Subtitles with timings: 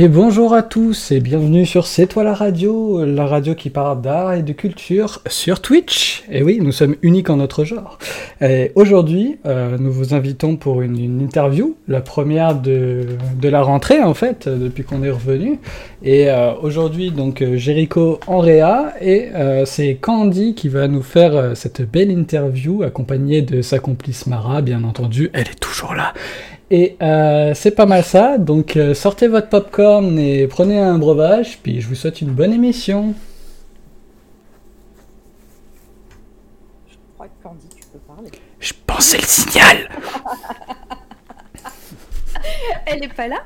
[0.00, 4.00] Et bonjour à tous et bienvenue sur C'est toi la radio, la radio qui parle
[4.00, 6.22] d'art et de culture sur Twitch.
[6.30, 7.98] Et oui, nous sommes uniques en notre genre.
[8.40, 13.06] Et aujourd'hui, euh, nous vous invitons pour une, interview, la première de,
[13.42, 15.58] de, la rentrée en fait, depuis qu'on est revenu.
[16.04, 21.54] Et euh, aujourd'hui, donc Jericho Andrea et euh, c'est Candy qui va nous faire euh,
[21.56, 25.28] cette belle interview accompagnée de sa complice Mara, bien entendu.
[25.32, 26.14] Elle est toujours là.
[26.70, 31.58] Et euh, c'est pas mal ça, donc euh, sortez votre popcorn et prenez un breuvage,
[31.62, 33.14] puis je vous souhaite une bonne émission.
[36.86, 38.30] Je crois que Candy, tu peux parler.
[38.60, 39.88] Je pensais le signal
[42.86, 43.38] Elle est pas là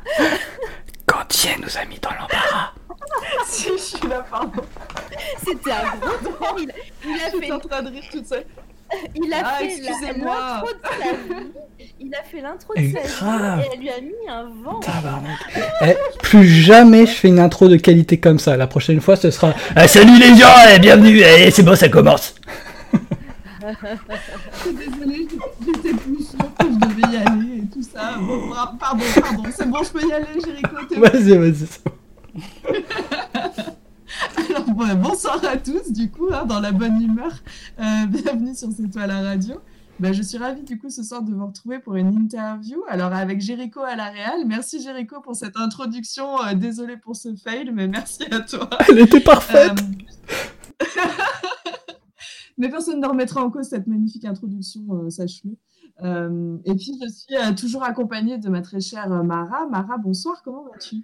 [1.06, 2.72] Candy, elle nous a mis dans l'embarras.
[3.46, 4.62] si, je suis là, pardon.
[5.39, 6.72] C'était un gros temps, il,
[7.05, 8.46] il a Je fait suis en train de rire toute seule.
[9.14, 11.46] Il a Ah, fait l'intro de sa vie.
[12.00, 13.58] Il a fait l'intro de Et sa grave.
[13.60, 14.80] vie et elle lui a mis un vent.
[14.80, 15.38] Tabarnak.
[15.82, 18.56] Eh, plus jamais je fais une intro de qualité comme ça.
[18.56, 21.88] La prochaine fois, ce sera Ah, Salut les gens, eh, bienvenue, eh, c'est bon, ça
[21.88, 22.34] commence.
[23.62, 25.28] Je suis désolée,
[25.64, 28.16] j'étais plus sûre que je devais y aller et tout ça.
[28.18, 30.27] Bon, bra- pardon, pardon, c'est bon, je peux y aller,
[30.88, 31.00] t'es bon.
[31.00, 31.66] Vas-y, vas-y.
[31.66, 31.92] c'est bon.
[34.36, 37.32] Alors, bon, bonsoir à tous, du coup, hein, dans la bonne humeur.
[37.78, 39.56] Euh, bienvenue sur C'est toi la radio.
[40.00, 42.83] Ben, je suis ravie, du coup, ce soir de vous retrouver pour une interview.
[42.88, 44.46] Alors, avec Jéricho à la Réal.
[44.46, 46.42] Merci, Jéricho, pour cette introduction.
[46.44, 48.68] Euh, désolée pour ce fail, mais merci à toi.
[48.88, 49.78] Elle était parfaite.
[49.78, 50.86] Euh,
[52.58, 55.52] Mais personne ne remettra en cause cette magnifique introduction, sache-le.
[56.64, 59.67] Et puis, je suis toujours accompagnée de ma très chère Mara.
[59.67, 61.02] Mara, bonsoir, comment vas-tu?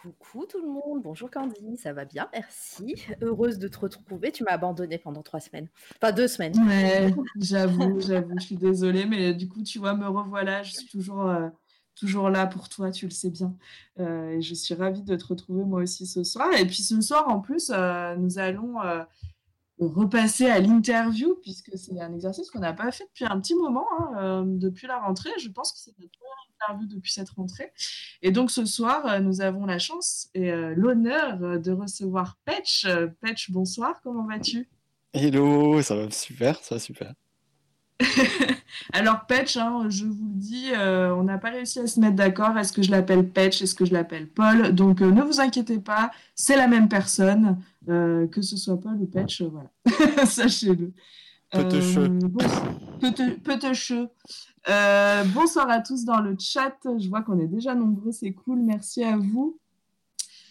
[0.00, 2.94] Coucou tout le monde, bonjour Candy, ça va bien, merci.
[3.20, 5.68] Heureuse de te retrouver, tu m'as abandonnée pendant trois semaines.
[5.96, 6.54] Enfin deux semaines.
[7.40, 11.28] J'avoue, j'avoue, je suis désolée, mais du coup, tu vois, me revoilà, je suis toujours,
[11.28, 13.56] euh, là pour toi, tu le sais bien.
[13.98, 16.52] Euh, et je suis ravie de te retrouver moi aussi ce soir.
[16.52, 18.76] Et puis ce soir, en plus, euh, nous allons
[19.80, 23.88] repasser à l'interview, puisque c'est un exercice qu'on n'a pas fait depuis un petit moment,
[24.14, 25.30] hein, depuis la rentrée.
[25.40, 27.72] Je pense que c'est notre première interview depuis cette rentrée.
[28.22, 32.36] Et donc ce soir, euh, nous avons la chance et euh, l'honneur euh, de recevoir
[32.44, 32.86] Petch.
[33.20, 34.68] Petch, bonsoir, comment vas-tu?
[35.12, 37.12] Hello, ça va super, ça va super.
[38.92, 42.14] Alors, Petch, hein, je vous le dis, euh, on n'a pas réussi à se mettre
[42.14, 42.56] d'accord.
[42.56, 44.72] Est-ce que je l'appelle Petch Est-ce que je l'appelle Paul?
[44.72, 47.58] Donc, euh, ne vous inquiétez pas, c'est la même personne,
[47.88, 49.70] euh, que ce soit Paul ou Petch, euh, voilà.
[50.26, 50.92] Sachez-le.
[51.50, 52.08] Petecheux.
[52.08, 52.44] Bon-
[53.00, 54.10] Pete-.
[54.68, 56.76] Euh, bonsoir à tous dans le chat.
[56.98, 58.60] Je vois qu'on est déjà nombreux, c'est cool.
[58.60, 59.58] Merci à vous.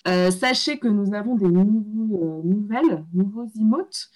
[0.07, 4.09] Euh, sachez que nous avons des nouveaux, euh, nouvelles, nouveaux emotes.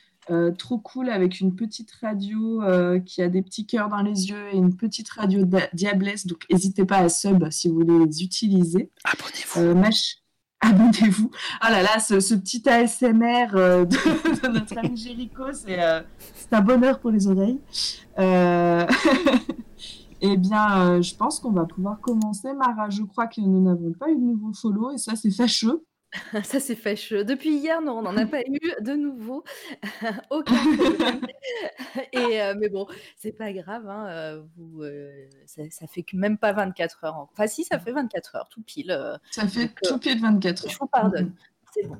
[0.57, 2.61] Trop cool avec une petite radio
[3.05, 6.25] qui a des petits cœurs dans les yeux et une petite radio Diablesse.
[6.25, 8.89] Donc, n'hésitez pas à sub si vous voulez les utiliser.
[9.03, 9.77] Abonnez-vous.
[9.77, 10.20] Mach-
[10.61, 11.31] Abonnez-vous.
[11.59, 13.95] Ah là là, ce, petit ASMR euh, de,
[14.43, 16.01] de notre ami Jericho, c'est euh,
[16.35, 17.59] c'est un bonheur pour les oreilles.
[18.19, 18.85] Euh,
[20.23, 22.53] Eh bien, euh, je pense qu'on va pouvoir commencer.
[22.53, 25.83] Mara, je crois que nous n'avons pas eu de nouveau follow et ça, c'est fâcheux.
[26.43, 27.23] Ça c'est fâcheux.
[27.23, 29.43] Depuis hier, non, on n'en a pas eu de nouveau.
[30.29, 31.21] Aucun problème.
[32.11, 33.87] Et, euh, mais bon, c'est pas grave.
[33.87, 37.15] hein, euh, vous, euh, ça, ça fait que même pas 24 heures.
[37.17, 38.91] en- Enfin, si, ça fait 24 heures, tout pile.
[38.91, 40.77] euh, Ça fait Donc, tout pied de 24 je heures.
[40.81, 41.33] vous pardonne.
[41.73, 41.97] C'est bon.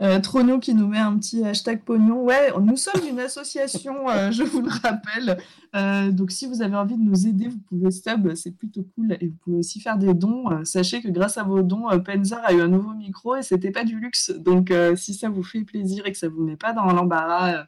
[0.00, 2.22] Euh, Trono qui nous met un petit hashtag pognon.
[2.22, 5.38] Ouais, nous sommes une association, euh, je vous le rappelle.
[5.74, 9.16] Euh, donc, si vous avez envie de nous aider, vous pouvez sub, c'est plutôt cool.
[9.20, 10.50] Et vous pouvez aussi faire des dons.
[10.50, 13.70] Euh, sachez que grâce à vos dons, Penzar a eu un nouveau micro et c'était
[13.70, 14.30] pas du luxe.
[14.30, 17.66] Donc, si ça vous fait plaisir et que ça vous met pas dans l'embarras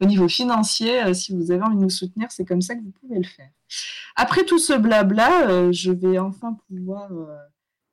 [0.00, 2.92] au niveau financier, si vous avez envie de nous soutenir, c'est comme ça que vous
[3.00, 3.50] pouvez le faire.
[4.16, 7.10] Après tout ce blabla, je vais enfin pouvoir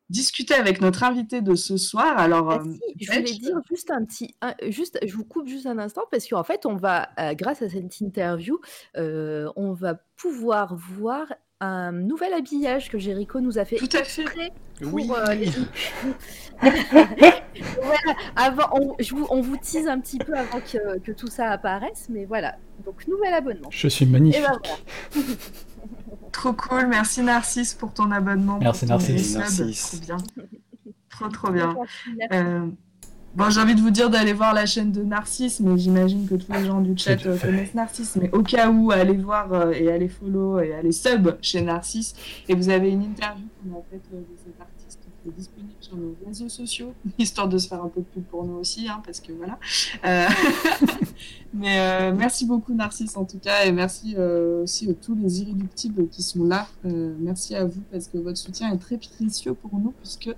[0.10, 2.18] discuter avec notre invité de ce soir.
[2.18, 5.48] Alors, Ah euh, si, je voulais dire juste un petit, un- juste, je vous coupe
[5.48, 8.60] juste un instant parce qu'en fait, on va, euh, grâce à cette interview,
[8.98, 11.28] euh, on va pouvoir voir
[11.60, 14.26] un nouvel habillage que Jericho nous a fait Tout à fait.
[14.82, 15.10] pour Oui.
[15.12, 15.50] euh, les
[16.62, 21.28] voilà, avant, on, je vous, on vous tease un petit peu avant que, que tout
[21.28, 22.56] ça apparaisse, mais voilà.
[22.86, 23.70] Donc, nouvel abonnement.
[23.72, 24.42] Je suis Et magnifique.
[24.44, 24.60] ben
[25.14, 25.28] voilà.
[26.32, 28.60] Trop cool, merci Narcisse pour ton abonnement.
[28.60, 29.36] Merci, ton Narcisse.
[29.36, 30.02] Narcisse.
[30.02, 30.18] Trop bien.
[31.10, 31.76] Trop trop bien.
[32.18, 32.34] Merci.
[32.34, 32.68] Euh,
[33.36, 36.36] bon, j'ai envie de vous dire d'aller voir la chaîne de Narcisse, mais j'imagine que
[36.36, 38.18] tous les gens du chat euh, connaissent Narcisse.
[38.22, 42.14] Mais au cas où, allez voir euh, et allez follow et allez sub chez Narcisse.
[42.48, 44.78] Et vous avez une interview qu'on a faite euh, de cet artiste
[45.28, 48.44] est disponible sur nos réseaux sociaux, histoire de se faire un peu de pub pour
[48.44, 49.58] nous aussi, hein, parce que voilà.
[50.06, 50.28] Euh,
[51.54, 55.42] mais euh, merci beaucoup Narcisse en tout cas, et merci euh, aussi à tous les
[55.42, 56.68] irréductibles qui sont là.
[56.84, 60.34] Merci à vous parce que votre soutien est très précieux pour nous, puisque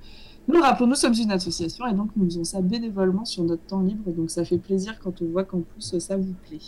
[0.48, 3.82] nous rappelons, nous sommes une association et donc nous faisons ça bénévolement sur notre temps
[3.82, 6.60] libre, donc ça fait plaisir quand on voit qu'en plus ça vous plaît.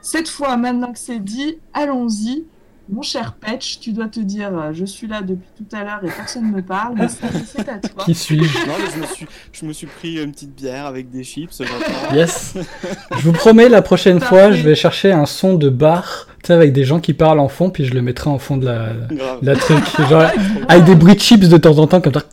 [0.00, 2.44] Cette fois, maintenant que c'est dit, allons-y.
[2.92, 6.00] Mon cher Patch, tu dois te dire, euh, je suis là depuis tout à l'heure
[6.04, 8.04] et personne ne me parle, mais c'est c'est à toi.
[8.04, 11.08] Qui suis-je Non, mais je me suis, je me suis pris une petite bière avec
[11.10, 11.62] des chips.
[12.12, 12.54] Yes.
[13.16, 16.52] Je vous promets, la prochaine fois, je vais chercher un son de bar, tu sais,
[16.52, 18.90] avec des gens qui parlent en fond, puis je le mettrai en fond de la,
[19.10, 19.38] Grave.
[19.40, 19.82] la truc.
[20.10, 20.26] Genre,
[20.68, 22.24] avec des bruits de chips de temps en temps, comme ça.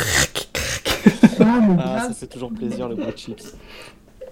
[1.41, 3.53] Ah, Ah, ça fait toujours plaisir le bout de chips.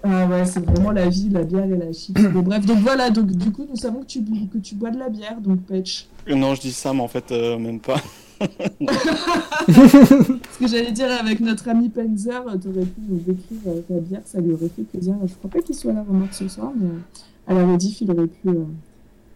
[0.04, 2.18] Ah ouais, c'est vraiment la vie, la bière et la chips.
[2.20, 4.98] Bref, donc voilà, donc du coup, nous savons que tu, bu- que tu bois de
[4.98, 6.06] la bière, donc Patch.
[6.28, 8.00] Euh, Non, je dis ça, mais en fait, euh, même pas.
[9.68, 14.20] Ce que j'allais dire avec notre ami Penzer, euh, t'aurais pu nous décrire ta bière,
[14.24, 15.14] ça lui aurait fait plaisir.
[15.26, 16.88] Je crois pas qu'il soit là remarque ce soir, mais
[17.46, 18.48] à la rediff, il aurait pu.
[18.48, 18.64] euh,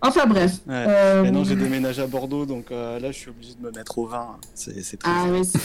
[0.04, 0.54] Enfin bref.
[0.66, 0.74] Ouais.
[0.88, 3.98] Euh, non, j'ai déménagé à Bordeaux, donc euh, là, je suis obligé de me mettre
[3.98, 4.36] au vin.
[4.54, 5.60] C'est Ah oui, c'est-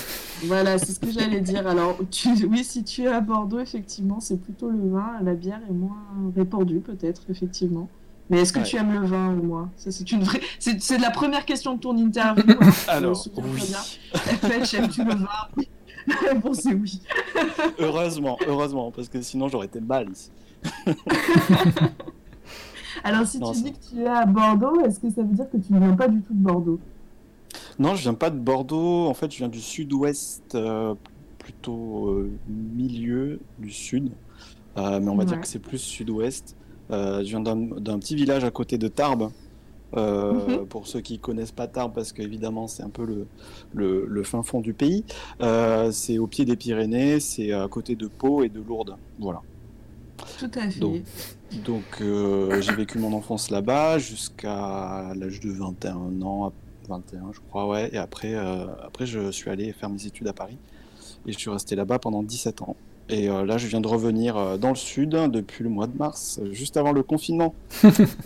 [0.46, 1.66] voilà, c'est ce que j'allais dire.
[1.68, 2.30] Alors, tu...
[2.46, 5.14] oui, si tu es à Bordeaux, effectivement, c'est plutôt le vin.
[5.24, 5.98] La bière est moins
[6.36, 7.90] répandue, peut-être, effectivement.
[8.30, 8.66] Mais est-ce que Ouais.
[8.66, 9.70] tu aimes le vin ou moi?
[9.78, 10.42] Ça, c'est une vraie.
[10.60, 12.44] C'est la première question de ton interview.
[12.62, 12.70] hein.
[12.72, 13.64] Je me Alors, oui.
[14.76, 15.28] aimes-tu le vin?
[16.08, 17.02] La réponse est oui.
[17.80, 20.30] heureusement, heureusement, parce que sinon, j'aurais été mal ici.
[23.04, 25.34] Alors, si Non, tu ça- dis que tu es à Bordeaux, est-ce que ça veut
[25.34, 26.80] dire que tu ne viens pas du tout de Bordeaux?
[27.80, 29.08] Non, je viens pas de Bordeaux.
[29.08, 30.94] En fait, je viens du sud-ouest, euh,
[31.40, 34.12] plutôt euh, milieu du sud.
[34.78, 36.56] Euh, mais on va dire que c'est plus sud-ouest.
[36.90, 39.30] Je viens d'un petit village à côté de Tarbes.
[39.96, 40.66] Euh, Mhm.
[40.68, 43.26] Pour ceux qui connaissent pas Tarbes, parce qu'évidemment c'est un peu le,
[43.74, 45.06] le, le fin fond du pays.
[45.42, 48.98] Euh, c'est au pied des Pyrénées, c'est à côté de Pau et de Lourdes.
[49.18, 49.40] Voilà.
[50.40, 50.80] Tout à fait.
[50.80, 51.02] Donc,
[51.66, 56.52] Donc euh, j'ai vécu mon enfance là-bas jusqu'à l'âge de 21 ans,
[56.88, 57.90] 21 je crois, ouais.
[57.94, 60.58] Et après, euh, après je suis allé faire mes études à Paris
[61.26, 62.76] et je suis resté là-bas pendant 17 ans.
[63.10, 65.98] Et euh, là, je viens de revenir euh, dans le sud depuis le mois de
[65.98, 67.54] mars, juste avant le confinement.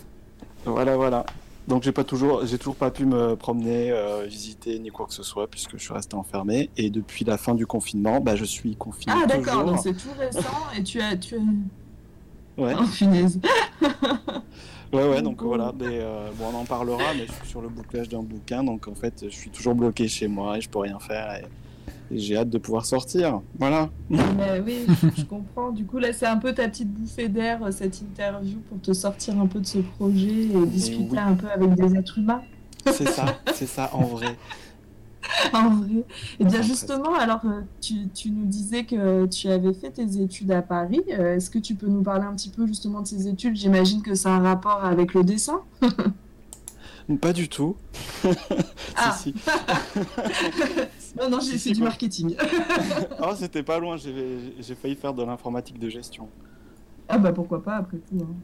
[0.64, 1.24] voilà, voilà.
[1.68, 5.14] Donc j'ai pas toujours, j'ai toujours pas pu me promener, euh, visiter ni quoi que
[5.14, 6.70] ce soit puisque je suis resté enfermé.
[6.76, 10.08] Et depuis la fin du confinement, bah, je suis confiné Ah, d'accord, donc c'est tout
[10.18, 10.40] récent
[10.76, 11.16] et tu as.
[11.16, 11.40] Tu as...
[12.58, 12.74] Ouais.
[12.78, 13.40] Oh, punaise.
[14.92, 17.70] Ouais, ouais, donc voilà, mais, euh, bon, on en parlera, mais je suis sur le
[17.70, 20.80] bouclage d'un bouquin, donc en fait, je suis toujours bloqué chez moi et je peux
[20.80, 21.46] rien faire et,
[22.14, 23.40] j'ai hâte de pouvoir sortir.
[23.58, 23.88] Voilà.
[24.10, 24.84] Mais oui,
[25.16, 25.70] je, comprends.
[25.70, 28.92] Du coup, là, c'est un peu ta petite bouffée d'air, euh, cette interview, pour te
[28.92, 31.18] sortir un peu de ce projet et discuter oui.
[31.18, 32.42] un peu avec des êtres humains,
[32.84, 34.36] C'est ça, c'est ça, en vrai.
[35.52, 36.04] en vrai.
[36.40, 40.20] Et bien Enfin, justement, alors, euh, tu, tu nous disais que tu avais fait tes
[40.20, 41.00] études à Paris.
[41.10, 43.56] Euh, Est-ce que tu peux nous parler un petit peu justement de ces études?
[43.56, 45.60] J'imagine que ça a un rapport avec le dessin.
[47.20, 47.76] Pas du tout.
[48.96, 49.12] Ah.
[49.12, 49.34] Si, si.
[51.20, 52.36] non, non, j'ai fait du marketing.
[53.20, 56.28] Oh, c'était pas loin, j'ai failli faire de l'informatique de gestion.
[57.08, 58.18] ah bah pourquoi pas, après tout.
[58.22, 58.34] hein.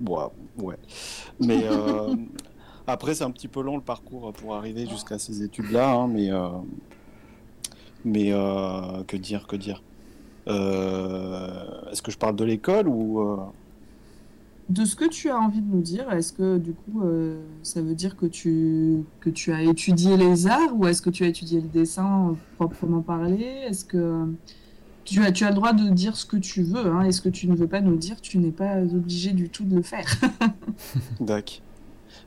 [0.00, 0.76] Bon, ouais.
[1.38, 2.14] Mais euh,
[2.86, 6.30] après, c'est un petit peu long le parcours pour arriver jusqu'à ces études-là, hein, mais,
[6.30, 6.48] euh,
[8.04, 9.82] mais euh, que dire, que dire?
[10.48, 13.38] Euh, Est-ce que je parle de l'école ou
[14.68, 17.02] De ce que tu as envie de nous dire, est-ce que du coup
[17.62, 21.24] ça veut dire que tu, que tu as étudié les arts ou est-ce que tu
[21.24, 24.26] as étudié le dessin proprement parlé Est-ce que
[25.06, 27.22] tu as, tu as le droit de dire ce que tu veux hein, et ce
[27.22, 29.82] que tu ne veux pas nous dire, tu n'es pas obligé du tout de le
[29.82, 30.06] faire.
[31.20, 31.62] Dac.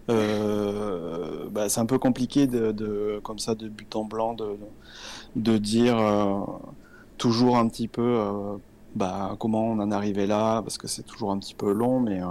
[0.10, 4.58] Euh, bah, c'est un peu compliqué de, de- comme ça de but en blanc de,
[5.36, 6.40] de dire euh,
[7.18, 8.58] toujours un petit peu euh,
[8.96, 12.00] bah, comment on en est arrivé là parce que c'est toujours un petit peu long
[12.00, 12.22] mais,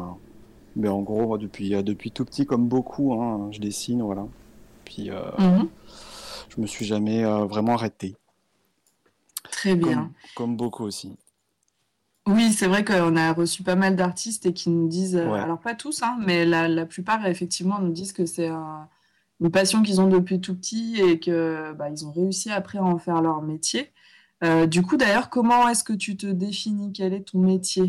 [0.75, 4.27] mais en gros depuis, depuis tout petit comme beaucoup hein, je dessine voilà
[4.85, 5.69] puis Mhm.
[6.49, 8.17] je me suis jamais vraiment arrêté
[9.51, 9.95] Très bien.
[9.95, 11.17] comme, comme beaucoup aussi
[12.27, 15.41] Oui, c'est vrai qu'on a reçu pas mal d'artistes et qui nous disent, euh, Ouais.
[15.41, 18.89] alors pas tous, hein, mais la, la plupart effectivement nous disent que c'est un-
[19.41, 22.85] une passion qu'ils ont depuis tout petit et que bah, ils ont réussi après à
[22.85, 23.93] en faire leur métier.
[24.45, 26.93] Euh, du coup, d'ailleurs, comment est-ce que tu te définis?
[26.93, 27.89] Quel est ton métier?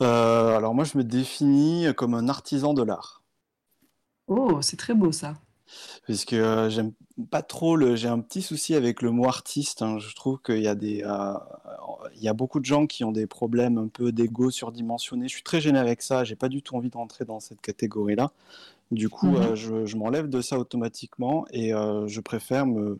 [0.00, 3.22] Euh, alors moi je me définis comme un artisan de l'art
[4.28, 5.34] Oh, c'est très beau ça.
[6.06, 6.92] Parce que euh, j'aime
[7.30, 7.96] pas trop le.
[7.96, 9.82] J'ai un petit souci avec le mot artiste.
[9.82, 9.98] hein.
[9.98, 11.02] Je trouve qu'il y a des.
[11.04, 11.34] euh,
[12.16, 15.28] il y a beaucoup de gens qui ont des problèmes un peu d'ego surdimensionné.
[15.28, 16.24] Je suis très gêné avec ça.
[16.24, 18.30] J'ai pas du tout envie de rentrer dans cette catégorie-là.
[18.90, 19.42] Du coup, Mhm.
[19.42, 22.98] euh, je, je m'enlève de ça automatiquement et euh, je préfère me,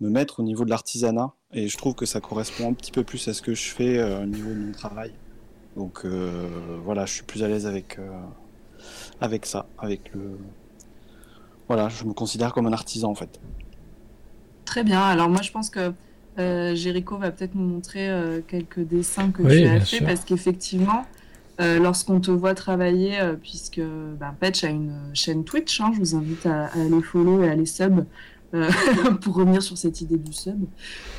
[0.00, 1.32] me mettre au niveau de l'artisanat.
[1.52, 4.02] Et je trouve que ça correspond un petit peu plus à ce que je fais
[4.02, 5.12] au niveau de mon travail.
[5.76, 7.98] Donc voilà, je suis plus à l'aise avec,
[9.20, 10.38] avec ça, avec le.
[11.68, 13.40] Voilà, je me considère comme un artisan en fait.
[14.64, 15.00] Très bien.
[15.02, 15.92] Alors moi, je pense que
[16.38, 20.06] euh, Jericho va peut-être nous montrer euh, quelques dessins que Oui, tu as fait sûr.
[20.06, 21.04] parce qu'effectivement,
[21.60, 25.98] euh, lorsqu'on te voit travailler, euh, puisque ben, Patch a une chaîne Twitch, hein, je
[25.98, 28.04] vous invite à, à aller follow et à aller sub
[28.54, 28.70] euh,
[29.22, 30.62] pour revenir sur cette idée du sub,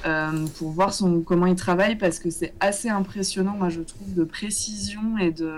[0.05, 4.13] euh, pour voir son, comment il travaille parce que c'est assez impressionnant, moi je trouve,
[4.13, 5.51] de précision et de,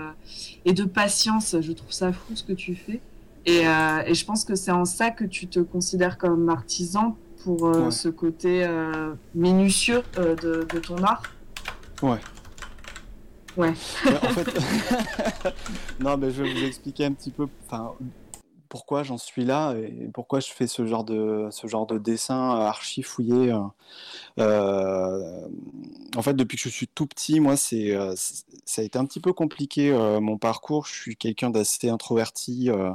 [0.64, 1.56] et de patience.
[1.60, 3.00] Je trouve ça fou ce que tu fais.
[3.46, 7.16] Et, euh, et je pense que c'est en ça que tu te considères comme artisan
[7.42, 7.90] pour euh, Ouais.
[7.90, 11.22] ce côté euh, minutieux de, de ton art?
[12.02, 12.18] Ouais.
[13.56, 13.72] Ouais.
[14.06, 14.46] En fait,
[16.00, 17.46] non, mais je vais vous expliquer un petit peu,
[18.68, 22.50] pourquoi j'en suis là et pourquoi je fais ce genre de ce genre de dessin
[22.60, 23.52] archi fouillé.
[24.38, 25.48] euh.
[26.16, 29.04] En fait, depuis que je suis tout petit, moi, c'est c'est- ça a été un
[29.06, 30.86] petit peu compliqué euh, mon parcours.
[30.86, 32.70] Je suis quelqu'un d'assez introverti.
[32.70, 32.90] euh,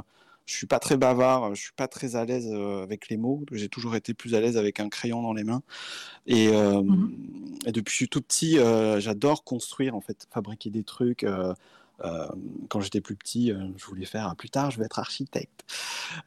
[0.46, 1.54] je suis pas très bavard.
[1.54, 3.44] Je suis pas très à l'aise euh, avec les mots.
[3.52, 5.62] J'ai toujours été plus à l'aise avec un crayon dans les mains.
[6.26, 7.12] Et, euh, Mhm.
[7.66, 11.24] et depuis que je suis tout petit, euh, j'adore construire, en fait, fabriquer des trucs.
[11.24, 11.54] euh,
[12.68, 15.64] quand j'étais plus petit, je voulais faire, ah, plus tard, je vais être architecte.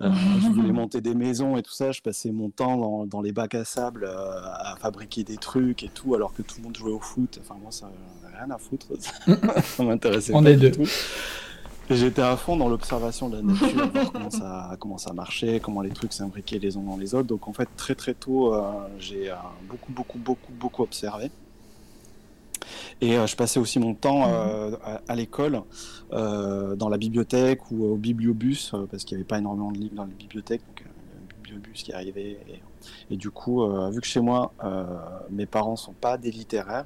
[0.01, 1.91] Je voulais monter des maisons et tout ça.
[1.91, 5.89] Je passais mon temps dans, dans les bacs à sable à fabriquer des trucs et
[5.89, 7.39] tout, alors que tout le monde jouait au foot.
[7.41, 7.91] Enfin, moi, ça
[8.35, 8.87] rien à foutre.
[9.63, 10.71] ça m'intéressait On pas est du deux.
[10.71, 10.89] tout.
[11.89, 15.89] J'étais à fond dans l'observation de la nature, comment ça, comment ça marchait, comment les
[15.89, 17.27] trucs s'imbriquaient les uns dans les autres.
[17.27, 18.61] Donc en fait, très très tôt, euh,
[18.99, 19.35] j'ai euh,
[19.67, 21.31] beaucoup, beaucoup, beaucoup, beaucoup observé.
[23.01, 25.63] Et euh, je passais aussi mon temps à, l'école,
[26.11, 30.05] dans la bibliothèque ou au bibliobus, parce qu'il n'y avait pas énormément de livres dans
[30.05, 32.37] les bibliothèques, donc il y a un bibliobus qui arrivait.
[32.47, 32.61] Et,
[33.09, 34.53] et du coup, vu que chez moi,
[35.31, 36.85] mes parents sont pas des littéraires,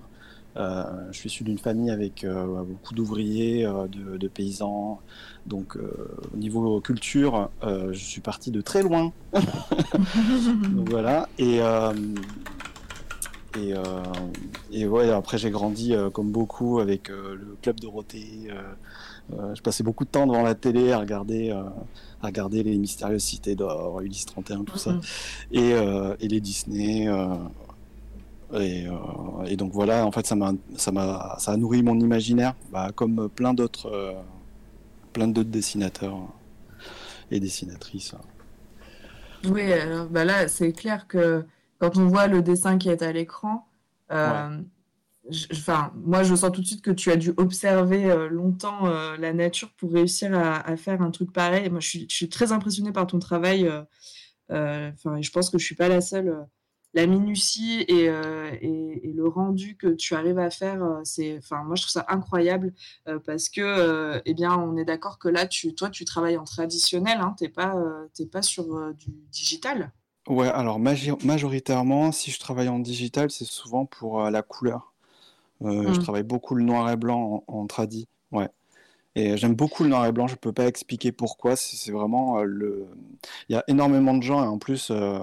[0.56, 5.00] je suis issu d'une famille avec euh, beaucoup d'ouvriers, euh, de, de paysans.
[5.46, 5.90] Donc, euh,
[6.34, 9.12] au niveau culture, euh, je suis parti de très loin.
[9.34, 11.28] Donc voilà.
[11.38, 11.92] Et, euh,
[13.56, 13.82] et, euh,
[14.72, 18.48] et ouais, après, j'ai grandi euh, comme beaucoup avec euh, le club Dorothée.
[18.50, 18.62] euh,
[19.34, 21.64] euh, je passais beaucoup de temps devant la télé à regarder, euh,
[22.22, 25.02] à regarder les mystérieuses cités d'or, Ulysse 31, tout ça Mhm.
[25.52, 27.08] et, euh, et les Disney.
[28.54, 31.84] Euh, et, euh, et donc voilà, en fait, ça m'a, ça m'a, ça a nourri
[31.84, 34.14] mon imaginaire, bah, comme plein d'autres, euh,
[35.14, 36.18] plein d'autres dessinateurs
[37.32, 38.16] et dessinatrices.
[39.46, 41.46] Oui, alors bah là, c'est clair que
[41.80, 43.68] quand on voit le dessin qui est à l'écran,
[44.12, 44.62] euh,
[45.52, 49.18] enfin, moi, je sens tout de suite que tu as dû observer euh, longtemps euh,
[49.18, 51.70] la nature pour réussir à, à faire un truc pareil.
[51.70, 53.68] Moi, je suis, je suis très impressionnée par ton travail.
[53.68, 53.82] euh,
[54.52, 56.46] euh, Enfin, je pense que je suis pas la seule.
[56.94, 61.38] La minutie et, euh, et, et le rendu que tu arrives à faire, euh, c'est,
[61.40, 62.74] enfin, moi, je trouve ça incroyable
[63.08, 66.38] euh, parce que, euh, eh bien, on est d'accord que là, tu, toi, tu travailles
[66.38, 67.76] en traditionnel, hein, t'es pas,
[68.14, 69.92] t'es pas sur du digital.
[70.28, 74.94] Ouais, alors majoritairement, si je travaille en digital, c'est souvent pour la couleur.
[75.62, 76.00] Je Mm.
[76.00, 78.08] travaille beaucoup le noir et blanc en, en tradi.
[78.32, 78.50] Ouais.
[79.16, 82.44] Et j'aime beaucoup le noir et blanc, je peux pas expliquer pourquoi, c'est vraiment euh,
[82.46, 82.88] le...
[83.48, 85.20] Il y a énormément de gens, et en plus, euh,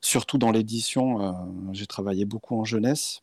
[0.00, 1.32] surtout dans l'édition, euh,
[1.72, 3.22] j'ai travaillé beaucoup en jeunesse,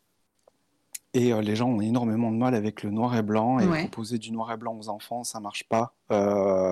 [1.13, 3.81] et euh, les gens ont énormément de mal avec le noir et blanc, et Ouais.
[3.81, 5.93] proposer du noir et blanc aux enfants, ça marche pas.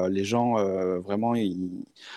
[0.10, 0.54] Les gens,
[1.00, 1.70] vraiment, ils...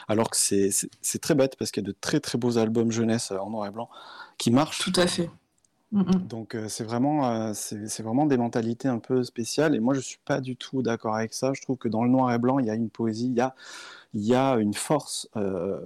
[0.07, 3.33] alors que c'est très bête, parce qu'il y a de très très beaux albums jeunesse
[3.33, 3.89] en noir et blanc
[4.39, 5.31] qui marchent, Tout à fait.
[5.93, 6.29] Mm, mm.
[6.29, 9.95] donc euh, c'est vraiment, euh, c'est c'est vraiment des mentalités un peu spéciales et moi
[9.95, 11.53] je suis pas du tout d'accord avec ça.
[11.55, 13.41] Je trouve que dans le noir et blanc il y a une poésie, il y
[13.41, 13.55] a,
[14.15, 15.81] il y a une force euh,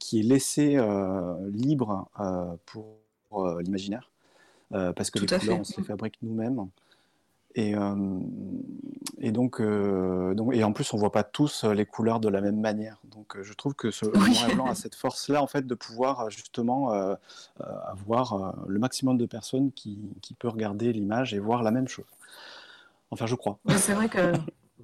[0.00, 0.78] qui est laissée
[1.52, 2.08] libre
[2.66, 2.98] pour
[3.60, 4.10] l'imaginaire
[4.70, 5.60] parce que Tout les couleurs fait.
[5.60, 6.68] on se les fabrique nous-mêmes
[7.54, 7.94] et, euh,
[9.18, 12.40] et donc, euh, donc et en plus on voit pas tous les couleurs de la
[12.40, 12.98] même manière.
[13.10, 15.74] Donc euh, je trouve que ce noir et blanc a cette force-là en fait de
[15.74, 17.14] pouvoir justement euh,
[17.86, 22.06] avoir le maximum de personnes qui, qui peut regarder l'image et voir la même chose.
[23.10, 23.58] Enfin, je crois.
[23.76, 24.32] C'est vrai que.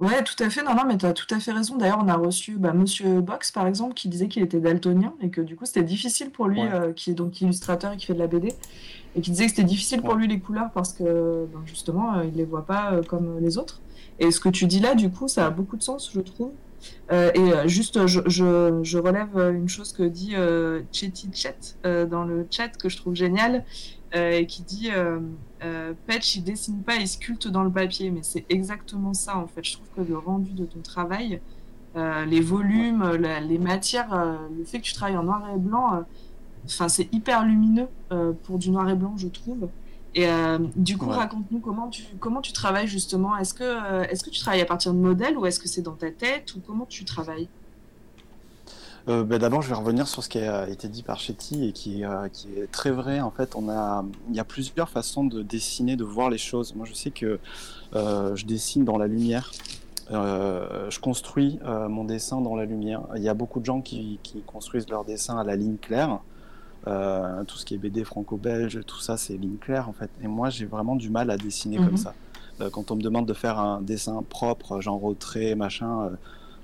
[0.00, 0.62] Ouais, tout à fait.
[0.62, 1.76] Non, non, mais tu as tout à fait raison.
[1.76, 5.30] D'ailleurs, on a reçu bah, Monsieur Box, par exemple, qui disait qu'il était daltonien et
[5.30, 6.72] que du coup, c'était difficile pour lui, Ouais.
[6.72, 8.54] euh, qui est donc illustrateur et qui fait de la BD,
[9.18, 12.24] et qui disait que c'était difficile pour lui les couleurs parce que ben, justement, euh,
[12.24, 13.82] il les voit pas euh, comme les autres.
[14.20, 16.52] Et ce que tu dis là, du coup, ça a beaucoup de sens, je trouve.
[17.12, 22.06] Euh, et juste, je, je, je relève une chose que dit euh, Chetty Chet euh,
[22.06, 23.64] dans le chat que je trouve génial.
[24.14, 24.90] euh, qui dit
[26.06, 28.10] Patch, il dessine pas, il sculpte dans le papier.
[28.10, 29.64] Mais c'est exactement ça, en fait.
[29.64, 31.40] Je trouve que le rendu de ton travail,
[31.94, 34.14] les volumes, la- les matières,
[34.56, 36.04] le fait que tu travailles en noir et blanc,
[36.68, 39.68] enfin, c'est hyper lumineux euh, pour du noir et blanc, je trouve.
[40.14, 41.16] Et euh, du coup, Ouais.
[41.16, 43.36] raconte-nous comment tu, comment tu travailles justement.
[43.36, 45.82] Est-ce que, euh, est-ce que tu travailles à partir de modèles ou est-ce que c'est
[45.82, 47.48] dans ta tête ou comment tu travailles?
[49.08, 51.72] Euh, bah, D'abord, je vais revenir sur ce qui a été dit par Chetty et
[51.72, 53.20] qui, est, euh, qui est très vrai.
[53.20, 56.74] En fait, on a, il y a plusieurs façons de dessiner, de voir les choses.
[56.74, 57.38] Moi, je sais que
[57.94, 59.50] euh, je dessine dans la lumière.
[60.10, 61.58] Je construis
[61.90, 63.02] mon dessin dans la lumière.
[63.16, 66.20] Il y a beaucoup de gens qui, qui construisent leur dessin à la ligne claire.
[66.86, 70.10] Euh, tout ce qui est BD franco-belge, tout ça, c'est ligne claire en fait.
[70.22, 71.86] Et moi, j'ai vraiment du mal à dessiner Mhm.
[71.86, 72.14] comme ça.
[72.60, 76.10] Euh, quand on me demande de faire un dessin propre, genre retrait, machin, euh,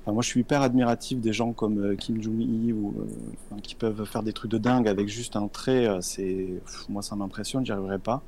[0.03, 3.07] enfin, moi, je suis hyper admiratif des gens comme euh, Kim Jong-il ou euh,
[3.51, 5.87] enfin, qui peuvent faire des trucs de dingue avec juste un trait.
[5.87, 6.49] euh, c'est,
[6.89, 8.23] moi, ça m'impressionne, j'y arriverai pas.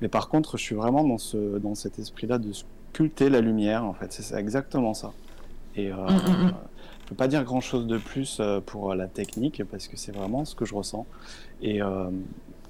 [0.00, 3.84] Mais par contre, je suis vraiment dans ce, dans cet esprit-là de sculpter la lumière.
[3.84, 5.12] En fait, c'est exactement ça.
[5.76, 6.52] Et euh, Mm, mm, mm.
[7.02, 10.12] Je peux pas dire grand-chose de plus euh, pour euh, la technique parce que c'est
[10.12, 11.06] vraiment ce que je ressens.
[11.60, 12.10] Et, euh,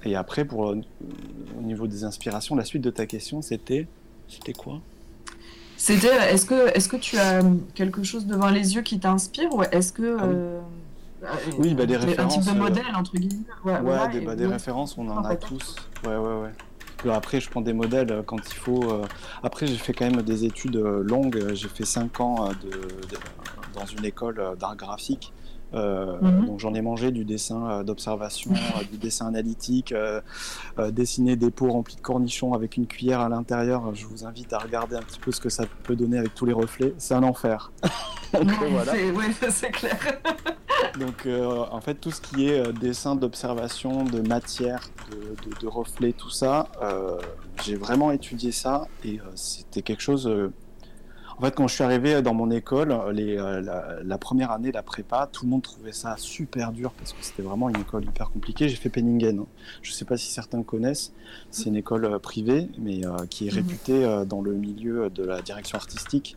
[0.04, 3.86] et après, pour au niveau des inspirations, la suite de ta question, c'était,
[4.28, 4.80] c'était quoi?
[5.76, 7.42] C'était, est-ce que, est-ce que tu as
[7.74, 10.34] quelque chose devant les yeux qui t'inspire ou est-ce que Ah oui.
[10.36, 10.60] euh,
[11.58, 13.42] Oui, bah, des un type références, de modèle entre guillemets.
[13.64, 15.76] Ouais, Ouais, voilà, des, bah, des références, on en a tous.
[16.04, 16.50] Ouais, ouais, ouais.
[16.98, 18.92] Puis après, je prends des modèles quand il faut.
[19.42, 21.52] Après, j'ai fait quand même des études longues.
[21.52, 23.18] J'ai fait 5 ans de, de-
[23.72, 25.32] dans une école euh, d'art graphique.
[25.74, 26.46] Euh, Mhm.
[26.48, 29.94] Donc j'en ai mangé du dessin euh, d'observation, euh, du dessin analytique,
[30.90, 33.94] dessiner des pots remplis de cornichons avec une cuillère à l'intérieur.
[33.94, 36.44] Je vous invite à regarder un petit peu ce que ça peut donner avec tous
[36.44, 36.92] les reflets.
[36.98, 37.72] C'est un enfer.
[38.34, 38.92] Donc Non, voilà.
[38.92, 39.98] c'est- ouais, clair.
[41.00, 46.12] Donc, en fait, tout ce qui est dessin d'observation, de matière, de, de, de reflets,
[46.12, 46.68] tout ça,
[47.64, 50.30] j'ai vraiment étudié ça et c'était quelque chose.
[51.42, 54.70] En fait, quand je suis arrivé dans mon école, les, euh, la, la première année,
[54.70, 58.04] la prépa, tout le monde trouvait ça super dur parce que c'était vraiment une école
[58.04, 58.68] hyper compliquée.
[58.68, 59.40] J'ai fait Penningen.
[59.40, 59.46] hein.
[59.82, 61.12] Je ne sais pas si certains connaissent.
[61.50, 63.56] C'est une école euh, privée, mais euh, qui est Mhm.
[63.56, 66.36] réputée euh, dans le milieu de la direction artistique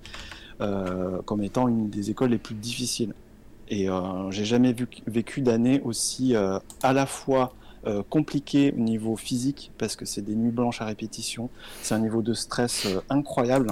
[0.60, 3.14] euh, comme étant une des écoles les plus difficiles.
[3.68, 3.88] Et
[4.32, 7.54] j'ai jamais vu, vécu d'année aussi à la fois
[7.86, 11.50] euh, compliquée au niveau physique, parce que c'est des nuits blanches à répétition,
[11.84, 13.72] c'est un niveau de stress euh, incroyable.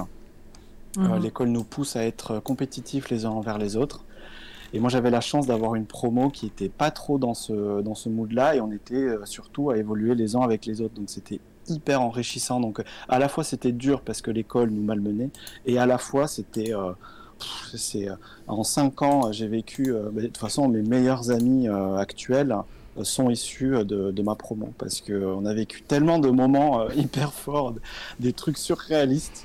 [0.98, 1.22] Euh, Mhm.
[1.22, 4.04] L'école nous pousse à être compétitifs les uns envers les autres.
[4.72, 7.94] Et moi, j'avais la chance d'avoir une promo qui était pas trop dans ce, dans
[7.94, 10.94] ce mood-là, et on était euh, surtout à évoluer les uns avec les autres.
[10.94, 12.60] Donc c'était hyper enrichissant.
[12.60, 15.30] Donc euh, à la fois c'était dur parce que l'école nous malmenait,
[15.66, 16.92] et à la fois c'était euh,
[17.74, 18.14] c'est euh,
[18.48, 19.92] en cinq ans j'ai vécu.
[19.92, 22.54] euh, bah, de toute façon, mes meilleurs amis euh, actuels
[22.98, 26.18] euh, sont issus euh, de, de ma promo parce que euh, on a vécu tellement
[26.18, 27.74] de moments euh, hyper forts,
[28.20, 29.44] des trucs surréalistes.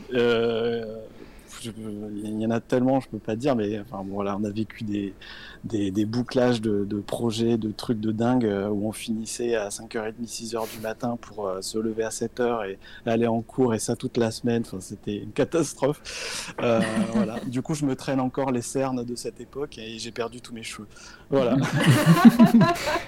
[1.65, 4.49] Il y en a tellement, je peux pas dire, mais enfin bon, voilà, on a
[4.49, 5.13] vécu des,
[5.63, 9.69] des, des bouclages de, de projets, de trucs de dingue euh, où on finissait à
[9.69, 12.77] 5h30, 6h du matin pour euh, se lever à 7h et
[13.09, 14.63] aller en cours et ça toute la semaine.
[14.65, 16.53] Enfin, c'était une catastrophe.
[16.61, 16.81] Euh,
[17.13, 17.39] voilà.
[17.47, 20.53] Du coup, je me traîne encore les cernes de cette époque et j'ai perdu tous
[20.53, 20.87] mes cheveux.
[21.29, 21.57] Voilà.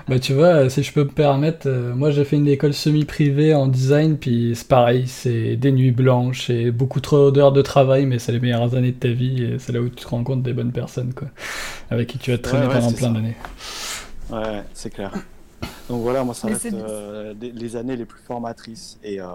[0.08, 3.54] Bah tu vois, si je peux me permettre, euh, moi j'ai fait une école semi-privée
[3.54, 8.06] en design, puis c'est pareil, c'est des nuits blanches et beaucoup trop d'heures de travail,
[8.06, 10.24] mais c'est les meilleures années de ta vie et c'est là où tu te rends
[10.24, 11.28] compte des bonnes personnes, quoi,
[11.90, 13.36] avec qui tu vas traîner Ouais, ouais, pendant plein d'années.
[14.30, 15.12] Ouais, c'est clair.
[15.90, 18.98] Donc voilà, moi ça reste c'est- euh, les années les plus formatrices.
[19.04, 19.26] Et, euh,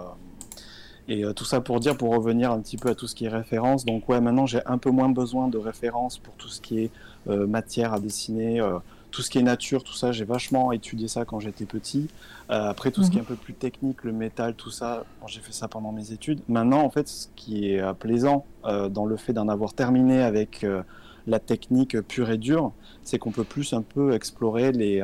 [1.07, 3.25] et euh, tout ça pour dire, pour revenir un petit peu à tout ce qui
[3.25, 3.85] est référence.
[3.85, 6.91] Donc ouais, maintenant j'ai un peu moins besoin de références pour tout ce qui est
[7.29, 8.77] euh, matière à dessiner, euh,
[9.17, 10.11] tout ce qui est nature, tout ça.
[10.11, 12.07] J'ai vachement étudié ça quand j'étais petit.
[12.51, 15.25] Euh, après tout ce qui est un peu plus technique, le métal, tout ça, bon,
[15.25, 16.39] j'ai fait ça pendant mes études.
[16.47, 20.21] Maintenant, en fait, ce qui est euh, plaisant euh, dans le fait d'en avoir terminé
[20.21, 20.83] avec euh,
[21.25, 25.03] la technique pure et dure, c'est qu'on peut plus un peu explorer les,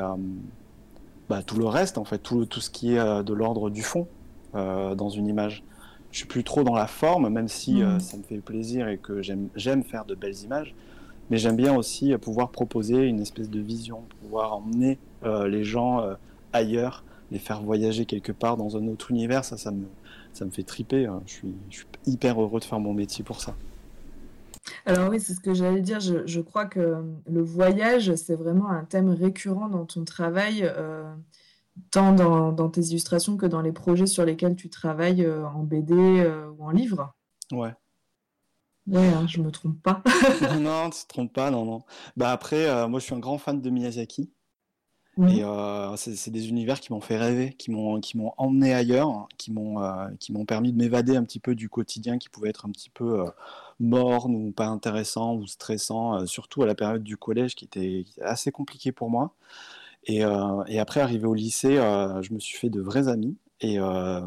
[1.27, 4.07] bah, tout le reste, en fait, tout, tout ce qui est de l'ordre du fond
[4.53, 5.63] dans une image.
[6.11, 7.99] Je suis plus trop dans la forme, même si Mhm.
[7.99, 10.75] ça me fait plaisir et que j'aime faire de belles images.
[11.29, 15.63] Mais j'aime bien aussi euh, pouvoir proposer une espèce de vision, pouvoir emmener euh, les
[15.63, 16.15] gens euh,
[16.51, 19.45] ailleurs, les faire voyager quelque part dans un autre univers.
[19.45, 19.85] Ça, ça me,
[20.33, 21.05] ça me fait triper.
[21.05, 21.21] hein.
[21.25, 23.55] Je suis, je suis hyper heureux de faire mon métier pour ça.
[24.85, 25.99] Alors oui, c'est ce que j'allais dire.
[25.99, 31.13] Je, je crois que le voyage, c'est vraiment un thème récurrent dans ton travail, euh,
[31.91, 35.63] tant dans, dans tes illustrations que dans les projets sur lesquels tu travailles euh, en
[35.63, 37.13] BD euh, ou en livre.
[37.51, 37.73] Ouais.
[38.87, 40.01] Ouais, hein, je me trompe pas.
[40.59, 41.83] non, tu te trompes pas, non, non.
[42.17, 44.31] Bah après, euh, moi je suis un grand fan de Miyazaki.
[45.29, 49.27] Et euh, c'est des univers qui m'ont fait rêver, qui m'ont qui m'ont emmené ailleurs,
[49.37, 52.49] qui m'ont euh, qui m'ont permis de m'évader un petit peu du quotidien qui pouvait
[52.49, 53.23] être un petit peu
[53.79, 58.51] morne ou pas intéressant ou stressant, surtout à la période du collège qui était, assez
[58.51, 59.35] compliqué pour moi.
[60.05, 60.21] Et,
[60.67, 63.37] et après, arrivé au lycée, je me suis fait de vrais amis.
[63.63, 64.21] Et, euh,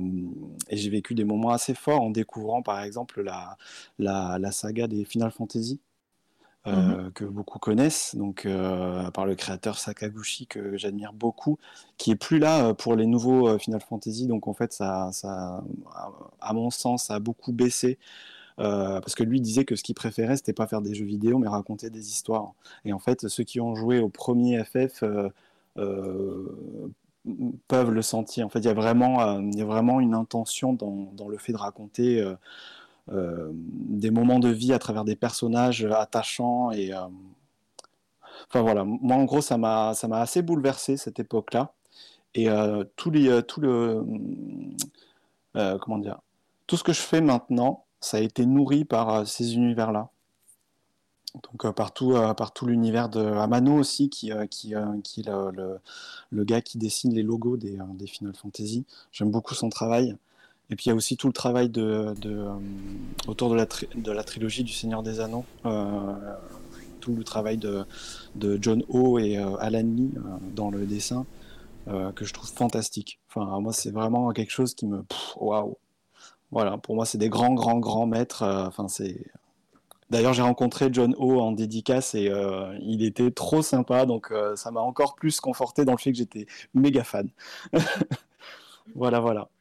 [0.70, 3.58] et j'ai vécu des moments assez forts en découvrant, par exemple, la,
[4.00, 5.80] la, la saga des Final Fantasy,
[6.66, 11.58] euh, que beaucoup connaissent, donc euh, par le créateur Sakaguchi, que j'admire beaucoup,
[11.98, 14.26] qui est plus là euh, pour les nouveaux Final Fantasy.
[14.26, 15.62] Donc en fait, ça, ça,
[16.40, 17.98] à- mon sens, ça a beaucoup baissé.
[18.58, 21.48] parce que lui disait que ce qu'il préférait, c'était pas faire des jeux vidéo, mais
[21.48, 22.54] raconter des histoires.
[22.84, 25.04] Et en fait, ceux qui ont joué au premier FF
[27.68, 28.46] peuvent le sentir.
[28.46, 31.38] En fait, il y a vraiment, euh, il y a vraiment une intention dans, le
[31.38, 32.34] fait de raconter euh,
[33.12, 36.70] euh, des moments de vie à travers des personnages attachants.
[36.72, 41.72] Et, enfin voilà, moi en gros, ça m'a, ça m'a assez bouleversé cette époque-là.
[42.34, 42.48] Et
[42.96, 44.04] tout, les, tout le,
[45.54, 46.20] comment dire,
[46.66, 50.10] tout ce que je fais maintenant, ça a été nourri par ces univers-là.
[51.42, 55.22] Donc euh, par tout, euh, par tout l'univers de Amano aussi, qui, euh, qui, qui
[55.22, 58.84] le, gars qui dessine les logos des, Final Fantasy.
[59.12, 60.16] J'aime beaucoup son travail.
[60.70, 62.12] Et puis il y a aussi tout le travail de,
[63.28, 65.44] autour de la, de la trilogie du Seigneur des Anneaux.
[67.00, 67.84] Tout le travail de,
[68.34, 70.12] de John Ho et Alan Lee
[70.56, 71.24] dans le dessin,
[71.86, 73.20] que je trouve fantastique.
[73.28, 75.04] Enfin, moi, c'est vraiment quelque chose qui me...
[75.36, 75.76] Waouh
[76.50, 78.42] Voilà, pour moi, c'est des grands, grands, grands maîtres.
[78.42, 79.24] Enfin, c'est...
[80.10, 84.54] D'ailleurs, j'ai rencontré John Ho en dédicace et euh, il était trop sympa, donc euh,
[84.54, 87.28] ça m'a encore plus conforté dans le fait que j'étais méga fan.
[88.94, 89.48] voilà, voilà.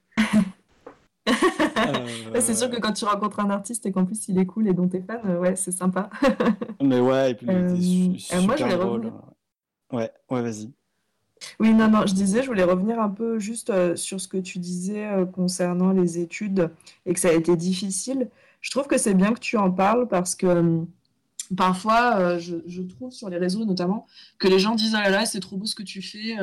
[2.33, 4.67] Ouais, c'est sûr que quand tu rencontres un artiste et qu'en plus il est cool
[4.67, 6.09] et dont t'es fan, euh, ouais, c'est sympa.
[6.81, 9.11] Mais ouais, et puis il était Euh, su- euh, moi, je super drôle.
[9.91, 10.71] Ouais, ouais, vas-y.
[11.59, 14.37] Oui, non, non, je disais, je voulais revenir un peu juste euh, sur ce que
[14.37, 16.69] tu disais euh, concernant les études
[17.05, 18.29] et que ça a été difficile.
[18.65, 20.81] Je trouve que c'est bien que tu en parles parce que euh,
[21.55, 24.07] parfois, euh, je, je trouve sur les réseaux notamment
[24.39, 26.35] que les gens disent, ah là là, c'est trop beau ce que tu fais,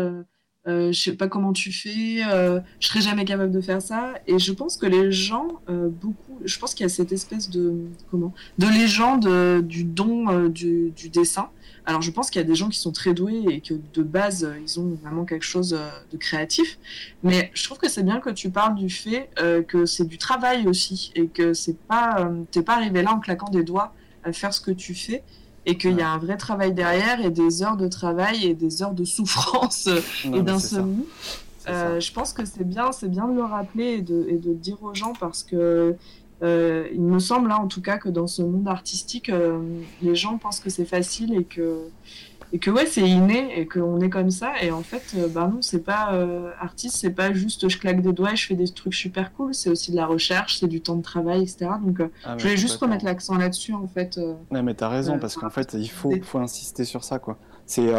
[0.68, 4.14] euh, je sais pas comment tu fais, euh, je serais jamais capable de faire ça.
[4.28, 7.50] Et je pense que les gens, euh, beaucoup, je pense qu'il y a cette espèce
[7.50, 7.74] de,
[8.10, 11.48] comment, de légende euh, du don euh, du, du dessin.
[11.84, 14.02] Alors je pense qu'il y a des gens qui sont très doués et que de
[14.04, 15.76] base ils ont vraiment quelque chose
[16.12, 16.78] de créatif,
[17.24, 19.30] mais je trouve que c'est bien que tu parles du fait
[19.66, 23.50] que c'est du travail aussi et que c'est pas t'es pas arrivé là en claquant
[23.50, 25.24] des doigts à faire ce que tu fais
[25.66, 28.82] et qu'il y a un vrai travail derrière et des heures de travail et des
[28.82, 29.88] heures de souffrance
[30.24, 31.06] Non, et d'insomnie.
[31.68, 34.48] Euh, je pense que c'est bien, c'est bien de le rappeler et de, et de
[34.48, 35.96] le dire aux gens parce que
[36.42, 39.60] euh, il me semble, là, en tout cas, que dans ce monde artistique, euh,
[40.02, 41.78] les gens pensent que c'est facile et que,
[42.54, 44.52] et que ouais, c'est inné et qu'on est comme ça.
[44.62, 48.02] Et en fait, euh, bah non, c'est pas euh, artiste, c'est pas juste je claque
[48.02, 49.54] des doigts et je fais des trucs super cool.
[49.54, 51.70] C'est aussi de la recherche, c'est du temps de travail, etc.
[51.82, 54.18] Donc, euh, Ah, je voulais juste remettre l'accent là-dessus, en fait.
[54.18, 54.34] euh.
[54.50, 57.38] Non, mais t'as raison, parce qu'en fait, il faut, faut insister sur ça, quoi.
[57.64, 57.90] C'est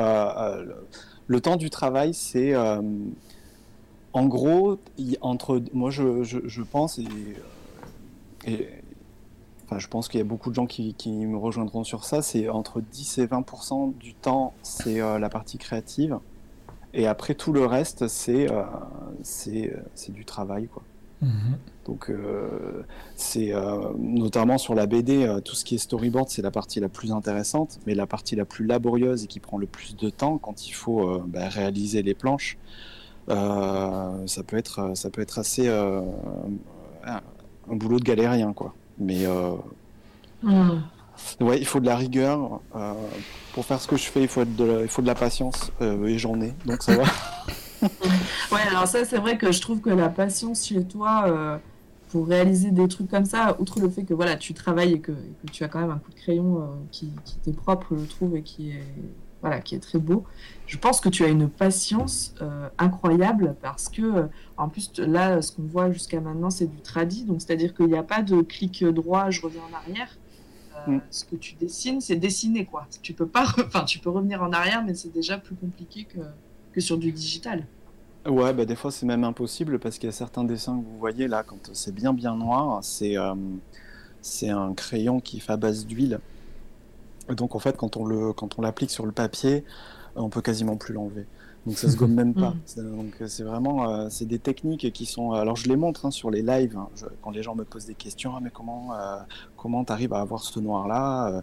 [1.28, 2.54] le, temps du travail, c'est
[4.16, 4.78] en gros
[5.22, 7.08] entre moi je, je, je pense et,
[8.46, 8.68] et
[9.74, 12.22] enfin je pense qu'il y a beaucoup de gens qui, qui me rejoindront sur ça.
[12.22, 16.20] C'est entre 10 et 20% du temps, c'est euh, la partie créative,
[16.94, 18.64] et après tout le reste, c'est euh,
[19.24, 20.84] c'est c'est du travail, quoi.
[21.24, 21.58] Mhm.
[21.86, 22.84] Donc euh,
[23.16, 26.80] c'est euh, notamment sur la BD, euh, tout ce qui est storyboard, c'est la partie
[26.80, 30.10] la plus intéressante, mais la partie la plus laborieuse et qui prend le plus de
[30.10, 32.58] temps quand il faut euh, bah, réaliser les planches,
[33.30, 36.02] euh, ça peut être ça peut être assez euh,
[37.06, 37.22] un,
[37.70, 38.74] un boulot de galérien quoi.
[39.04, 39.52] Mais euh,
[41.40, 42.94] ouais, il faut de la rigueur euh,
[43.54, 44.22] pour faire ce que je fais.
[44.22, 46.82] Il faut être de la, il faut de la patience euh, et j'en ai, donc
[46.84, 47.04] ça va.
[48.52, 51.58] Ouais, alors ça, c'est vrai que je trouve que la patience chez toi euh,
[52.10, 55.12] pour réaliser des trucs comme ça, outre le fait que voilà, tu travailles et que,
[55.12, 57.96] et que tu as quand même un coup de crayon euh, qui, qui t'est propre,
[57.98, 58.86] je trouve, et qui est,
[59.42, 60.24] voilà, qui est très beau,
[60.66, 65.52] je pense que tu as une patience euh, incroyable parce que, en plus, là, ce
[65.52, 68.84] qu'on voit jusqu'à maintenant, c'est du tradi, donc c'est-à-dire qu'il n'y a pas de clic
[68.84, 70.18] droit, je reviens en arrière.
[70.76, 71.00] Euh, Mm.
[71.10, 72.88] Ce que tu dessines, c'est dessiner, quoi.
[73.02, 76.20] Tu peux pas, enfin, tu peux revenir en arrière, mais c'est déjà plus compliqué que,
[76.72, 77.66] que sur du digital.
[78.26, 80.98] Ouais, bah des fois c'est même impossible parce qu'il y a certains dessins que vous
[80.98, 83.36] voyez là, quand c'est bien bien noir, c'est euh,
[84.22, 86.22] c'est un crayon qui fait à base d'huile.
[87.28, 89.66] Donc en fait quand on le quand on l'applique sur le papier,
[90.16, 91.26] on peut quasiment plus l'enlever.
[91.66, 92.52] Donc ça se gomme même pas.
[92.56, 92.60] Mm.
[92.66, 95.32] C'est- Donc euh, c'est vraiment, euh, c'est des techniques qui sont.
[95.32, 96.90] Alors je les montre hein, sur les lives hein.
[96.96, 98.34] Je- quand les gens me posent des questions.
[98.36, 99.18] Ah, mais comment, euh,
[99.58, 101.42] comment t'arrives à avoir ce noir là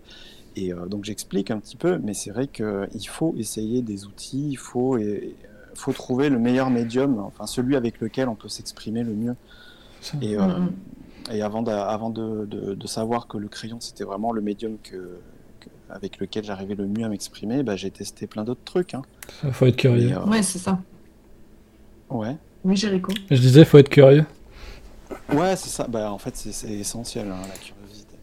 [0.57, 1.99] Et euh, donc j'explique un petit peu.
[1.99, 4.51] Mais c'est vrai qu'il faut essayer des outils.
[4.51, 8.35] Il faut, et, et, euh, faut trouver le meilleur médium, enfin celui avec lequel on
[8.35, 9.37] peut s'exprimer le mieux.
[10.21, 10.73] Et, euh, Mm,
[11.33, 14.77] et avant, de, avant de, de- de savoir que le crayon c'était vraiment le médium
[14.83, 15.19] que-
[15.93, 18.95] avec lequel j'arrivais le mieux à m'exprimer, bah, j'ai testé plein d'autres trucs.
[18.95, 19.03] hein.
[19.43, 20.17] Ça, faut être curieux.
[20.17, 20.79] Euh, Ouais, c'est ça.
[22.11, 22.37] ouais.
[22.65, 23.13] Oui, Jéricho.
[23.31, 24.27] Je disais, faut être curieux.
[25.33, 25.87] Ouais, c'est ça.
[25.89, 28.15] Bah, en fait, c'est essentiel, hein, la curiosité.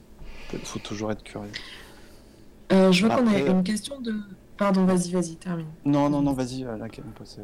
[0.54, 1.52] Il faut toujours être curieux.
[2.72, 4.16] Euh, je vois qu'on a une question de.
[4.58, 5.68] Pardon, vas-y, vas-y, termine.
[5.86, 7.44] Non, non, non, vas-y, euh, on euh,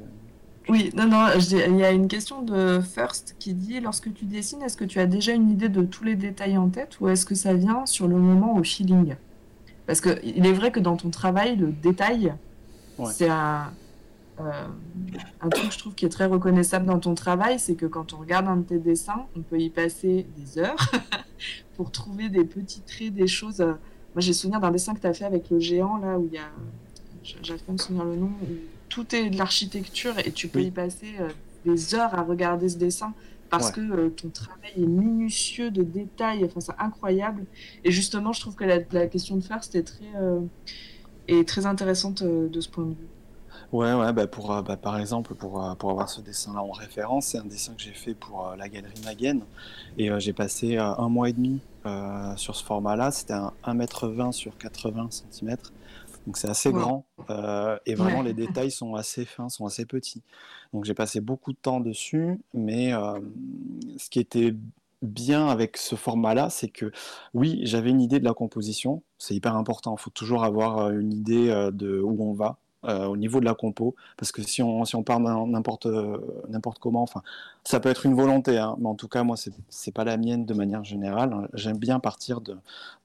[0.68, 4.62] Oui, non, non, il y a une question de First qui dit, lorsque tu dessines,
[4.64, 7.26] est-ce que tu as déjà une idée de tous les détails en tête ou est-ce
[7.26, 9.16] que ça vient sur le moment au feeling?
[9.88, 12.34] Parce que il est vrai que dans ton travail, le détail,
[13.00, 13.12] Ouais.
[13.12, 13.74] c'est un,
[14.40, 14.68] euh,
[15.42, 18.18] un truc, je trouve, qui est très reconnaissable dans ton travail, c'est que quand on
[18.18, 20.78] regarde un de tes dessins, on peut y passer des heures
[21.76, 23.60] pour trouver des petits traits, des choses.
[23.60, 26.34] Moi, j'ai souvenir d'un dessin que tu as fait avec le géant, là, où il
[26.34, 26.50] y a.
[27.42, 28.46] J'arrive pas à me souvenir le nom, où
[28.90, 30.66] tout est de l'architecture et tu peux Oui.
[30.68, 31.30] y passer euh,
[31.66, 33.14] des heures à regarder ce dessin
[33.58, 33.74] parce Ouais.
[33.74, 37.46] que euh, ton travail est minutieux de détails, enfin, c'est incroyable.
[37.84, 40.42] Et justement, je trouve que la, la question de First est très, euh,
[41.46, 43.10] très intéressante euh, de ce point de vue.
[43.72, 47.38] Ouais, ouais, bah pour, bah, par exemple, pour, pour avoir ce dessin-là en référence, c'est
[47.40, 49.42] un dessin que j'ai fait pour la galerie Maguen.
[49.98, 51.62] Et j'ai passé un mois et demi
[52.36, 53.12] sur ce format-là.
[53.12, 55.58] C'était un 1m20 sur 80 cm.
[56.26, 57.06] Donc c'est assez grand.
[57.86, 58.24] et vraiment, Ouais.
[58.24, 60.24] les détails sont assez fins, sont assez petits.
[60.74, 62.40] Donc j'ai passé beaucoup de temps dessus.
[62.54, 63.20] Mais euh,
[63.98, 64.56] ce qui était
[65.02, 66.92] bien avec ce format-là, c'est que
[67.34, 69.04] oui, j'avais une idée de la composition.
[69.18, 69.96] C'est hyper important.
[69.98, 73.46] Il faut toujours avoir euh, une idée euh, de où on va au niveau de
[73.46, 75.88] la compo, parce que si on, si on part n'importe
[76.50, 77.22] n'importe comment, enfin,
[77.64, 79.38] ça peut être une volonté, hein, mais en tout cas, moi,
[79.70, 81.48] c'est pas la mienne de manière générale.
[81.54, 82.42] J'aime bien partir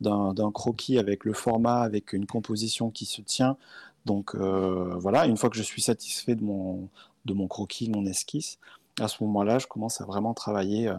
[0.00, 3.57] d'un croquis avec le format, avec une composition qui se tient.
[4.04, 6.88] Donc voilà, une fois que je suis satisfait de mon,
[7.28, 8.58] de mon croquis, de mon esquisse,
[9.00, 10.96] à ce moment-là, je commence à vraiment travailler euh,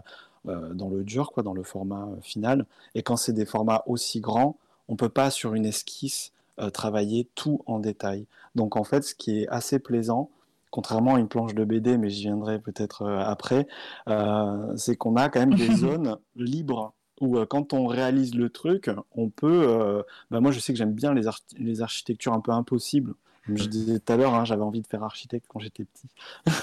[0.47, 2.65] euh, dans le dur, quoi, dans le format euh, final.
[2.95, 6.31] Et quand c'est des formats aussi grands, on peut pas sur une esquisse
[6.73, 8.25] travailler tout en détail.
[8.53, 10.29] Donc en fait, ce qui est assez plaisant,
[10.71, 13.65] contrairement à une planche de BD, mais j'y viendrai peut-être après,
[14.09, 18.49] euh, c'est qu'on a quand même des zones libres où euh, quand on réalise le
[18.49, 19.63] truc, on peut...
[19.67, 21.23] euh, bah, moi, je sais que j'aime bien les,
[21.57, 23.13] les architectures un peu impossibles.
[23.49, 26.07] Comme je disais tout à l'heure, hein, j'avais envie de faire architecte quand j'étais petit.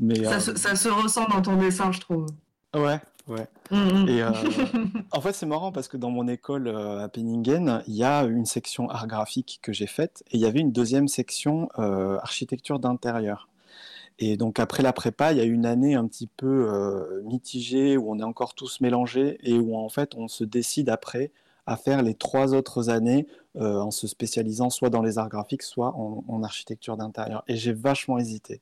[0.00, 2.26] mais Ça, euh, se, ça se ressent dans ton dessin, je trouve.
[2.74, 3.46] ouais, ouais.
[3.70, 4.08] Mm, mm.
[4.08, 4.30] Et euh,
[5.12, 8.24] en fait, c'est marrant parce que dans mon école euh, à Penningen, il y a
[8.24, 12.78] une section art graphique que j'ai faite et il y avait une deuxième section architecture
[12.78, 13.48] d'intérieur.
[14.18, 17.96] Et donc après la prépa, il y a une année un petit peu euh, mitigée
[17.96, 21.32] où on est encore tous mélangés et où en fait on se décide après
[21.66, 23.26] à faire les trois autres années
[23.58, 27.44] euh, en se spécialisant soit dans les arts graphiques, soit en, en architecture d'intérieur.
[27.48, 28.60] Et j'ai vachement hésité.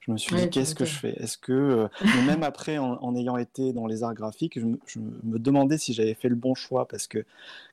[0.00, 1.14] Je me suis Ouais, dit, qu'est-ce que je fais?
[1.22, 4.64] Est-ce que, euh, mais même après, en, en ayant été dans les arts graphiques, je
[4.66, 7.24] me, je me demandais si j'avais fait le bon choix parce que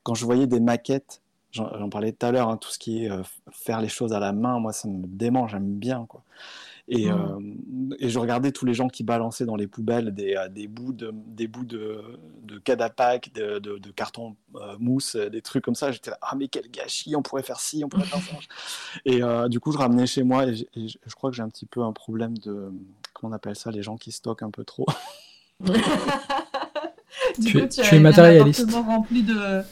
[0.02, 3.04] quand je voyais des maquettes, j'en j'en parlais tout à l'heure, hein, tout ce qui
[3.04, 6.22] est euh, faire les choses à la main, moi ça me démange, j'aime bien quoi.
[6.90, 7.16] Et, euh,
[7.98, 10.94] et je regardais tous les gens qui balançaient dans les poubelles des, euh, des bouts
[10.94, 12.00] de, des bouts de,
[12.44, 15.92] de Cadapac, de, de, de carton euh, mousse, des trucs comme ça.
[15.92, 18.36] J'étais là, ah mais quel gâchis, on pourrait faire ci, on pourrait faire ça.
[19.04, 21.66] Et euh, du coup, je ramenais chez moi et, je crois que j'ai un petit
[21.66, 22.70] peu un problème de,
[23.12, 24.86] comment on appelle ça, les gens qui stockent un peu trop.
[27.38, 28.70] Du Tu- coup, tu es matérialiste.
[28.72, 29.62] rempli de.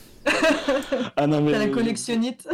[1.17, 2.49] Ah non, mais T'as la collectionnite.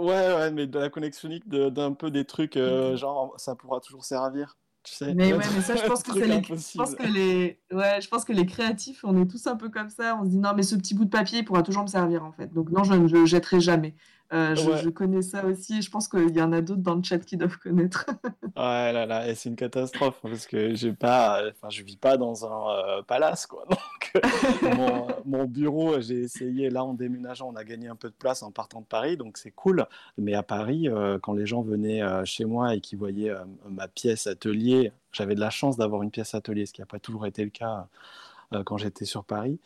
[0.00, 3.80] Ouais, ouais, mais de la collectionnique de- d'un peu des trucs, euh, genre ça pourra
[3.80, 4.56] toujours servir.
[4.82, 6.26] Tu sais, Mais ouais, mais ça, je pense que les.
[6.26, 6.84] Je impossible.
[6.84, 7.60] pense que les.
[7.70, 10.16] Ouais, je pense que les créatifs, on est tous un peu comme ça.
[10.20, 12.24] On se dit non, mais ce petit bout de papier, il pourra toujours me servir
[12.24, 12.52] en fait.
[12.52, 13.94] Donc non, je ne le jetterai jamais.
[14.32, 14.78] Euh, je, Ouais.
[14.78, 15.82] je connais ça aussi.
[15.82, 18.06] Je pense qu'il y en a d'autres dans le chat qui doivent connaître.
[18.56, 22.16] Ouais, là, là, et c'est une catastrophe parce que j'ai pas, enfin, je vis pas
[22.16, 23.64] dans un euh, palace, quoi.
[23.70, 28.08] Donc, euh, mon, mon bureau, j'ai essayé, là, en déménageant, on a gagné un peu
[28.08, 29.86] de place en partant de Paris, donc c'est cool.
[30.18, 33.32] Mais à Paris, euh, quand les gens venaient chez moi et qui voyaient
[33.68, 36.98] ma pièce atelier, j'avais de la chance d'avoir une pièce atelier, ce qui n'a pas
[36.98, 37.86] toujours été le cas
[38.64, 39.58] quand j'étais sur Paris.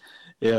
[0.42, 0.52] Et,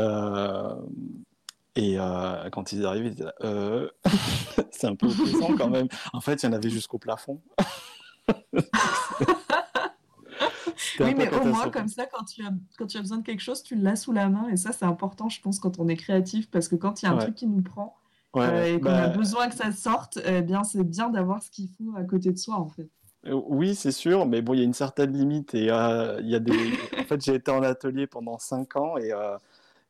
[1.76, 3.88] et euh, quand ils arrivaient, ils disaient, euh,
[4.70, 5.88] c'est un peu oppressant quand même.
[6.12, 7.40] En fait, il y en avait jusqu'au plafond.
[11.00, 13.40] Oui, mais au moins, comme ça, quand tu as, quand tu as besoin de quelque
[13.40, 14.48] chose, tu l'as sous la main.
[14.48, 16.50] Et ça, c'est important, je pense, quand on est créatif.
[16.50, 17.22] Parce que quand il y a un Ouais.
[17.22, 17.96] truc qui nous prend
[18.34, 21.42] Ouais, euh, et qu'on a Bah, besoin que ça sorte, eh bien, c'est bien d'avoir
[21.42, 22.88] ce qu'il faut à côté de soi, en fait.
[23.30, 26.34] Oui, c'est sûr, mais bon, il y a une certaine limite et euh, il y
[26.34, 26.52] a des.
[26.98, 29.12] En fait, j'ai été en atelier pendant cinq ans et, et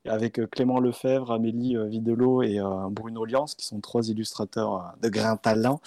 [0.09, 4.95] avec euh, Clément Lefebvre, Amélie euh, Videlot et euh, Bruno Lians, qui sont trois illustrateurs
[5.03, 5.81] de grand talent.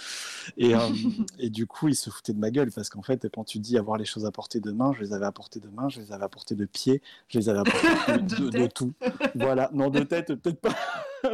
[0.57, 0.73] Et,
[1.39, 3.77] et du coup, ils se foutaient de ma gueule parce qu'en fait, quand tu dis
[3.77, 5.99] avoir les choses à portée de main, je les avais à portée de main, je
[5.99, 8.93] les avais à portée de pied, je les avais à portée de, tout.
[9.35, 10.75] Voilà, non, de tête, peut-être pas.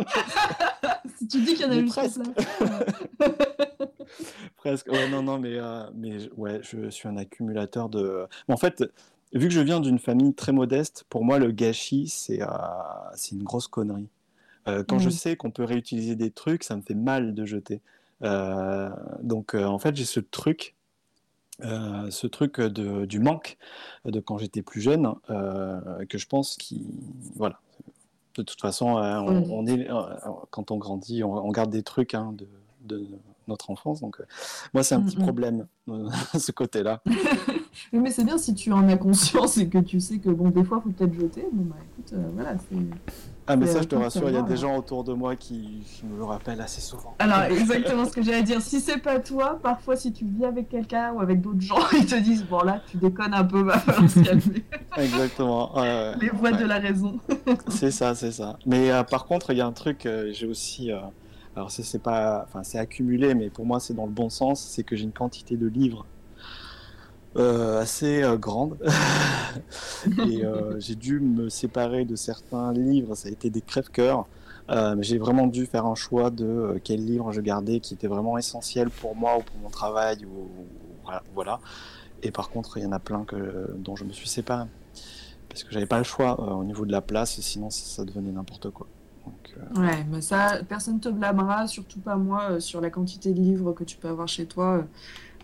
[1.18, 2.18] Si tu dis qu'il y en a Mais une presque.
[2.18, 3.30] là.
[4.58, 4.88] Presque.
[4.88, 8.26] Ouais, non, non, mais, euh, mais ouais, je suis un accumulateur de.
[8.48, 8.84] En fait,
[9.34, 12.48] vu que je viens d'une famille très modeste, pour moi, le gâchis, c'est euh,
[13.32, 14.08] une grosse connerie.
[14.68, 17.82] Euh, quand je sais qu'on peut réutiliser des trucs, ça me fait mal de jeter.
[18.24, 18.90] Euh,
[19.22, 20.76] donc, en fait, j'ai ce truc,
[21.62, 23.58] ce truc de, du manque
[24.06, 26.86] de quand j'étais plus jeune, que je pense qui,
[27.36, 27.60] voilà.
[28.36, 29.88] De toute façon, euh, on, on est,
[30.50, 32.48] quand on grandit, on, on garde des trucs hein, de,
[32.82, 33.08] de
[33.48, 34.02] notre enfance.
[34.02, 34.18] Donc,
[34.74, 35.22] moi, c'est un Mm, petit mm.
[35.22, 35.68] problème,
[36.38, 37.02] ce côté-là.
[37.94, 40.64] Mais c'est bien si tu en as conscience et que tu sais que bon, des
[40.64, 41.46] fois, il faut peut-être jeter.
[41.52, 42.54] Bon, bah écoute, euh, voilà.
[42.58, 42.78] c'est-
[43.48, 45.84] Ah, mais ça, je te rassure, il y a des gens autour de moi qui,
[45.86, 47.14] qui me le rappellent assez souvent.
[47.20, 48.60] Alors, exactement ce que j'allais dire.
[48.62, 52.06] Si c'est pas toi, parfois, si tu vis avec quelqu'un ou avec d'autres gens, ils
[52.08, 54.64] te disent Bon, là, tu déconnes un peu, va falloir se calmer.
[54.98, 55.72] Exactement.
[56.22, 56.58] Les voix Ouais.
[56.58, 57.20] de la raison.
[57.68, 58.58] C'est ça, c'est ça.
[58.66, 60.90] Mais euh, par contre, il y a un truc, euh, j'ai aussi.
[61.56, 62.46] alors, c'est pas.
[62.48, 64.62] Enfin, c'est accumulé, mais pour moi, c'est dans le bon sens.
[64.62, 66.06] C'est que j'ai une quantité de livres
[67.38, 68.78] euh, assez euh, grande.
[70.28, 73.16] Et euh, j'ai dû me séparer de certains livres.
[73.16, 74.26] Ça a été des crève-cœurs.
[74.70, 78.38] Euh, j'ai vraiment dû faire un choix de quel livre je gardais qui était vraiment
[78.38, 80.26] essentiel pour moi ou pour mon travail.
[80.26, 80.50] Ou,
[81.34, 81.60] voilà.
[82.24, 84.66] Et par contre, il y en a plein que, dont je me suis séparé.
[85.50, 88.72] Parce que j'avais pas le choix au niveau de la place, sinon ça, devenait n'importe
[88.72, 88.88] quoi.
[89.26, 93.40] Donc, euh, Ouais, mais ça, personne te blâmera, surtout pas moi, sur la quantité de
[93.40, 94.84] livres que tu peux avoir chez toi.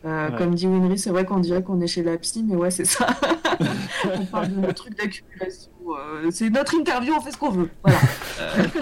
[0.04, 0.28] Ouais.
[0.38, 2.86] Comme dit Winry, c'est vrai qu'on dirait qu'on est chez la psy, mais ouais, c'est
[2.86, 3.06] ça.
[4.20, 5.70] on parle de notre truc d'accumulation.
[5.90, 7.70] euh, c'est notre interview, on fait ce qu'on veut.
[7.84, 8.00] Voilà.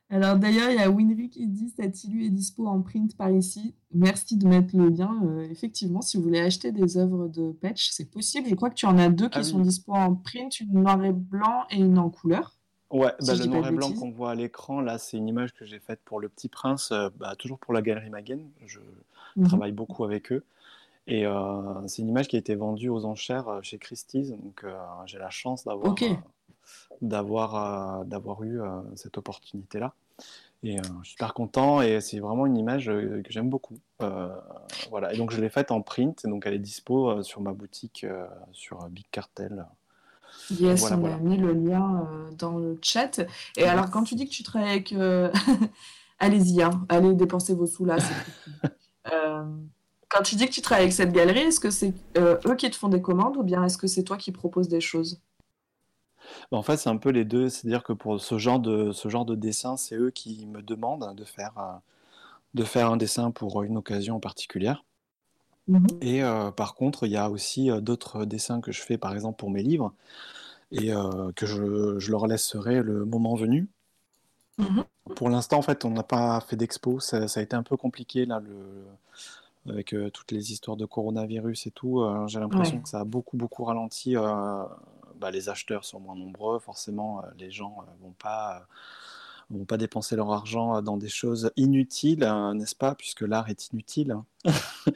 [0.10, 3.32] Alors d'ailleurs, il y a Winry qui dit cet illu est dispo en print par
[3.32, 3.74] ici.
[3.92, 5.20] Merci de mettre le lien.
[5.26, 8.48] Euh, effectivement, si vous voulez acheter des œuvres de Patch, c'est possible.
[8.48, 9.50] Je crois que tu en as deux qui Ah oui.
[9.50, 12.56] sont dispo en print, une noir et blanc et une en couleur.
[12.92, 15.54] Ouais, Si bah, le noir et blanc qu'on voit à l'écran, là, c'est une image
[15.56, 18.42] que j'ai faite pour Le Petit Prince, euh, bah, toujours pour la galerie Maguen.
[18.66, 18.80] Je
[19.36, 19.48] Mhm.
[19.48, 20.46] travaille beaucoup avec eux.
[21.08, 24.30] Et euh, c'est une image qui a été vendue aux enchères chez Christie's.
[24.30, 24.64] Donc,
[25.08, 25.96] j'ai la chance d'avoir.
[27.02, 29.94] D'avoir euh, d'avoir eu euh, cette opportunité-là.
[30.64, 31.82] Et euh, je suis super content.
[31.82, 33.78] Et c'est vraiment une image euh, que j'aime beaucoup.
[34.02, 34.30] Euh,
[34.90, 35.14] voilà.
[35.14, 36.26] Et donc, je l'ai faite en print.
[36.26, 38.06] Et donc, elle est dispo sur ma boutique
[38.52, 39.66] sur Big Cartel.
[40.52, 41.16] Yes, Voilà, on voilà.
[41.16, 43.20] a mis le lien dans le chat.
[43.20, 43.26] Et
[43.58, 43.70] Merci.
[43.70, 44.94] alors, quand tu dis que tu travailles avec...
[46.20, 47.98] Allez-y, hein, allez dépenser vos sous là.
[50.10, 52.76] quand tu dis que tu travailles avec cette galerie, est-ce que c'est eux qui te
[52.76, 55.22] font des commandes ou bien est-ce que c'est toi qui proposes des choses?
[56.52, 57.50] En fait, c'est un peu les deux.
[57.50, 61.16] C'est-à-dire que pour ce genre de, ce genre de dessin, c'est eux qui me demandent
[61.16, 61.82] de faire,
[62.54, 64.84] de faire un dessin pour une occasion particulière.
[65.68, 65.88] Mhm.
[66.02, 69.14] Et euh, par contre, il y a aussi euh, d'autres dessins que je fais, par
[69.14, 69.94] exemple, pour mes livres,
[70.72, 73.68] et euh, que je, je leur laisserai le moment venu.
[74.58, 74.84] Mhm.
[75.16, 77.00] Pour l'instant, en fait, on n'a pas fait d'expo.
[77.00, 78.86] Ça, ça a été un peu compliqué, là, le,
[79.72, 82.04] avec euh, toutes les histoires de coronavirus et tout.
[82.28, 82.84] j'ai l'impression Ouais.
[82.84, 84.16] que ça a beaucoup, beaucoup ralenti.
[85.20, 86.60] Bah, les acheteurs sont moins nombreux.
[86.60, 91.10] Forcément, euh, les gens euh, vont pas, euh, vont pas dépenser leur argent dans des
[91.10, 92.96] choses inutiles, n'est-ce pas?
[92.96, 94.12] Puisque l'art est inutile.
[94.12, 94.26] hein.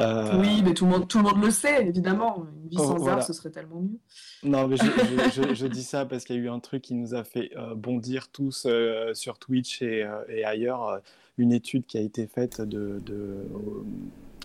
[0.00, 2.46] Euh, Oui, mais tout le monde, tout le monde le sait, évidemment.
[2.62, 3.16] Une vie Oh, sans voilà.
[3.16, 3.98] art, ce serait tellement mieux.
[4.42, 4.84] Non, mais je,
[5.34, 7.22] je- je- je dis ça parce qu'il y a eu un truc qui nous a
[7.22, 11.00] fait bondir tous euh, sur Twitch et, et ailleurs.
[11.36, 13.84] une étude qui a été faite de, de- au-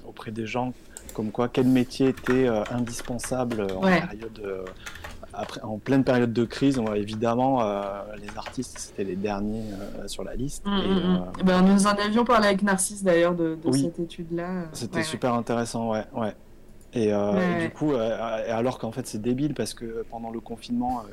[0.09, 0.73] auprès des gens,
[1.13, 4.01] comme quoi quel métier était euh, indispensable en Ouais.
[4.01, 4.65] période
[5.35, 7.61] après, en pleine période de crise, on, évidemment,
[8.17, 9.63] les artistes, c'était les derniers
[10.07, 10.65] sur la liste.
[10.65, 11.43] Mm, mm, mm.
[11.43, 14.65] Ben, nous en avions parlé avec Narcisse d'ailleurs de, cette étude-là.
[14.73, 16.05] C'était super intéressant, ouais.
[16.15, 16.35] ouais.
[16.93, 17.11] Et,
[17.61, 21.03] du coup, alors qu'en fait c'est débile parce que pendant le confinement,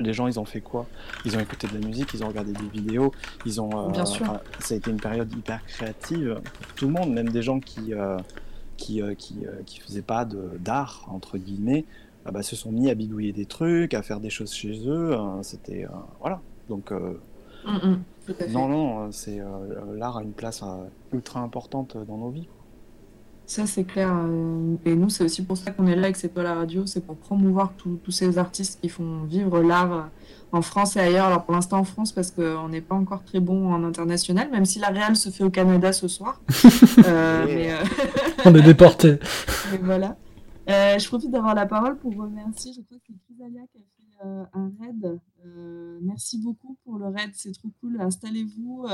[0.00, 0.86] les gens, ils ont fait quoi?
[1.24, 3.12] Ils ont écouté de la musique, ils ont regardé des vidéos,
[3.44, 3.90] ils ont.
[3.90, 4.38] Bien sûr.
[4.60, 7.92] Ça a été une période hyper créative pour tout le monde, même des gens qui
[8.78, 11.84] qui, euh, qui, euh, qui faisaient pas d'art, entre guillemets,
[12.28, 15.14] ah bah, se sont mis à bidouiller des trucs, à faire des choses chez eux.
[15.14, 15.84] Hein, C'était.
[15.84, 15.88] Euh,
[16.20, 16.40] voilà.
[16.68, 16.92] Donc.
[16.92, 17.98] Mm, mm,
[18.50, 19.40] non, non, c'est
[19.96, 20.62] l'art a une place
[21.12, 22.48] ultra importante dans nos vies.
[23.46, 24.14] Ça, c'est clair.
[24.84, 27.00] Et nous, c'est aussi pour ça qu'on est là avec C'est pas la radio, c'est
[27.00, 30.10] pour promouvoir tous ces artistes qui font vivre l'art
[30.52, 31.26] en France et ailleurs.
[31.26, 34.64] Alors pour l'instant en France parce qu'on n'est pas encore très bon en international, même
[34.64, 36.40] si la Real se fait au Canada ce soir.
[37.06, 37.76] Euh, mais, euh,
[38.44, 39.18] On est déporté.
[39.82, 40.16] voilà.
[40.68, 43.80] Euh, je profite d'avoir la parole pour remercier, je crois que c'est Chrysalia qui a
[43.80, 45.20] fait un raid.
[46.02, 48.00] merci beaucoup pour le raid, c'est trop cool.
[48.00, 48.86] Installez-vous,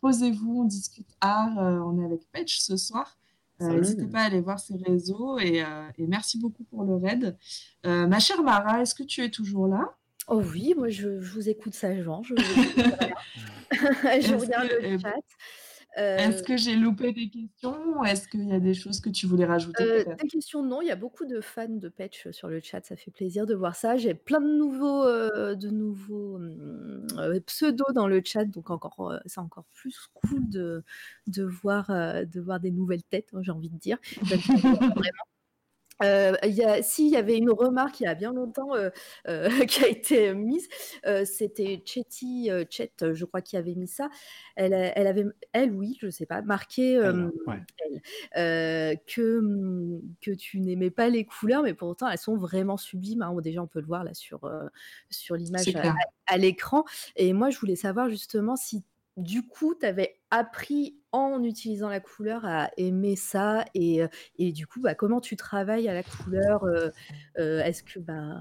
[0.00, 1.56] posez-vous, on discute art.
[1.56, 3.18] on est avec Patch ce soir.
[3.60, 5.64] N'hésitez pas à aller voir ses réseaux et,
[5.96, 7.36] et, merci beaucoup pour le raid.
[7.84, 9.96] ma chère Mara, est-ce que tu es toujours là?
[10.30, 15.14] Oh oui, moi je, je vous écoute sagement, je, je regarde le chat.
[15.98, 19.44] Est-ce que j'ai loupé des questions Est-ce qu'il y a des choses que tu voulais
[19.44, 20.80] rajouter euh, des questions, non.
[20.80, 22.84] Il y a beaucoup de fans de Patch sur le chat.
[22.84, 23.96] Ça fait plaisir de voir ça.
[23.96, 29.40] J'ai plein de nouveaux, euh, de nouveaux euh, pseudos dans le chat, donc encore, c'est
[29.40, 30.84] encore plus cool de,
[31.26, 33.30] de voir, de voir des nouvelles têtes.
[33.32, 33.98] Hein, j'ai envie de dire.
[34.22, 35.24] Vraiment.
[36.02, 36.34] Euh,
[36.82, 38.90] s'il y avait une remarque il y a bien longtemps, euh,
[39.28, 40.68] euh, qui a été mise,
[41.24, 44.08] c'était Chetty, Chet, je crois, qui avait mis ça.
[44.56, 46.98] Elle elle avait elle oui, je sais pas, marqué,
[48.34, 53.34] que, mmh, que tu n'aimais pas les couleurs, mais pourtant elles sont vraiment sublimes, hein.
[53.42, 54.50] Déjà on peut le voir là sur,
[55.10, 55.72] sur l'image
[56.26, 56.84] à l'écran
[57.16, 58.82] et moi je voulais savoir justement si
[59.18, 64.02] du coup, tu avais appris en utilisant la couleur à aimer ça et,
[64.38, 66.64] et du coup, bah, comment tu travailles à la couleur
[67.36, 68.36] Est-ce que bah,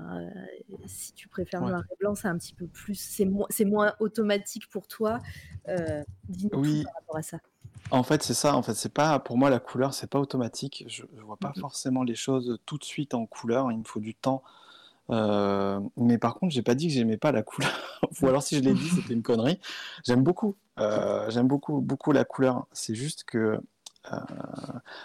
[0.86, 3.94] si tu préfères noir et blanc, c'est un petit peu plus, c'est moins, c'est moins
[4.00, 5.20] automatique pour toi
[6.30, 6.84] Dis-nous oui.
[6.84, 7.40] par rapport à ça.
[7.92, 8.56] En fait, c'est ça.
[8.56, 10.84] En fait, c'est pas pour moi la couleur, c'est pas automatique.
[10.88, 13.72] Je, ne vois pas mmh forcément les choses tout de suite en couleur.
[13.72, 14.44] Il me faut du temps
[15.10, 17.72] euh, mais par contre, j'ai pas dit que j'aimais pas la couleur.
[18.22, 19.60] Ou alors, si je l'ai dit, c'était une connerie.
[20.06, 20.56] J'aime beaucoup.
[20.80, 22.68] Euh, j'aime beaucoup, beaucoup la couleur.
[22.72, 23.60] C'est juste que
[24.12, 24.18] euh,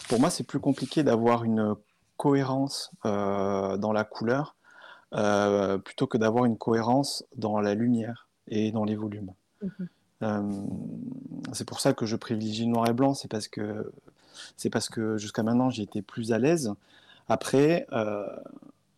[0.08, 1.74] pour moi, c'est plus compliqué d'avoir une
[2.16, 4.54] cohérence dans la couleur
[5.84, 9.32] plutôt que d'avoir une cohérence dans la lumière et dans les volumes.
[10.20, 10.68] Mhm.
[11.52, 13.14] c'est pour ça que je privilégie le noir et blanc.
[13.14, 13.92] C'est parce que
[14.56, 16.72] c'est parce que jusqu'à maintenant, j'ai été plus à l'aise.
[17.28, 17.86] Après,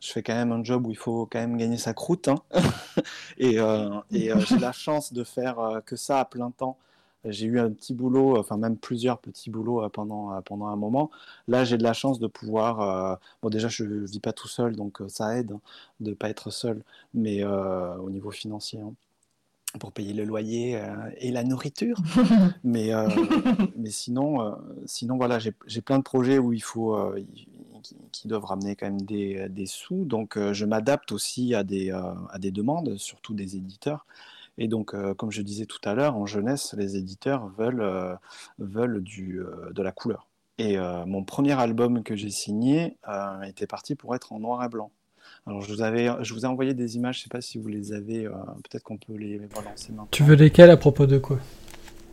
[0.04, 2.28] je fais quand même un job où il faut quand même gagner sa croûte.
[2.28, 2.36] Hein.
[3.38, 6.76] et, euh, euh, j'ai la chance de faire euh, que ça à plein temps.
[7.24, 11.10] J'ai eu un petit boulot, enfin même plusieurs petits boulots pendant, pendant un moment.
[11.48, 13.18] Là, j'ai de la chance de pouvoir...
[13.42, 15.60] bon, déjà, je ne vis pas tout seul, donc ça aide hein,
[16.00, 16.82] de ne pas être seul,
[17.14, 18.80] mais au niveau financier.
[18.80, 18.92] Hein,
[19.80, 20.78] pour payer le loyer
[21.16, 21.96] et la nourriture.
[22.62, 22.90] mais,
[23.74, 26.94] mais sinon, sinon, voilà, j'ai plein de projets où il faut,
[28.12, 30.04] qui, doivent ramener quand même des, des sous.
[30.04, 34.06] Donc, euh, je m'adapte aussi à des, euh, à des demandes, surtout des éditeurs.
[34.56, 38.18] Et donc, euh, comme je disais tout à l'heure, en jeunesse, les éditeurs veulent,
[38.58, 39.40] veulent du,
[39.72, 40.26] de la couleur.
[40.58, 42.96] Et mon premier album que j'ai signé
[43.44, 44.92] était parti pour être en noir et blanc.
[45.46, 47.58] Alors, je vous, avais, je vous ai envoyé des images, je ne sais pas si
[47.58, 50.08] vous les avez, peut-être qu'on peut les relancer maintenant.
[50.12, 51.38] Tu veux lesquelles à propos de quoi?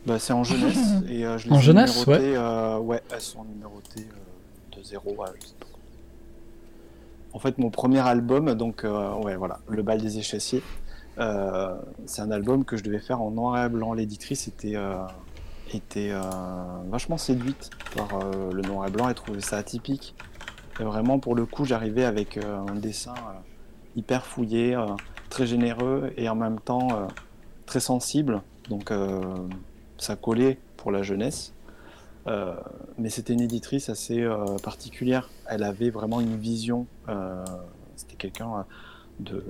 [0.04, 0.76] Bah, C'est en jeunesse.
[1.08, 2.36] et, je les en jeunesse, ouais.
[2.78, 3.02] ouais.
[3.12, 4.08] elles sont numérotées
[4.82, 5.32] de 0 à
[7.34, 10.62] en fait, mon premier album, donc, euh, ouais, voilà, Le bal des échassiers,
[11.18, 11.74] euh,
[12.04, 13.94] c'est un album que je devais faire en noir et blanc.
[13.94, 14.96] L'éditrice était, euh,
[15.72, 16.12] était
[16.90, 20.14] vachement séduite par le noir et blanc et trouvait ça atypique.
[20.80, 23.14] Et vraiment, pour le coup, j'arrivais avec un dessin
[23.96, 24.76] hyper fouillé,
[25.30, 27.08] très généreux et en même temps
[27.64, 28.42] très sensible.
[28.68, 28.92] Donc,
[29.96, 31.54] ça collait pour la jeunesse.
[32.26, 32.54] Euh,
[32.98, 35.28] mais c'était une éditrice assez euh, particulière.
[35.46, 36.86] Elle avait vraiment une vision.
[37.08, 37.44] Euh,
[37.96, 38.64] c'était quelqu'un
[39.20, 39.44] de.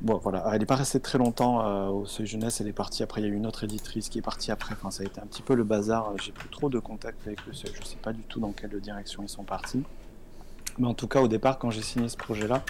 [0.00, 0.44] Bon, voilà.
[0.52, 2.60] Elle n'est pas restée très longtemps au Seuil Jeunesse.
[2.60, 3.02] Elle est partie.
[3.02, 4.74] Après, il y a eu une autre éditrice qui est partie après.
[4.74, 6.12] Enfin, ça a été un petit peu le bazar.
[6.22, 7.72] J'ai plus trop de contact avec le Seuil.
[7.74, 9.82] Je ne sais pas du tout dans quelle direction ils sont partis.
[10.78, 12.62] Mais en tout cas, au départ, quand j'ai signé ce projet-là,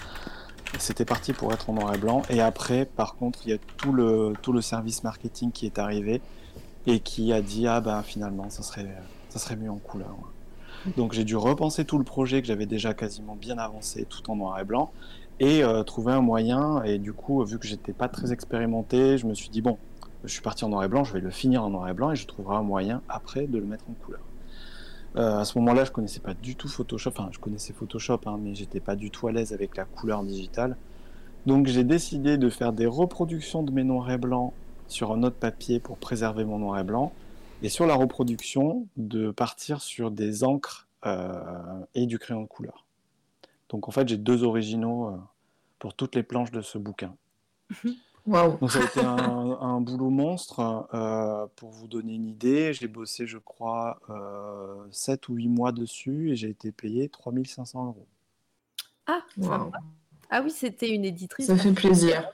[0.79, 2.23] c'était parti pour être en noir et blanc.
[2.31, 5.79] Et après, par contre, il y a tout le, tout le service marketing qui est
[5.79, 6.21] arrivé
[6.87, 8.87] et qui a dit ah ben finalement ça serait
[9.29, 10.17] ça serait mieux en couleur.
[10.97, 14.37] Donc j'ai dû repenser tout le projet que j'avais déjà quasiment bien avancé tout en
[14.37, 14.93] noir et blanc
[15.41, 16.83] et trouver un moyen.
[16.85, 19.79] Et du coup, vu que j'étais pas très expérimenté, je me suis dit bon,
[20.25, 22.13] je suis parti en noir et blanc, je vais le finir en noir et blanc
[22.13, 24.21] et je trouverai un moyen après de le mettre en couleur.
[25.17, 27.11] à ce moment-là, je connaissais pas du tout Photoshop.
[27.11, 30.23] Enfin, je connaissais Photoshop, hein, mais j'étais pas du tout à l'aise avec la couleur
[30.23, 30.77] digitale.
[31.47, 34.53] Donc, j'ai décidé de faire des reproductions de mes noirs et blancs
[34.89, 37.13] sur un autre papier pour préserver mon noir et blanc.
[37.63, 42.85] Et sur la reproduction, de partir sur des encres euh, et du crayon de couleur.
[43.69, 45.17] Donc en fait, j'ai deux originaux euh,
[45.79, 47.15] pour toutes les planches de ce bouquin.
[48.27, 48.57] Wow.
[48.57, 50.89] Donc ça a été un, boulot monstre.
[50.95, 54.01] Euh, pour vous donner une idée, j'ai bossé, je crois,
[54.91, 58.07] 7 ou 8 mois dessus et j'ai été payé 3500 euros.
[59.07, 59.71] Ah, wow.
[60.31, 61.47] Ah oui, c'était une éditrice.
[61.47, 62.31] Ça fait plaisir.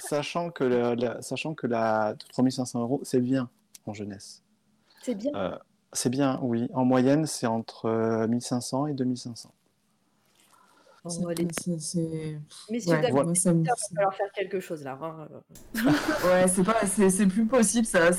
[0.00, 3.48] sachant, que la, sachant que la 3500 euros, c'est bien
[3.86, 4.42] en jeunesse.
[5.02, 5.32] C'est bien.
[5.34, 5.56] Euh,
[5.92, 6.68] c'est bien, oui.
[6.74, 9.52] En moyenne, c'est entre 1500 euh, et 2500.
[11.04, 11.44] Oh, les...
[11.44, 13.60] Messieurs, ouais, ça me...
[13.60, 14.98] il va falloir faire quelque chose là.
[15.02, 15.28] Hein.
[16.26, 18.10] ouais, c'est pas, c'est plus possible ça.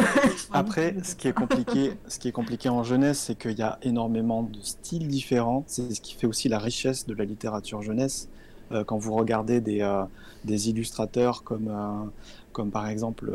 [0.52, 3.78] Après, ce qui est compliqué, ce qui est compliqué en jeunesse, c'est qu'il y a
[3.82, 5.64] énormément de styles différents.
[5.66, 8.28] C'est ce qui fait aussi la richesse de la littérature jeunesse.
[8.72, 10.04] Euh, quand vous regardez des, euh,
[10.44, 12.08] des illustrateurs comme, euh,
[12.52, 13.30] comme par exemple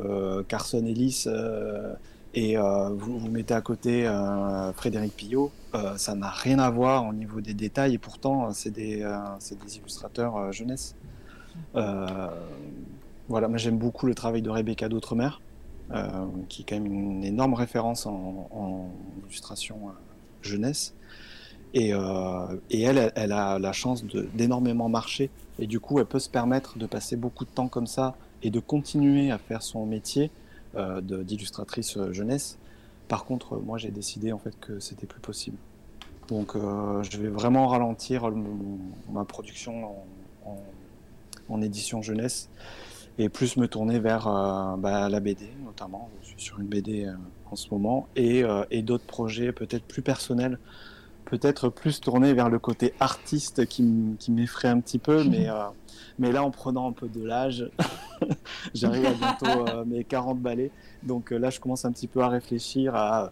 [0.48, 1.26] Carson Ellis
[2.34, 4.12] et vous, vous mettez à côté
[4.76, 5.52] Frédéric Pillot,
[5.98, 10.52] ça n'a rien à voir au niveau des détails et pourtant c'est des, des, illustrateurs
[10.52, 10.96] jeunesse.
[11.74, 15.30] voilà, moi j'aime beaucoup le travail de Rebecca d'Outremer,
[16.50, 18.90] qui est quand même une énorme référence en, en
[19.28, 19.92] illustration
[20.42, 20.94] jeunesse.
[21.76, 25.30] Et, euh, et elle, elle a la chance d'énormément marcher.
[25.60, 28.50] Et du coup, elle peut se permettre de passer beaucoup de temps comme ça et
[28.50, 30.32] de continuer à faire son métier
[30.76, 32.58] euh, d'illustratrice euh, jeunesse.
[33.08, 35.58] Par contre, moi, j'ai décidé en fait que c'était plus possible.
[36.28, 38.38] Donc, euh, je vais vraiment ralentir le,
[39.12, 39.96] ma production
[41.50, 42.50] en, édition jeunesse
[43.20, 46.10] et plus me tourner vers euh, bah, la BD, notamment.
[46.24, 47.14] Je suis sur une BD euh,
[47.52, 48.44] en ce moment et
[48.82, 50.58] d'autres projets peut-être plus personnels
[51.26, 53.84] peut-être plus tourné vers le côté artiste qui
[54.30, 55.66] m'effraie un petit peu, mais, euh,
[56.20, 57.70] mais là, en prenant un peu de l'âge,
[58.74, 60.72] j'arrive à bientôt euh, mes 40 balais.
[61.04, 63.32] Donc euh, là, je commence un petit peu à réfléchir à.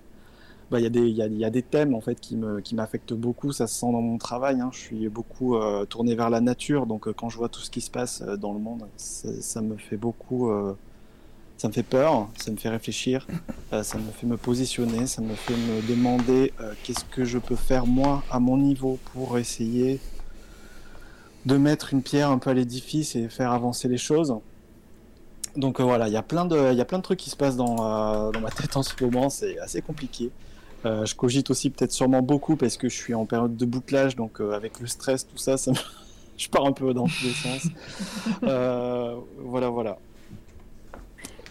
[0.71, 2.35] Bah, il y, a des thèmes en fait qui
[2.73, 4.59] m'affectent beaucoup, ça se sent dans mon travail.
[4.59, 4.69] Hein.
[4.73, 5.55] Je suis beaucoup
[5.87, 8.59] tourné vers la nature, donc quand je vois tout ce qui se passe dans le
[8.59, 10.51] monde, ça me fait beaucoup
[11.63, 13.25] ça me fait peur, ça me fait réfléchir,
[13.71, 17.37] euh, ça me fait me positionner, ça me fait me demander euh, qu'est-ce que je
[17.37, 20.01] peux faire moi à mon niveau pour essayer
[21.45, 24.35] de mettre une pierre un peu à l'édifice et faire avancer les choses.
[25.55, 27.29] Donc euh, voilà, il y a plein de, il y a plein de trucs qui
[27.29, 30.31] se passent dans, dans ma tête en ce moment, c'est assez compliqué.
[30.83, 34.41] je cogite aussi peut-être sûrement beaucoup parce que je suis en période de bouclage, donc
[34.41, 35.71] avec le stress, tout ça, ça
[36.37, 37.69] je pars un peu dans tous les sens.
[38.41, 39.97] voilà, voilà.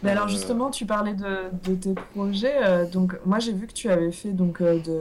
[0.03, 2.57] Mais alors euh, justement, tu parlais de, tes projets.
[2.63, 5.01] Euh, donc moi, j'ai vu que tu avais fait donc euh, de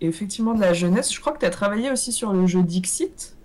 [0.00, 1.12] effectivement de la jeunesse.
[1.12, 3.36] Je crois que tu as travaillé aussi sur le jeu Dixit.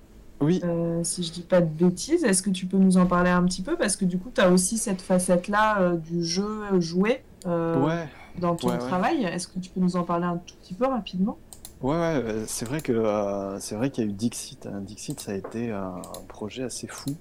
[0.42, 0.62] Oui.
[1.04, 3.62] si je dis pas de bêtises, est-ce que tu peux nous en parler un petit
[3.62, 3.78] peu?
[3.78, 9.24] Parce que du coup, tu as aussi cette facette-là du jeu joué dans ton travail.
[9.24, 11.38] Est-ce que tu peux nous en parler un tout petit peu rapidement?
[11.82, 14.66] Ouais, ouais c'est vrai que c'est vrai qu'il y a eu Dixit.
[14.66, 14.82] Hein.
[14.82, 17.16] Dixit, ça a été un projet assez fou.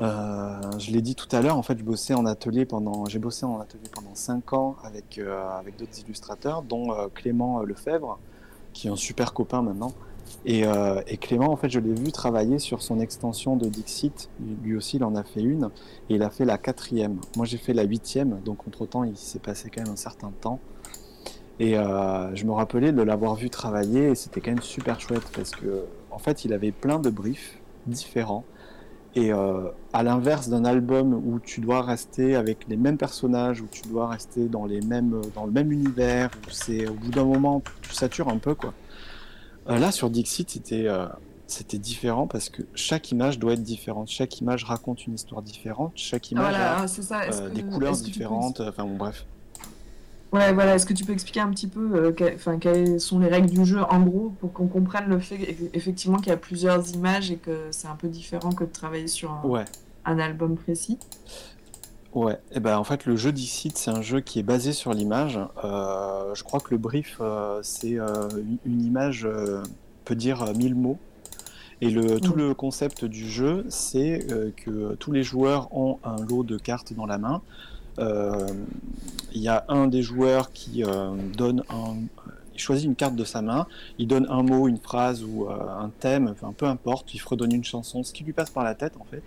[0.00, 3.04] Euh, je l'ai dit tout à l'heure, en fait, j'ai bossé en atelier pendant
[4.14, 8.18] 5 ans avec, euh, avec d'autres illustrateurs, dont euh, Clément Lefebvre,
[8.72, 9.92] qui est un super copain maintenant.
[10.46, 10.62] Et,
[11.08, 14.30] et Clément, en fait, je l'ai vu travailler sur son extension de Dixit.
[14.62, 15.70] Lui aussi, il en a fait une,
[16.08, 17.18] et il a fait la quatrième.
[17.36, 20.60] Moi, j'ai fait la huitième, donc entre-temps, il s'est passé quand même un certain temps.
[21.58, 25.50] Et je me rappelais de l'avoir vu travailler, et c'était quand même super chouette, parce
[25.50, 28.44] que, en fait, il avait plein de briefs différents.
[29.16, 33.66] Et euh, à l'inverse d'un album où tu dois rester avec les mêmes personnages, où
[33.70, 37.24] tu dois rester dans, les mêmes, dans le même univers, où c'est au bout d'un
[37.24, 38.54] moment, tu satures un peu.
[38.54, 38.72] quoi.
[39.68, 41.06] Euh, là, sur Dixit, c'était euh,
[41.48, 44.08] c'était différent parce que chaque image doit être différente.
[44.08, 45.92] Chaque image raconte une histoire différente.
[45.96, 46.86] Chaque image a
[47.48, 48.60] des couleurs différentes.
[48.60, 49.26] Enfin bon, bref.
[50.32, 50.76] Ouais, voilà.
[50.76, 53.64] Est-ce que tu peux expliquer un petit peu, euh, enfin, quelles sont les règles du
[53.64, 57.36] jeu en gros pour qu'on comprenne le fait effectivement qu'il y a plusieurs images et
[57.36, 59.32] que c'est un peu différent que de travailler sur
[60.04, 60.98] un, album précis?
[62.14, 62.34] Ouais.
[62.34, 64.92] Et eh ben en fait le jeu d'ici c'est un jeu qui est basé sur
[64.92, 65.38] l'image.
[65.64, 67.98] Euh, je crois que le brief euh, c'est
[68.64, 69.28] une image
[70.04, 70.98] peut dire 1000 mots.
[71.82, 74.26] Et le, tout le concept du jeu, c'est
[74.56, 77.40] que tous les joueurs ont un lot de cartes dans la main
[79.32, 81.96] il y a un des joueurs qui euh, donne un,
[82.54, 83.66] il choisit une carte de sa main,
[83.98, 87.52] il donne un mot, une phrase ou euh, un thème, enfin peu importe, il fredonne
[87.52, 89.24] une chanson, ce qui lui passe par la tête en fait.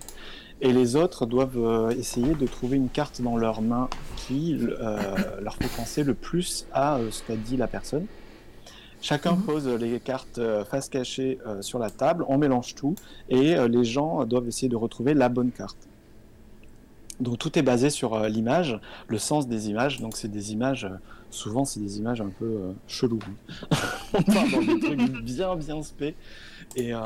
[0.62, 5.40] Et les autres doivent euh, essayer de trouver une carte dans leur main qui euh,
[5.42, 8.08] leur fait penser le plus à euh, ce qu'a dit la personne.
[9.02, 9.38] Chacun Mhm.
[9.38, 12.98] pose les cartes euh, face cachée euh, sur la table, on mélange tout
[13.30, 15.90] et euh, les gens doivent essayer de retrouver la bonne carte.
[17.20, 20.00] Donc tout est basé sur euh, l'image, le sens des images.
[20.02, 20.98] Donc c'est des images, euh,
[21.30, 23.20] souvent c'est des images un peu euh, cheloues.
[24.14, 26.16] on part dans des trucs bien bien spé.
[26.80, 27.04] Euh,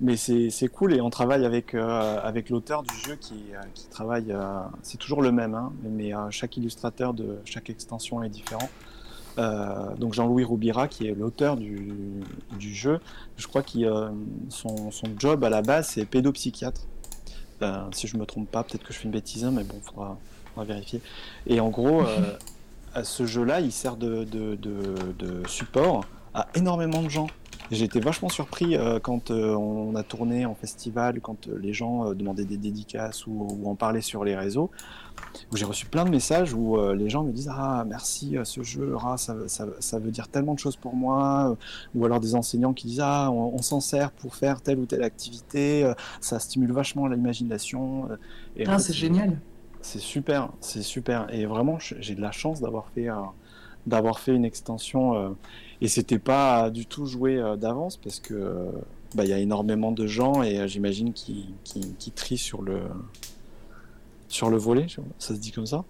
[0.00, 3.44] mais c'est cool et on travaille avec, avec l'auteur du jeu qui,
[3.90, 4.34] travaille,
[4.82, 8.68] c'est toujours le même, hein, mais chaque illustrateur de chaque extension est différent.
[9.36, 11.92] Donc Jean-Louis Roubira, qui est l'auteur du,
[12.58, 12.98] du jeu,
[13.36, 13.78] je crois que
[14.48, 16.88] son, son job à la base c'est pédopsychiatre.
[17.60, 19.80] Euh, si je me trompe pas, peut-être que je fais une bêtise, hein, mais bon,
[19.82, 21.00] faudra, faudra vérifier.
[21.46, 22.36] Et en gros, euh,
[22.94, 27.28] à ce jeu-là, il sert de, de, de, de support à énormément de gens.
[27.72, 31.72] J'ai été vachement surpris euh, quand euh, on a tourné en festival, quand euh, les
[31.72, 34.70] gens demandaient des dédicaces ou, ou en parlaient sur les réseaux,
[35.54, 39.16] j'ai reçu plein de messages où les gens me disent Ah, merci, ce jeu, ah,
[39.16, 41.56] ça, ça, ça veut dire tellement de choses pour moi.
[41.94, 44.84] Ou alors des enseignants qui disent Ah, on, on s'en sert pour faire telle ou
[44.84, 48.08] telle activité, ça stimule vachement l'imagination.
[48.66, 49.38] Ah, c'est génial.
[49.80, 51.26] c'est super, c'est super.
[51.32, 53.14] Et vraiment, j'ai de la chance d'avoir fait, euh,
[53.86, 55.14] d'avoir fait une extension.
[55.16, 55.28] euh,
[55.80, 58.64] et c'était pas du tout joué euh, d'avance parce que euh,
[59.16, 62.62] bah, il y a énormément de gens et euh, j'imagine qui, qui, qui trient sur
[62.62, 62.78] le,
[64.28, 64.86] sur le volet.
[65.18, 65.84] Ça se dit comme ça?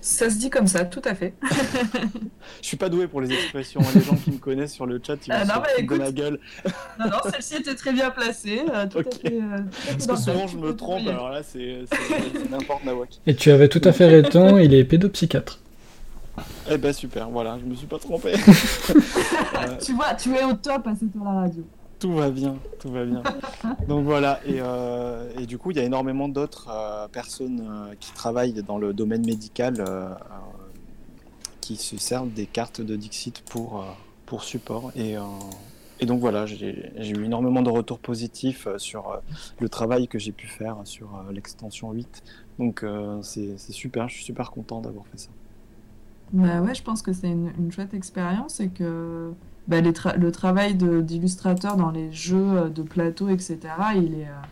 [0.00, 1.34] Ça se dit comme ça, tout à fait.
[2.62, 3.80] Je suis pas doué pour les expressions.
[3.80, 3.90] hein.
[3.94, 6.38] Les gens qui me connaissent sur le chat, ils Ah, vont non, de ma gueule.
[7.00, 8.62] Non, non, celle-ci était très bien placée.
[8.72, 9.06] euh, tout, Ok.
[9.06, 11.06] à fait, euh, tout Parce que souvent, je me trompe.
[11.08, 11.80] Alors là, c'est
[12.50, 13.08] n'importe Nawak.
[13.26, 15.60] Et tu avais tout à fait raison, il est pédopsychiatre.
[16.70, 18.34] Eh ben super, voilà, je me suis pas trompé.
[19.58, 21.64] Euh, Tu vois, tu es au top à cette heure la radio.
[21.98, 23.22] Tout va bien, tout va bien.
[23.88, 27.94] Donc voilà, et, euh, et du coup, il y a énormément d'autres euh, personnes euh,
[27.98, 29.84] qui travaillent dans le domaine médical
[31.60, 33.84] qui se servent des cartes de Dixit pour,
[34.26, 34.92] pour support.
[34.96, 35.16] Et,
[36.00, 39.20] et donc voilà, j'ai eu énormément de retours positifs sur
[39.58, 42.22] le travail que j'ai pu faire sur l'extension 8.
[42.58, 42.84] Donc
[43.22, 45.30] c'est super, je suis super content d'avoir fait ça.
[46.32, 49.32] Bah ouais, je pense que c'est une, une chouette expérience et que
[49.66, 53.58] bah, les tra- le travail de- d'illustrateur dans les jeux euh, de plateau, etc.,
[53.96, 54.46] il est, euh,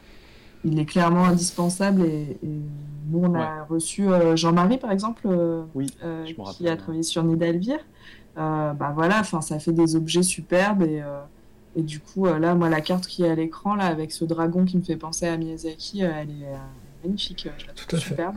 [0.65, 2.03] il est clairement indispensable.
[2.03, 2.61] Et, et
[3.11, 5.29] nous, on a reçu euh, Jean-Marie, par exemple,
[5.75, 7.79] Oui, euh, je qui a travaillé sur Nidalvir.
[8.39, 11.21] Euh, bah voilà, enfin, ça fait des objets superbes et, euh,
[11.75, 14.65] et du coup, là, moi, la carte qui est à l'écran, là, avec ce dragon
[14.65, 16.57] qui me fait penser à Miyazaki, euh, elle est euh,
[17.05, 18.37] magnifique, je la Tout trouve superbe.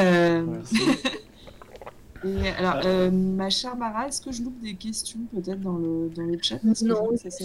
[0.00, 0.78] Euh, Merci.
[2.24, 6.08] et alors, euh, ma chère Mara, est-ce que je loupe des questions peut-être dans le,
[6.14, 6.58] dans le chat?
[6.64, 7.44] Parce Non, que ça.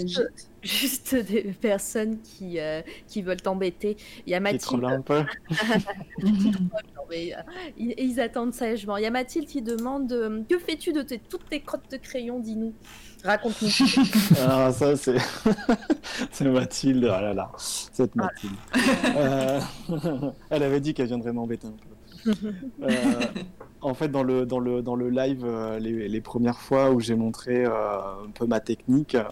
[0.62, 3.98] Juste des personnes qui, euh, qui veulent t'embêter.
[4.26, 4.84] Il y a Mathilde.
[4.86, 5.24] un peu.
[7.12, 7.16] Euh,
[7.76, 8.96] ils, ils attendent sagement.
[8.98, 11.98] Il y a Mathilde qui demande euh, Que fais-tu de tes- toutes tes crottes de
[11.98, 12.72] crayon Dis-nous?
[13.24, 13.70] Raconte-nous.
[14.48, 15.18] Ah, ça, c'est.
[16.32, 18.54] c'est Mathilde, oh là là, cette Mathilde.
[19.18, 19.60] Euh,
[20.52, 22.34] Elle avait dit qu'elle viendrait m'embêter un peu.
[22.84, 22.90] Euh,
[23.82, 27.00] en fait, dans le, dans le, dans le live, euh, les, les premières fois où
[27.00, 27.72] j'ai montré euh,
[28.26, 29.24] un peu ma technique, euh,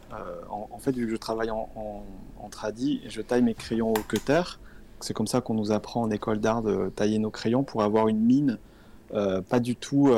[0.50, 4.42] en, fait, vu que je travaille en, en, tradi, je taille mes crayons au cutter.
[5.02, 8.08] C'est comme ça qu'on nous apprend en école d'art de tailler nos crayons pour avoir
[8.08, 8.58] une mine
[9.50, 10.12] pas du tout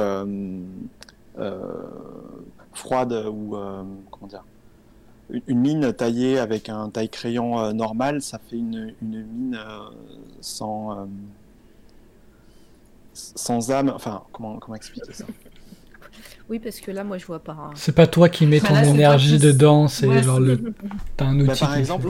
[2.74, 3.58] froide ou
[4.12, 4.44] comment dire
[5.30, 9.60] une- mine taillée avec un taille crayon euh, normal, ça fait une, une mine
[10.42, 11.08] sans
[13.36, 13.92] sans âme.
[13.96, 15.26] Enfin, comment comment expliquer ça?
[16.50, 17.52] Oui, parce que là, moi, je vois pas.
[17.54, 17.70] hein.
[17.76, 20.74] C'est pas toi qui mets ton là, énergie plus- dedans, c'est Ouais, genre le.
[21.16, 21.48] T'as un outil.
[21.48, 22.08] Bah, par qui exemple,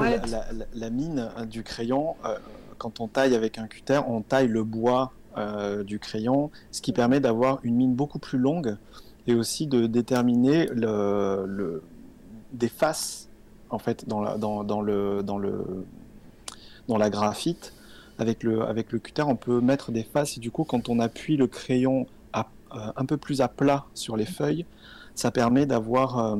[0.73, 2.37] la mine euh, du crayon, euh,
[2.77, 6.93] quand on taille avec un cutter, on taille le bois euh, du crayon, ce qui
[6.93, 8.77] permet d'avoir une mine beaucoup plus longue
[9.27, 11.83] et aussi de déterminer le, le-
[12.53, 13.27] des faces
[13.69, 15.85] en fait dans la, dans, dans le, dans le,
[16.87, 17.73] dans la graphite.
[18.19, 20.99] Avec le, avec le cutter, on peut mettre des faces et du coup, quand on
[20.99, 24.65] appuie le crayon à- euh, un peu plus à plat sur les feuilles,
[25.15, 26.35] ça permet d'avoir euh,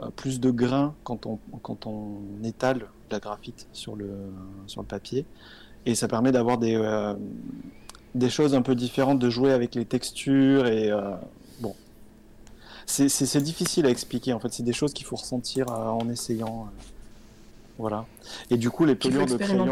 [0.00, 4.10] euh, plus de grains quand on, quand on étale la graphite sur le,
[4.66, 5.24] sur le papier.
[5.86, 7.14] Et ça permet d'avoir des, euh,
[8.14, 10.66] des choses un peu différentes, de jouer avec les textures.
[10.66, 10.90] Et
[11.60, 11.74] bon,
[12.86, 14.32] c'est difficile à expliquer.
[14.34, 16.68] En fait, c'est des choses qu'il faut ressentir en essayant.
[17.78, 18.06] voilà.
[18.50, 19.64] Et du coup, les pelures de crayon.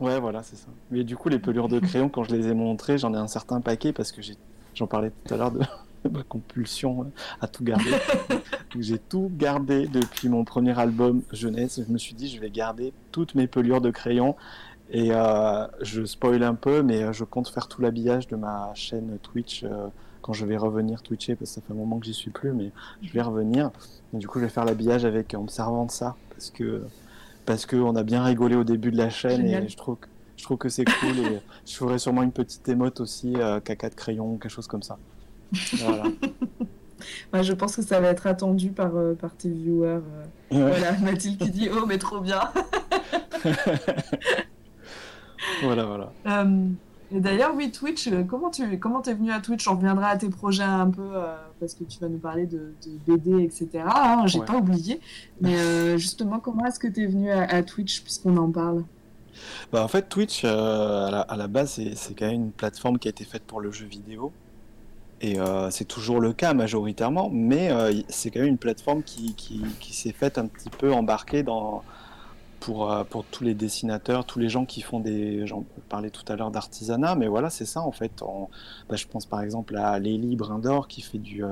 [0.00, 0.68] Ouais, voilà, c'est ça.
[0.90, 3.26] Mais du coup, les pelures de crayon, quand je les ai montrées, j'en ai un
[3.26, 4.20] certain paquet parce que
[4.74, 5.60] j'en parlais tout à l'heure de,
[6.10, 7.90] ma compulsion à tout garder.
[8.78, 11.80] j'ai tout gardé depuis mon premier album jeunesse.
[11.86, 14.36] Je me suis dit, je vais garder toutes mes pelures de crayon.
[14.90, 18.72] Et euh, je spoil un peu, mais euh, je compte faire tout l'habillage de ma
[18.74, 19.88] chaîne Twitch euh,
[20.22, 22.52] quand je vais revenir Twitcher, parce que ça fait un moment que j'y suis plus,
[22.52, 22.72] mais
[23.02, 23.70] je vais revenir.
[24.14, 26.84] Et du coup, je vais faire l'habillage avec en me servant de ça, parce que
[27.48, 29.64] parce qu'on a bien rigolé au début de la chaîne Génial.
[29.64, 32.68] et je trouve que je trouve que c'est cool et je ferai sûrement une petite
[32.68, 34.98] émote aussi, euh, caca de crayon, quelque chose comme ça.
[35.78, 36.02] Voilà.
[37.32, 39.88] Ouais, je pense que ça va être attendu par, euh, par tes viewers.
[39.88, 40.00] euh.
[40.52, 40.68] Ouais.
[40.68, 42.40] Voilà, Mathilde qui dit Oh, mais trop bien
[45.62, 46.12] voilà, voilà.
[47.10, 49.66] D'ailleurs, oui, Twitch, euh, comment tu comment t'es venu à Twitch?
[49.68, 52.74] On reviendra à tes projets un peu, euh, parce que tu vas nous parler de,
[52.84, 53.84] de BD, etc.
[53.86, 54.44] hein, J'ai Ouais.
[54.46, 55.00] pas oublié.
[55.40, 58.84] Mais euh, justement, comment est-ce que t'es venu à, à Twitch, puisqu'on en parle?
[59.72, 62.98] Bah, en fait, Twitch, euh, à, la, à la base, c'est quand même une plateforme
[62.98, 64.32] qui a été faite pour le jeu vidéo.
[65.20, 65.36] Et
[65.70, 67.70] c'est toujours le cas majoritairement, mais
[68.08, 71.82] c'est quand même une plateforme qui, qui, qui s'est faite un petit peu embarquer dans,
[72.60, 75.46] pour, euh, pour tous les dessinateurs, tous les gens qui font des.
[75.46, 78.22] J'en parlais tout à l'heure d'artisanat, mais voilà, c'est ça en fait.
[78.22, 78.48] On-
[78.88, 81.50] bah, je pense par exemple à Lélie Brindor qui fait du, euh,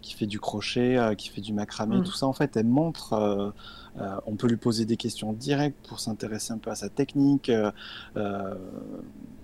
[0.00, 2.04] qui fait du crochet, euh, qui fait du macramé, Mm.
[2.04, 3.52] tout ça en fait, elle montre.
[4.00, 7.48] Euh, on peut lui poser des questions directes pour s'intéresser un peu à sa technique.
[7.50, 7.70] euh,
[8.16, 8.54] euh,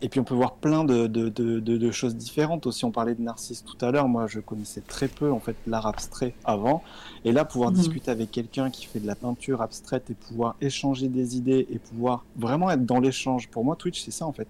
[0.01, 2.85] et puis on peut voir plein de, de, de, de- de choses différentes aussi.
[2.85, 4.09] On parlait de Narcisse tout à l'heure.
[4.09, 6.83] Moi, je connaissais très peu en fait l'art abstrait avant.
[7.25, 7.77] Et là, pouvoir Mhm.
[7.77, 11.79] discuter avec quelqu'un qui fait de la peinture abstraite et pouvoir échanger des idées et
[11.79, 13.49] pouvoir vraiment être dans l'échange.
[13.51, 14.49] Pour moi, Twitch, c'est ça en fait.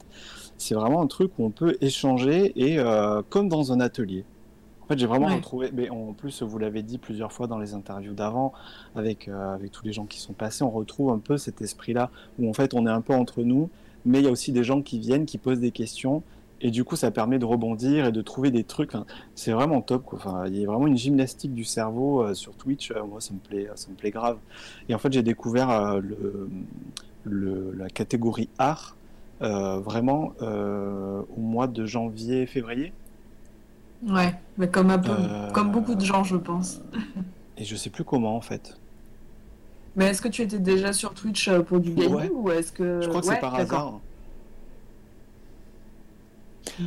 [0.58, 4.26] C'est vraiment un truc où on peut échanger et euh, comme dans un atelier.
[4.88, 5.34] En fait, j'ai vraiment Ouais.
[5.34, 8.54] retrouvé, mais en plus, vous l'avez dit plusieurs fois dans les interviews d'avant,
[8.96, 12.10] avec, euh, avec tous les gens qui sont passés, on retrouve un peu cet esprit-là,
[12.38, 13.68] où en fait, on est un peu entre nous,
[14.06, 16.22] mais il y a aussi des gens qui viennent, qui posent des questions,
[16.62, 18.94] et du coup, ça permet de rebondir et de trouver des trucs.
[18.94, 20.18] Enfin, c'est vraiment top, quoi.
[20.18, 22.90] Enfin, il y a vraiment une gymnastique du cerveau euh, sur Twitch.
[22.90, 24.38] euh, moi, ça me plaît, ça me plaît grave.
[24.88, 26.48] Et en fait, j'ai découvert euh, le,
[27.24, 28.96] le- la catégorie art
[29.40, 32.92] vraiment au mois de janvier, février.
[34.06, 36.80] Ouais, mais comme, un peu, Euh, comme beaucoup de gens, je pense.
[37.56, 38.78] Et je sais plus comment, en fait.
[39.96, 42.30] Mais est-ce que tu étais déjà sur Twitch euh, pour du gaming Ouais.
[42.32, 43.00] ou est-ce que.
[43.02, 43.78] Je crois que Ouais, c'est par d'accord.
[43.78, 44.00] hasard.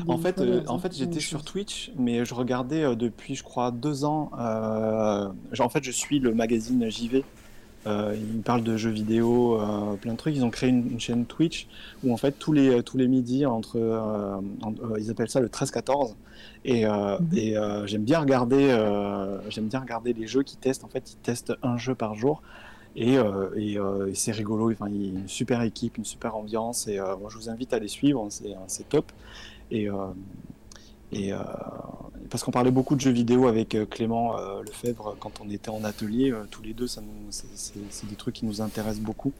[0.07, 1.43] En fait, euh, en fait, j'étais sur.
[1.43, 4.31] Twitch, mais je regardais euh, depuis, je crois, deux ans.
[4.39, 5.27] euh,
[5.59, 7.25] en fait, je suis le magazine JV.
[7.87, 10.35] Euh, ils parlent de jeux vidéo, euh, plein de trucs.
[10.35, 11.67] Ils ont créé une, une chaîne Twitch
[12.03, 15.39] où, en fait, tous les, tous les midis, entre, euh, en- euh, ils appellent ça
[15.39, 16.15] le 13-14.
[16.63, 17.27] Et, euh, Mhm.
[17.37, 20.83] et euh, j'aime bien regarder, euh, j'aime bien regarder les jeux qu'ils testent.
[20.83, 22.41] En fait, ils testent un jeu par jour.
[22.95, 24.71] Et, euh, et, euh, et c'est rigolo.
[24.71, 26.87] Enfin, il y a une super équipe, une super ambiance.
[26.87, 28.27] Et euh, moi, je vous invite à les suivre.
[28.67, 29.11] C'est, top.
[29.71, 29.95] Et, euh,
[31.13, 31.37] euh,
[32.29, 35.69] parce qu'on parlait beaucoup de jeux vidéo avec euh, Clément euh, Lefebvre quand on était
[35.69, 37.01] en atelier, tous les deux, c'est,
[38.09, 39.33] des trucs qui nous intéressent beaucoup.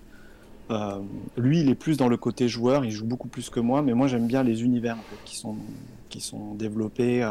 [1.35, 3.93] Lui, il est plus dans le côté joueur, il joue beaucoup plus que moi, mais
[3.93, 4.95] moi j'aime bien les univers
[5.25, 7.29] qui sont développés.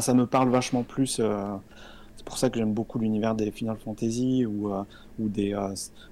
[0.00, 1.20] ça me parle vachement plus.
[2.16, 4.70] c'est pour ça que j'aime beaucoup l'univers des Final Fantasy ou
[5.18, 5.54] ou des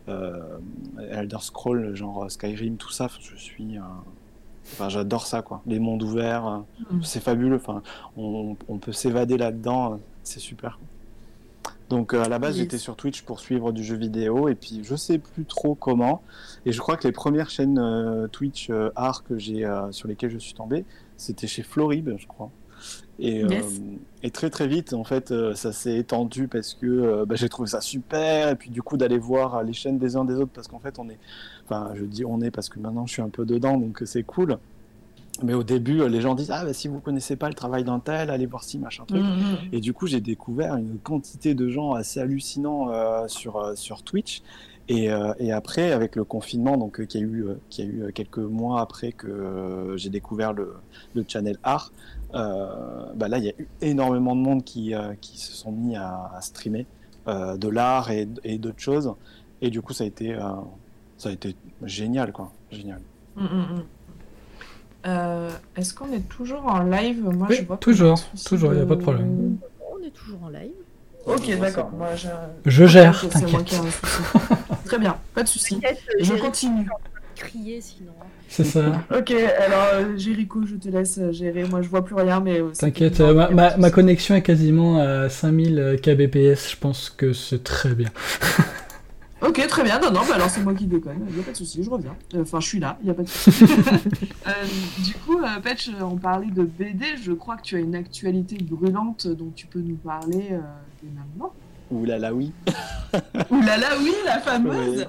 [0.07, 3.09] Elder Scrolls, genre Skyrim, tout ça.
[3.19, 3.79] Je suis
[4.73, 5.61] Enfin, j'adore ça, quoi.
[5.67, 6.59] Les mondes ouverts, euh,
[6.97, 7.03] Mm.
[7.03, 7.57] c'est fabuleux.
[7.57, 7.83] Enfin,
[8.17, 10.79] on, on peut s'évader là-dedans, euh, c'est super.
[11.91, 12.63] Donc, euh, à la base, Yes.
[12.65, 16.23] j'étais sur Twitch pour suivre du jeu vidéo, et puis je sais plus trop comment.
[16.65, 20.09] Et je crois que les premières chaînes euh, Twitch euh, art que j'ai, euh, sur
[20.09, 20.85] lesquelles je suis tombé,
[21.19, 22.51] c'était chez Florib, je crois.
[23.19, 23.81] Et, Yes.
[24.23, 27.81] et très très vite, en fait, ça s'est étendu parce que bah, j'ai trouvé ça
[27.81, 28.49] super.
[28.49, 30.99] Et puis du coup, d'aller voir les chaînes des uns des autres, parce qu'en fait,
[30.99, 31.19] on est,
[31.73, 34.23] enfin, je dis on est parce que maintenant je suis un peu dedans, donc c'est
[34.23, 34.59] cool.
[35.43, 38.01] Mais au début, les gens disent ah bah, si vous connaissez pas le travail d'un
[38.01, 39.23] tel, allez voir si machin truc.
[39.23, 39.57] Mhm.
[39.73, 44.03] Et du coup, j'ai découvert une quantité de gens assez hallucinants euh, sur, euh, sur
[44.03, 44.43] Twitch.
[44.89, 48.39] Et, euh, et après, avec le confinement, donc qui a eu, qui a eu quelques
[48.39, 50.75] mois après que j'ai découvert le,
[51.15, 51.93] le channel art,
[52.33, 56.31] bah là, il y a eu énormément de monde qui, qui se sont mis à,
[56.35, 56.87] à streamer
[57.27, 59.15] de l'art et, et d'autres choses.
[59.61, 60.37] Et du coup, ça a été,
[61.23, 61.55] ça a été
[61.85, 62.51] génial, quoi.
[62.73, 62.99] Génial.
[63.37, 63.83] Mm, mm, mm.
[65.07, 67.23] Euh, Est-ce qu'on est toujours en live?
[67.23, 69.57] Moi, Oui, je vois toujours, toujours, y a pas de problème.
[69.81, 70.73] On est toujours en live.
[71.27, 71.91] Ok, d'accord.
[71.97, 72.29] Moi, je...
[72.67, 73.87] Je gère, Ok, c'est moi qui ai t'inquiète.
[73.87, 74.23] un souci.
[74.85, 75.81] Très bien, pas de souci.
[76.21, 76.89] Je continue.
[77.37, 78.13] crier sinon.
[78.49, 79.03] C'est ça.
[79.17, 81.65] Ok, alors euh, Jéricho, je te laisse euh, gérer.
[81.65, 82.61] Moi, je vois plus rien, mais.
[82.79, 87.95] T'inquiète, euh, ma, ma- connexion est quasiment à 5000 kbps, je pense que c'est très
[87.95, 88.11] bien.
[89.45, 89.99] Ok, très bien.
[89.99, 91.25] Non, non, bah alors c'est moi qui déconne.
[91.29, 92.15] Il n'y a pas de souci, je reviens.
[92.35, 93.65] Euh, Enfin, je suis là, il n'y a pas de souci.
[94.49, 94.51] Euh,
[95.05, 97.17] du coup, euh, Petch, on parlait de BD.
[97.23, 100.59] Je crois que tu as une actualité brûlante dont tu peux nous parler euh,
[101.01, 101.53] dès maintenant.
[101.93, 102.53] Ouh là là, oui.
[103.51, 105.07] Ouh là là, oui, la fameuse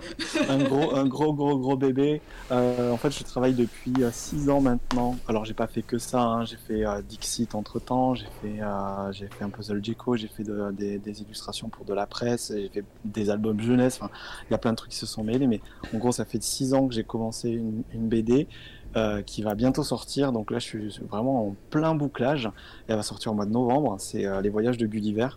[0.49, 2.21] un gros, un gros, gros, gros bébé.
[2.51, 5.15] Euh, en fait, je travaille depuis 6 ans maintenant.
[5.29, 6.21] Alors, j'ai pas fait que ça.
[6.21, 6.43] hein.
[6.45, 8.13] J'ai fait euh, Dixit entre temps.
[8.15, 10.17] J'ai fait, euh, j'ai fait un puzzle Gecko.
[10.17, 12.51] J'ai fait de- des, des illustrations pour de la presse.
[12.53, 13.99] J'ai fait des albums jeunesse.
[14.01, 14.11] Enfin,
[14.49, 15.47] il y a plein de trucs qui se sont mêlés.
[15.47, 15.61] Mais
[15.93, 18.47] en gros, ça fait 6 ans que j'ai commencé une, une BD.
[18.95, 22.47] euh, qui va bientôt sortir, donc là je suis vraiment en plein bouclage.
[22.87, 23.95] Elle va sortir au mois de novembre.
[23.97, 25.29] C'est euh, Les Voyages de Gulliver.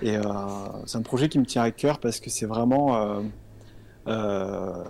[0.00, 0.22] Et euh,
[0.86, 3.22] c'est un projet qui me tient à cœur parce que c'est vraiment, euh,
[4.08, 4.84] euh,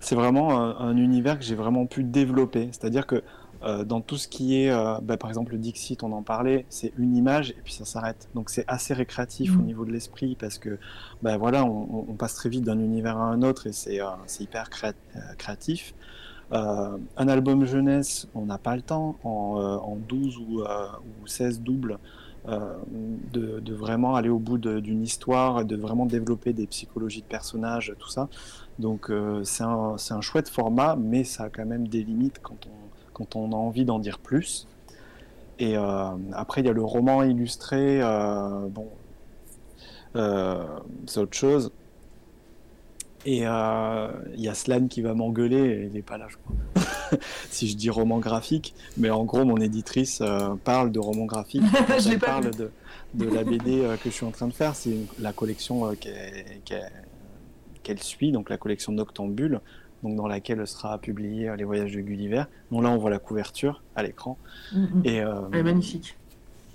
[0.00, 2.68] c'est vraiment un, un univers que j'ai vraiment pu développer.
[2.72, 3.22] C'est-à-dire que
[3.62, 6.66] euh, dans tout ce qui est, euh, bah, par exemple le Dixit, on en parlait,
[6.68, 8.28] c'est une image et puis ça s'arrête.
[8.34, 9.66] Donc c'est assez récréatif au Mhm.
[9.66, 10.78] niveau de l'esprit parce que,
[11.22, 14.06] bah, voilà, on, on passe très vite d'un univers à un autre et c'est euh,
[14.40, 14.92] hyper créa-
[15.38, 15.94] créatif.
[17.16, 21.60] Un album jeunesse, on n'a pas le temps en, euh, en 12 ou, ou 16
[21.60, 21.98] doubles
[22.46, 27.94] de, de vraiment aller au bout d'une histoire, de vraiment développer des psychologies de personnages,
[27.98, 28.28] tout ça.
[28.78, 32.66] Donc euh, c'est un, un chouette format, mais ça a quand même des limites quand
[32.66, 34.66] on, quand on a envie d'en dire plus.
[35.58, 38.88] Et euh, après, il y a le roman illustré, euh, bon,
[40.16, 40.64] euh,
[41.06, 41.70] c'est autre chose.
[43.26, 47.18] Et euh, il y a Slan qui va m'engueuler, il n'est pas là, je crois.
[47.50, 51.62] si je dis roman graphique, mais en gros, mon éditrice euh, parle de roman graphique.
[52.00, 52.70] Je elle parle de,
[53.14, 55.94] de la BD euh, que je suis en train de faire, c'est la collection euh,
[57.82, 59.60] qu'elle suit, donc la collection Noctambule,
[60.02, 62.44] donc dans laquelle sera publié euh, Les Voyages de Gulliver.
[62.70, 64.36] Donc là, on voit la couverture à l'écran.
[64.74, 65.02] Mhm.
[65.04, 66.16] Et euh, Elle est magnifique.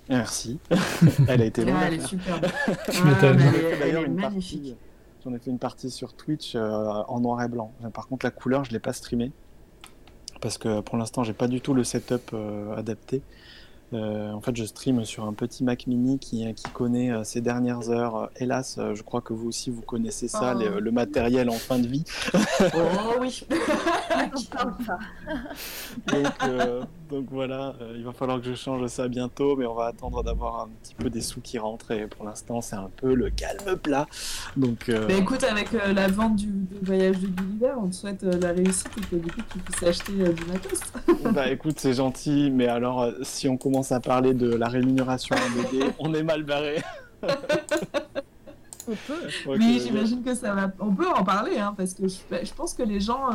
[0.08, 0.58] merci.
[1.28, 2.46] elle a été longue Ah, à elle est superbe.
[2.90, 3.36] Tu Ah, m'étonnes.
[3.80, 4.62] d'ailleurs est une magnifique.
[4.62, 4.76] partie.
[5.24, 6.60] J'en ai fait une partie sur Twitch euh,
[7.08, 7.72] en noir et blanc.
[7.92, 9.32] Par contre, la couleur, je l'ai pas streamé
[10.40, 13.20] parce que pour l'instant, j'ai pas du tout le setup euh, adapté.
[13.92, 17.40] Euh, en fait, je stream sur un petit Mac Mini qui, qui connaît euh, ces
[17.40, 18.16] dernières heures.
[18.16, 20.58] Euh, hélas, euh, je crois que vous aussi vous connaissez ça, Oh.
[20.58, 22.04] les- le matériel en fin de vie.
[22.62, 22.68] Oh
[23.20, 23.44] oui.
[23.50, 24.98] On parle pas.
[26.06, 29.74] Donc, euh, donc voilà, euh, il va falloir que je change ça bientôt, mais on
[29.74, 31.90] va attendre d'avoir un petit peu des sous qui rentrent.
[31.90, 34.06] Et pour l'instant, c'est un peu le calme plat.
[34.56, 37.94] Donc, euh, Mais écoute, avec euh, la vente du, du voyage de Gulliver, on te
[37.94, 40.80] souhaite euh, la réussite et que du coup tu puisses acheter euh, du matos.
[41.32, 45.36] Bah écoute, c'est gentil, mais alors euh, si on commence à parler de la rémunération
[45.36, 46.82] en BD, on est mal barré.
[48.88, 49.28] On peut.
[49.48, 50.70] Euh, j'imagine que ça va.
[50.80, 53.30] On peut en parler, hein, parce que je, je pense que les gens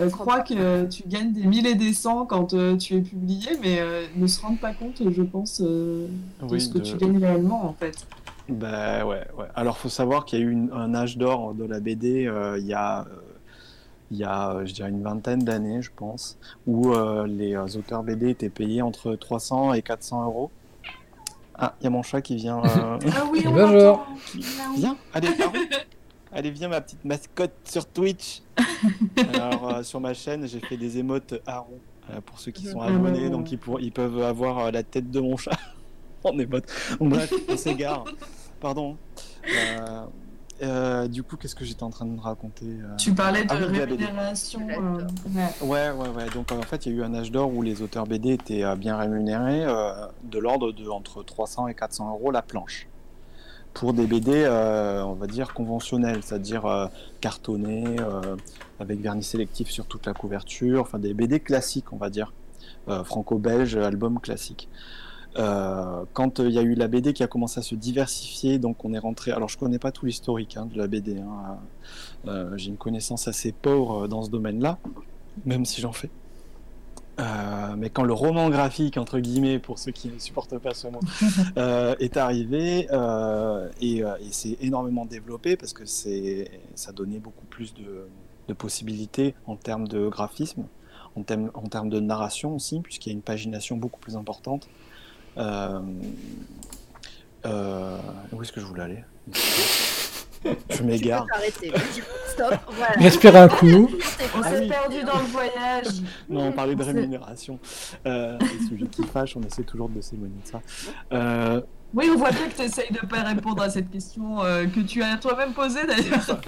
[0.00, 3.48] euh, croient que tu gagnes des mille et des cents quand euh, tu es publié,
[3.62, 6.08] mais euh, ne se rendent pas compte, je pense, euh,
[6.40, 7.96] de Oui, ce que de- tu gagnes réellement, en fait.
[8.48, 9.46] Bah ouais, ouais.
[9.54, 12.58] Alors faut savoir qu'il y a eu une- un âge d'or de la BD euh,
[12.58, 13.04] il y a,
[14.10, 18.30] il y a, je dirais, une vingtaine d'années, je pense, où euh, les auteurs BD
[18.30, 20.50] étaient payés entre 300 et 400 euros.
[21.60, 22.64] Ah, il y a mon chat qui vient.
[22.64, 24.06] euh, Ah oui, on Bonjour.
[24.76, 25.28] Viens, allez.
[26.32, 28.42] allez, viens ma petite mascotte sur Twitch.
[29.34, 31.74] Alors euh, sur ma chaîne, j'ai fait des émotes Haru
[32.10, 34.82] euh, pour ceux qui sont Ah abonnés, donc ils, pour- ils peuvent avoir euh, la
[34.82, 35.58] tête de mon chat
[36.24, 36.64] en émote.
[36.98, 38.04] Donc, bref, on s'égare.
[38.60, 38.96] Pardon.
[40.60, 42.66] Euh, du coup, qu'est-ce que j'étais en train de raconter
[42.98, 44.66] Tu parlais de Ah oui, rémunération.
[45.62, 45.90] Ouais.
[45.92, 46.28] Ouais, ouais.
[46.34, 48.64] Donc en fait, il y a eu un âge d'or où les auteurs BD étaient
[48.76, 49.64] bien rémunérés,
[50.24, 52.88] de l'ordre de entre 300 et 400 euros la planche.
[53.78, 56.86] Pour des BD, euh, on va dire conventionnels, c'est-à-dire euh,
[57.20, 58.34] cartonnés, euh,
[58.80, 62.32] avec vernis sélectif sur toute la couverture, enfin des BD classiques, on va dire,
[63.04, 64.68] franco-belge, album classique.
[65.36, 68.92] Quand il y a eu la BD qui a commencé à se diversifier, donc on
[68.94, 69.30] est rentré.
[69.30, 71.20] Alors je connais pas tout l'historique hein, de la BD.
[72.26, 72.48] hein.
[72.56, 74.78] J'ai une connaissance assez pauvre dans ce domaine-là,
[75.44, 76.10] même si j'en fais.
[77.18, 80.88] Euh, mais quand le roman graphique, entre guillemets, pour ceux qui ne supportent pas ce
[80.88, 81.00] mot,
[81.56, 87.46] euh, est arrivé euh, et, et s'est énormément développé parce que c'est, ça donnait beaucoup
[87.46, 88.06] plus de,
[88.46, 90.66] de possibilités en termes de graphisme,
[91.16, 94.68] en termes, en termes de narration aussi, puisqu'il y a une pagination beaucoup plus importante.
[95.36, 95.42] Où
[98.42, 99.04] est-ce que je voulais aller?
[100.70, 101.26] Je m'égare.
[102.28, 102.54] Stop.
[102.70, 102.92] Voilà.
[102.98, 103.88] Respire un coup.
[104.36, 104.68] On Ah s'est oui.
[104.68, 105.86] perdu dans le voyage.
[106.28, 107.58] Non, on parlait de rémunération.
[108.06, 110.60] Euh, les sujets qui fâchent, on essaie toujours de s'éloigner de ça.
[111.12, 111.60] Euh,
[111.94, 114.80] Oui, on voit bien que tu essayes de pas répondre à cette question euh, que
[114.80, 116.40] tu as toi-même posée d'ailleurs.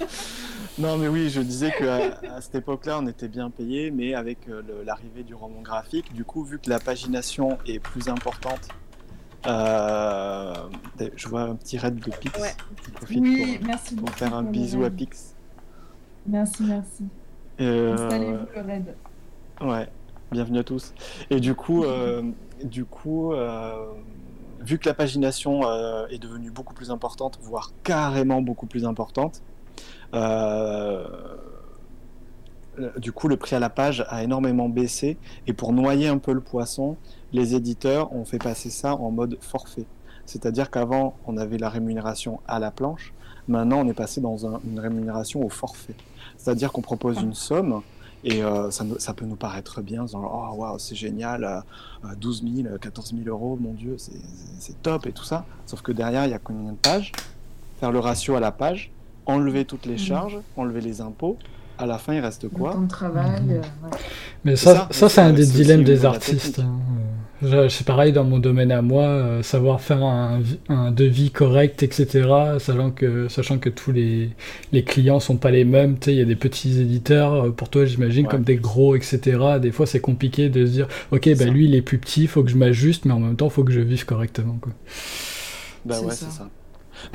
[0.79, 4.47] non, mais oui, je disais qu'à à cette époque-là, on était bien payé, mais avec
[4.47, 8.69] euh, l'arrivée du roman graphique, du coup, vu que la pagination est plus importante
[9.47, 10.53] Euh,
[11.15, 12.39] je vois un petit raid de Pix.
[12.39, 12.53] Ouais.
[12.85, 14.89] Je profite Oui, pour, merci pour faire un pour bisou à.
[14.89, 15.35] Pix.
[16.27, 17.05] Merci, merci.
[17.59, 18.95] Euh, Installez-vous le raid.
[19.61, 19.87] Ouais,
[20.31, 20.93] bienvenue à tous.
[21.29, 22.23] Et du coup, euh,
[22.63, 23.33] du coup
[24.59, 25.61] vu que la pagination
[26.09, 29.41] est devenue beaucoup plus importante, voire carrément beaucoup plus importante,
[32.97, 35.17] du coup, le prix à la page a énormément baissé.
[35.47, 36.97] Et pour noyer un peu le poisson,
[37.33, 39.85] les éditeurs ont fait passer ça en mode forfait.
[40.25, 43.13] C'est-à-dire qu'avant, on avait la rémunération à la planche.
[43.47, 45.95] Maintenant, on est passé dans un- une rémunération au forfait.
[46.37, 47.81] C'est-à-dire qu'on propose une somme
[48.23, 51.59] et euh, ça, nous- ça peut nous paraître bien, genre, oh waouh, c'est génial, euh,
[52.05, 55.45] euh, 12 000, 14 000 euros, mon Dieu, c'est- top et tout ça.
[55.65, 57.11] Sauf que derrière, il y a combien de pages?
[57.79, 58.91] Faire le ratio à la page,
[59.25, 59.97] enlever toutes les Mhm.
[59.99, 61.37] charges, enlever les impôts.
[61.79, 62.73] À la fin, il reste Le quoi?
[62.73, 63.41] temps de travail.
[63.49, 63.89] euh, ouais.
[64.45, 66.59] Mais ça, ça, ça, c'est un des dilemmes des artistes.
[66.59, 66.77] hein.
[67.41, 72.29] C'est pareil dans mon domaine à moi, euh, savoir faire un, un devis correct, etc.
[72.59, 74.29] Sachant que, sachant que tous les,
[74.71, 75.97] les clients sont pas les mêmes.
[75.97, 78.27] Tu sais, il y a des petits éditeurs, euh, pour toi, j'imagine, Ouais.
[78.27, 79.59] comme des gros, etc.
[79.59, 81.49] Des fois, c'est compliqué de se dire, ok, bah, ça.
[81.49, 83.71] lui, il est plus petit, faut que je m'ajuste, mais en même temps, faut que
[83.73, 84.59] je vive correctement.
[84.61, 84.73] Quoi.
[85.85, 86.51] Bah ouais, c'est ça.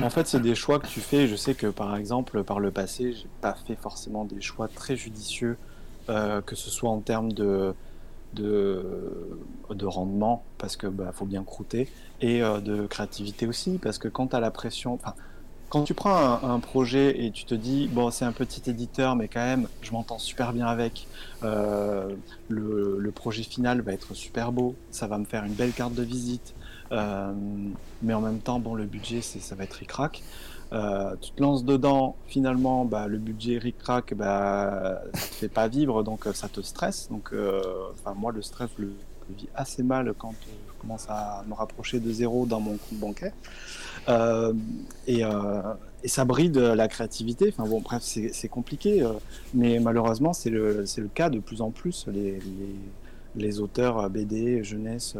[0.01, 1.27] En fait, c'est des choix que tu fais.
[1.27, 4.95] Je sais que par exemple, par le passé, j'ai pas fait forcément des choix très
[4.97, 5.57] judicieux,
[6.09, 7.73] euh, que ce soit en termes de,
[8.33, 11.87] de, de rendement, parce que bah, faut bien croûter,
[12.21, 14.99] et euh, de créativité aussi, parce que quand tu as la pression.
[15.69, 19.27] Quand tu prends un, projet et tu te dis, bon, c'est un petit éditeur, mais
[19.27, 21.07] quand même, je m'entends super bien avec,
[21.43, 22.15] euh,
[22.47, 26.03] le, projet final va être super beau, ça va me faire une belle carte de
[26.03, 26.55] visite,
[26.93, 27.33] euh,
[28.01, 30.23] mais en même temps, bon, le budget, ça va être ric-rac.
[30.73, 35.67] Euh, tu te lances dedans, finalement, bah, le budget ric-rac, bah, ça te fait pas
[35.67, 37.07] vivre, donc euh, ça te stresse.
[37.09, 37.61] Donc, euh,
[38.15, 38.91] moi, le stress, je le,
[39.37, 42.99] vis assez mal quand euh, je commence à me rapprocher de zéro dans mon compte
[42.99, 43.33] bancaire.
[45.07, 45.23] Et,
[46.05, 47.49] ça bride la créativité.
[47.49, 49.05] Enfin bon, bref, c'est, compliqué,
[49.53, 52.05] mais malheureusement, c'est le, le cas de plus en plus.
[52.07, 52.39] Les,
[53.35, 55.17] les, auteurs BD, jeunesse,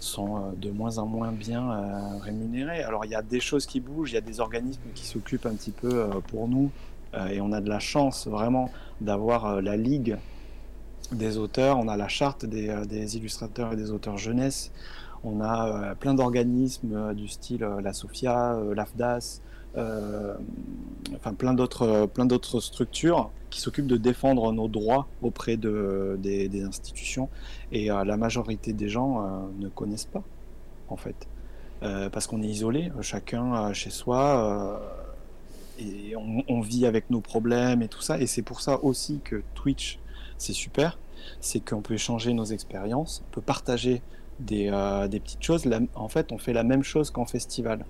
[0.00, 2.82] sont euh, de moins en moins bien euh, rémunérés.
[2.82, 5.46] Alors il y a des choses qui bougent, il y a des organismes qui s'occupent
[5.46, 6.70] un petit peu euh, pour nous,
[7.28, 8.70] et on a de la chance vraiment
[9.00, 10.16] d'avoir la ligue
[11.10, 14.70] des auteurs, on a la charte des, des illustrateurs et des auteurs jeunesse,
[15.24, 19.40] on a plein d'organismes du style la SOFIA, l'AFDAS,
[19.76, 26.16] enfin plein d'autres euh, plein d'autres structures qui s'occupent de défendre nos droits auprès de,
[26.20, 27.28] des, institutions.
[27.72, 30.22] Et euh, la majorité des gens euh, ne connaissent pas
[30.88, 31.26] en fait.
[31.82, 34.78] Euh, parce qu'on est isolé chacun euh, chez soi
[35.80, 38.20] euh, et on, vit avec nos problèmes et tout ça.
[38.20, 39.98] Et c'est pour ça aussi que Twitch
[40.36, 40.98] c'est super.
[41.40, 44.02] C'est qu'on peut échanger nos expériences on peut partager
[44.40, 45.68] des, euh, petites choses.
[45.94, 47.86] En fait on fait la même chose qu'en festival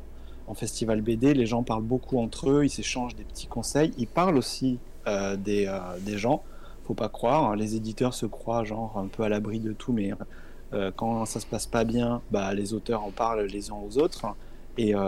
[0.50, 4.08] en festival BD, les gens parlent beaucoup entre eux, ils s'échangent des petits conseils, ils
[4.08, 6.42] parlent aussi euh, des, euh, des gens.
[6.84, 9.92] Faut pas croire, hein, les éditeurs se croient genre un peu à l'abri de tout,
[9.92, 10.10] mais
[10.72, 13.98] euh, quand ça se passe pas bien, bah, les auteurs en parlent les uns aux
[13.98, 14.26] autres.
[14.78, 14.98] Et euh,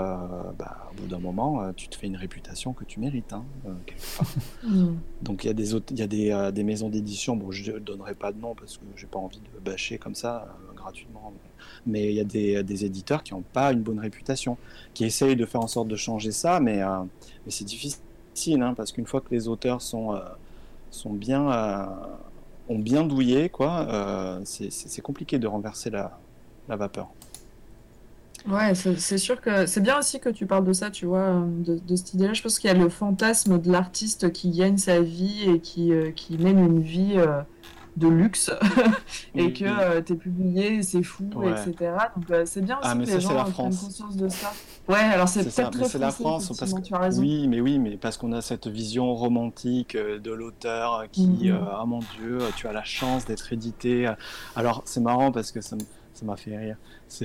[0.58, 3.44] bah, au bout d'un moment, euh, tu te fais une réputation que tu mérites, hein,
[3.66, 4.26] euh, quelque part.
[4.64, 4.94] Mm.
[5.22, 7.78] Donc il y a des, y a des, euh, des maisons d'édition, bon je ne
[7.80, 11.32] donnerai pas de nom parce que j'ai pas envie de bâcher comme ça euh, gratuitement,
[11.86, 14.56] mais il y a des, éditeurs qui n'ont pas une bonne réputation,
[14.94, 17.00] qui essayent de faire en sorte de changer ça, mais, euh,
[17.48, 20.20] c'est difficile hein, parce qu'une fois que les auteurs sont, euh,
[21.06, 21.86] bien, euh,
[22.68, 26.18] ont bien douillé, quoi, c'est- compliqué de renverser la,
[26.68, 27.08] vapeur.
[28.48, 31.78] Ouais, c'est sûr que c'est bien aussi que tu parles de ça, tu vois, de,
[31.78, 32.32] de cette idée-là.
[32.32, 35.92] Je pense qu'il y a le fantasme de l'artiste qui gagne sa vie et qui,
[36.38, 37.18] mène une vie
[37.96, 38.50] de luxe
[39.34, 41.50] et que euh, t'es publié, c'est fou, Ouais.
[41.50, 41.92] etc.
[42.16, 44.28] Donc euh, c'est bien aussi Ah, mais que ça, les gens la prennent conscience de
[44.28, 44.52] ça.
[44.88, 47.20] Ouais, alors c'est peut-être très c'est la France parce que tu as raison.
[47.20, 51.50] oui, mais oui, mais parce qu'on a cette vision romantique euh, de l'auteur qui, Mhm.
[51.52, 54.10] euh, ah mon Dieu, tu as la chance d'être édité.
[54.56, 55.76] Alors c'est marrant parce que ça
[56.24, 56.76] m'a fait rire.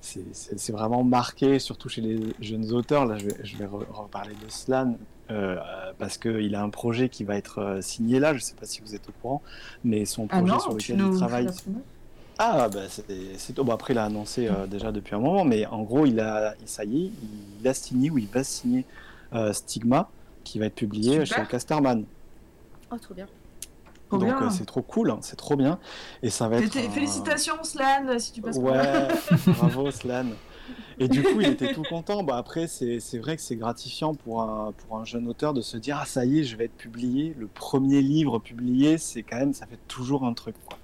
[0.00, 3.04] C'est vraiment marqué, surtout chez les jeunes auteurs.
[3.06, 4.94] Là, je vais, je vais re- reparler de Slan.
[5.30, 5.56] Euh,
[5.98, 8.66] parce qu'il a un projet qui va être euh, signé là, je ne sais pas
[8.66, 9.42] si vous êtes au courant,
[9.84, 11.46] mais son Ah projet non, sur lequel il travaille,
[12.42, 13.04] ah, bah, c'est,
[13.36, 13.54] c'est...
[13.56, 16.54] Bon, après, il a annoncé euh, déjà depuis un moment, mais en gros, il a,
[16.64, 17.10] ça y est,
[17.60, 18.86] il a signé ou il va signer
[19.34, 20.08] euh, Stigma,
[20.42, 21.44] qui va être publié Super.
[21.44, 22.06] chez Casterman.
[22.90, 23.26] Oh, trop bien.
[24.08, 24.42] Trop Donc, bien.
[24.46, 25.78] euh, c'est trop cool, hein, c'est trop bien.
[26.22, 26.72] Et ça va être.
[26.72, 29.08] Félicitations, Slan, si tu passes par là.
[29.08, 30.24] Ouais, bravo, Slan.
[31.00, 32.22] Et du coup, il était tout content.
[32.22, 35.76] Bah, après, c'est, vrai que c'est gratifiant pour un, pour un jeune auteur de se
[35.78, 37.34] dire Ah, ça y est, je vais être publié.
[37.38, 40.78] Le premier livre publié, c'est quand même, ça fait toujours un truc, quoi.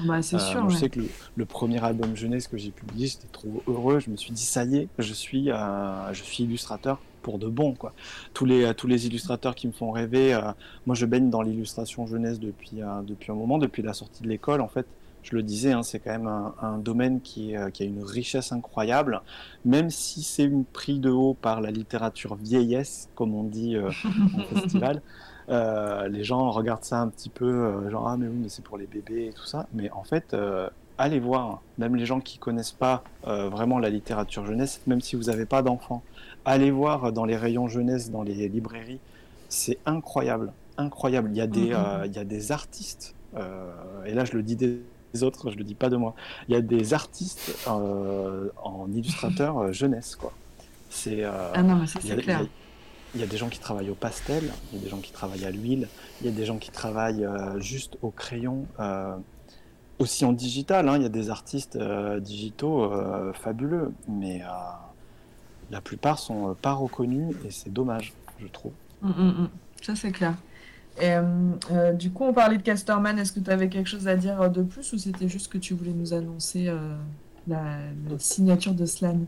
[0.00, 0.60] Bah, c'est Euh, sûr.
[0.62, 4.00] moi, je sais que le, le premier album jeunesse que j'ai publié, j'étais trop heureux.
[4.00, 7.48] Je me suis dit, ça y est, je suis, euh, je suis illustrateur pour de
[7.48, 7.74] bon.
[7.74, 7.94] Quoi.
[8.34, 10.52] Tous, les, tous les illustrateurs qui me font rêver, euh,
[10.84, 14.60] moi je baigne dans l'illustration jeunesse depuis, depuis un moment, depuis la sortie de l'école.
[14.60, 14.86] En fait,
[15.24, 17.86] je le disais, hein, c'est quand même un, un domaine qui, est, euh, qui a
[17.86, 19.20] une richesse incroyable,
[19.64, 23.88] même si c'est une pris de haut par la littérature vieillesse, comme on dit euh,
[23.88, 25.02] en festival.
[25.50, 28.64] Euh, les gens regardent ça un petit peu, euh, genre ah mais oui mais c'est
[28.64, 29.66] pour les bébés et tout ça.
[29.74, 30.34] Mais en fait,
[30.98, 35.16] allez voir, même les gens qui connaissent pas euh, vraiment la littérature jeunesse, même si
[35.16, 36.02] vous n'avez pas d'enfants,
[36.44, 39.00] allez voir dans les rayons jeunesse, dans les librairies,
[39.48, 41.30] c'est incroyable, incroyable.
[41.32, 44.42] Il y a des, euh, il y a des artistes, euh, et là je le
[44.42, 44.80] dis des
[45.22, 46.14] autres, je le dis pas de moi.
[46.48, 50.32] Il y a des artistes euh, en illustrateur euh, jeunesse quoi.
[50.88, 52.46] C'est euh, Ah non, mais ça, c'est il y a- clair.
[53.14, 55.12] il y a des gens qui travaillent au pastel, il y a des gens qui
[55.12, 55.88] travaillent à l'huile,
[56.20, 58.66] il y a des gens qui travaillent euh, juste au crayon,
[59.98, 60.88] aussi en digital.
[60.88, 61.78] hein, il y a des artistes
[62.20, 62.90] digitaux
[63.34, 64.42] fabuleux, mais
[65.70, 68.72] la plupart sont pas reconnus et c'est dommage, je trouve.
[69.02, 69.48] Mm, mm, mm.
[69.82, 70.34] Ça, c'est clair.
[71.02, 71.22] Euh,
[71.72, 73.18] euh, du coup, on parlait de Casterman.
[73.18, 75.74] Est-ce que tu avais quelque chose à dire de plus ou c'était juste que tu
[75.74, 76.96] voulais nous annoncer euh,
[77.48, 77.78] la,
[78.18, 79.20] signature de Slan?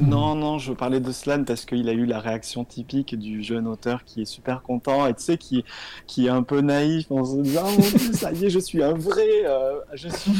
[0.00, 3.66] Non, non, je parlais de Slan parce qu'il a eu la réaction typique du jeune
[3.66, 5.64] auteur qui est super content et tu sais, qui,
[6.06, 8.60] qui est un peu naïf en se disant Oh mon Dieu, ça y est, je
[8.60, 10.32] suis un vrai, euh, je suis.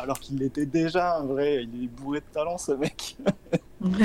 [0.00, 3.16] Alors qu'il était déjà un vrai, il est bourré de talent ce mec.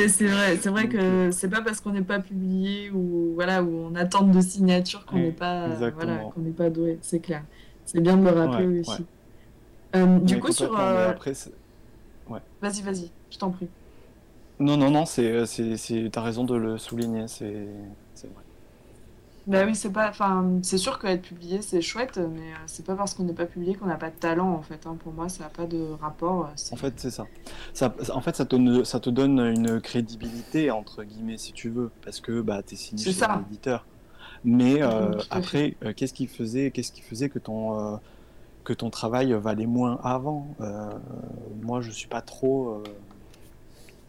[0.09, 3.69] C'est vrai, c'est vrai que c'est pas parce qu'on n'est pas publié ou voilà ou
[3.87, 6.99] on attend de signature qu'on n'est pas euh, voilà qu'on n'est pas doué.
[7.01, 7.45] C'est clair.
[7.85, 8.91] C'est bien de le rappeler Ouais, aussi.
[8.93, 9.07] ouais.
[9.95, 11.51] Euh, du coup, sur euh, après, c'est-
[12.61, 13.71] vas-y, vas-y, je t'en prie.
[14.59, 17.67] non, non, non, c'est, c'est, c'est, t'as raison de le souligner, c'est,
[18.13, 18.43] c'est vrai.
[19.47, 22.95] Bah oui, c'est pas, enfin, c'est sûr qu'être publié c'est chouette, mais euh, c'est pas
[22.95, 24.85] parce qu'on n'est pas publié qu'on n'a pas de talent en fait.
[24.85, 24.95] hein.
[24.97, 26.45] Pour moi, ça n'a pas de rapport.
[26.45, 27.25] euh, En fait, c'est ça.
[27.73, 27.93] ça.
[28.13, 32.19] En fait, ça te, ça te donne une crédibilité, entre guillemets, si tu veux, parce
[32.21, 33.35] que bah, tu es signé chez ça.
[33.35, 33.87] l'éditeur.
[34.43, 37.97] Mais euh, après, euh, qu'est-ce qui faisait, qu'est-ce qui faisait que ton, euh,
[38.63, 40.55] que ton travail valait moins avant
[41.61, 42.83] Moi, je suis pas trop,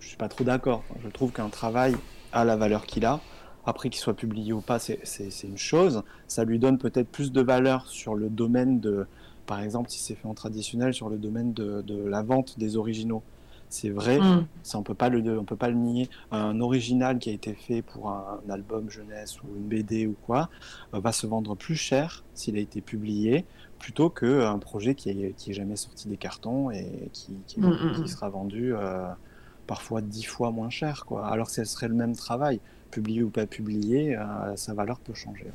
[0.01, 0.85] je suis pas trop d'accord.
[1.03, 2.03] Je trouve qu'un travail
[2.33, 3.21] a la valeur qu'il a.
[3.65, 4.99] Après qu'il soit publié ou pas, c'est
[5.45, 6.03] une chose.
[6.27, 9.07] Ça lui donne peut-être plus de valeur sur le domaine de,
[9.47, 12.77] par exemple, si c'est fait en traditionnel, sur le domaine de, de la vente des
[12.77, 13.23] originaux.
[13.69, 14.47] C'est vrai, Mm.
[14.63, 16.11] ça, on peut pas le, on peut pas le nier.
[16.31, 20.15] Un original qui a été fait pour un, un album jeunesse ou une BD ou
[20.27, 20.51] quoi
[20.93, 23.47] euh, va se vendre plus cher s'il a été publié
[23.79, 27.69] plutôt qu'un projet qui est, qui est jamais sorti des cartons et qui, qui, Mm,
[27.71, 28.07] mm, qui mm.
[28.09, 29.07] sera vendu euh,
[29.67, 31.07] parfois dix fois moins cher.
[31.07, 31.27] Quoi.
[31.27, 32.61] Alors que ce serait le même travail,
[32.93, 34.23] publié ou pas publié, euh,
[34.57, 35.47] sa valeur peut changer.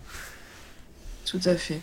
[1.25, 1.79] Tout à fait.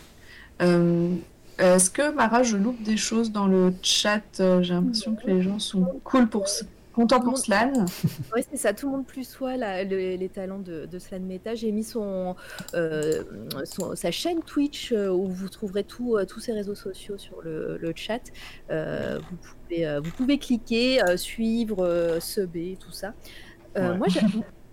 [0.62, 1.14] Euh,
[1.58, 5.40] Est-ce que Mara, je loupe des choses dans le chat Euh, J'ai l'impression que les
[5.40, 6.46] gens sont cool pour
[6.92, 7.72] contents pour Slan.
[8.34, 11.20] Oui, c'est ça, tout le monde plus soit la- le- les talents de, de Slan
[11.20, 11.54] Meta.
[11.56, 12.36] J'ai mis son,
[12.74, 13.22] euh,
[13.64, 17.78] son- sa chaîne Twitch où vous trouverez tout, euh, tous ses réseaux sociaux sur le,
[17.80, 18.22] le chat.
[18.70, 23.12] Euh, vous, pouvez, euh, vous pouvez cliquer, euh, suivre, euh, subber, tout ça.
[23.76, 23.98] Euh, Ouais.
[23.98, 24.20] Moi, j'ai-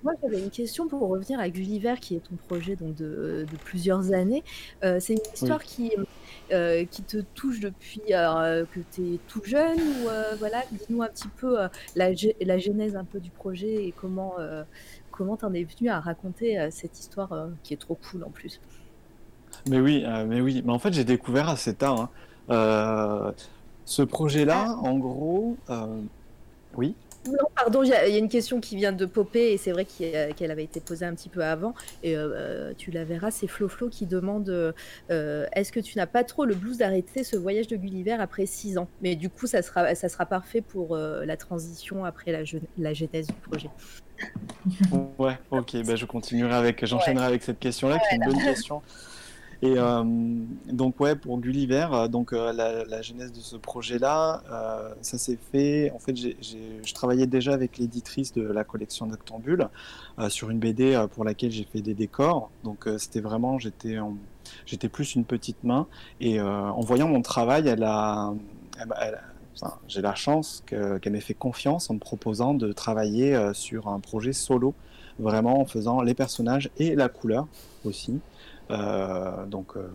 [0.03, 3.57] moi, j'avais une question pour revenir à Gulliver, qui est ton projet donc, de, de
[3.65, 4.43] plusieurs années.
[4.83, 5.91] Euh, c'est une histoire qui,
[6.51, 11.07] euh, qui te touche depuis euh, que tu es tout jeune ou voilà, dis-nous un
[11.07, 11.57] petit peu
[11.95, 12.09] la,
[12.41, 14.33] la genèse un peu du projet et comment
[15.11, 18.59] comment t'en es venu à raconter cette histoire qui est trop cool en plus.
[19.69, 20.63] Mais oui, mais oui.
[20.65, 22.09] Mais en fait, j'ai découvert assez tard.
[22.49, 23.33] hein.
[23.85, 25.57] Ce projet-là, en gros,
[26.75, 26.95] oui.
[27.27, 29.57] Non, pardon, il y, a il y a une question qui vient de popper et
[29.57, 33.03] c'est vrai qu'elle avait été posée un petit peu avant et euh, euh, tu la
[33.03, 34.73] verras, c'est Flo Flo qui demande
[35.11, 38.45] euh, est-ce que tu n'as pas trop le blues d'arrêter ce voyage de Gulliver après
[38.45, 38.87] 6 ans?
[39.01, 42.39] Mais du coup, ça sera, ça sera parfait pour euh, la transition après la,
[42.77, 43.69] la genèse du projet.
[45.17, 48.81] Ouais, ok, bah, je continuerai avec, j'enchaînerai avec cette question-là, qui est une bonne question.
[49.63, 50.03] Et euh,
[50.71, 54.41] donc ouais, pour Gulliver, euh, donc euh, la, genèse de ce projet-là,
[55.01, 55.91] ça s'est fait.
[55.93, 59.69] En fait, j'ai, j'ai- je travaillais déjà avec l'éditrice de la collection Noctambule
[60.29, 62.49] sur une BD pour laquelle j'ai fait des décors.
[62.63, 63.97] Donc c'était vraiment, j'étais,
[64.91, 65.87] plus une petite main.
[66.19, 67.63] Et en voyant mon travail,
[69.87, 73.99] j'ai la chance que- qu'elle m'ait fait confiance en me proposant de travailler sur un
[73.99, 74.73] projet solo,
[75.19, 77.47] vraiment en faisant les personnages et la couleur
[77.85, 78.19] aussi.
[78.71, 79.89] Euh, donc, euh,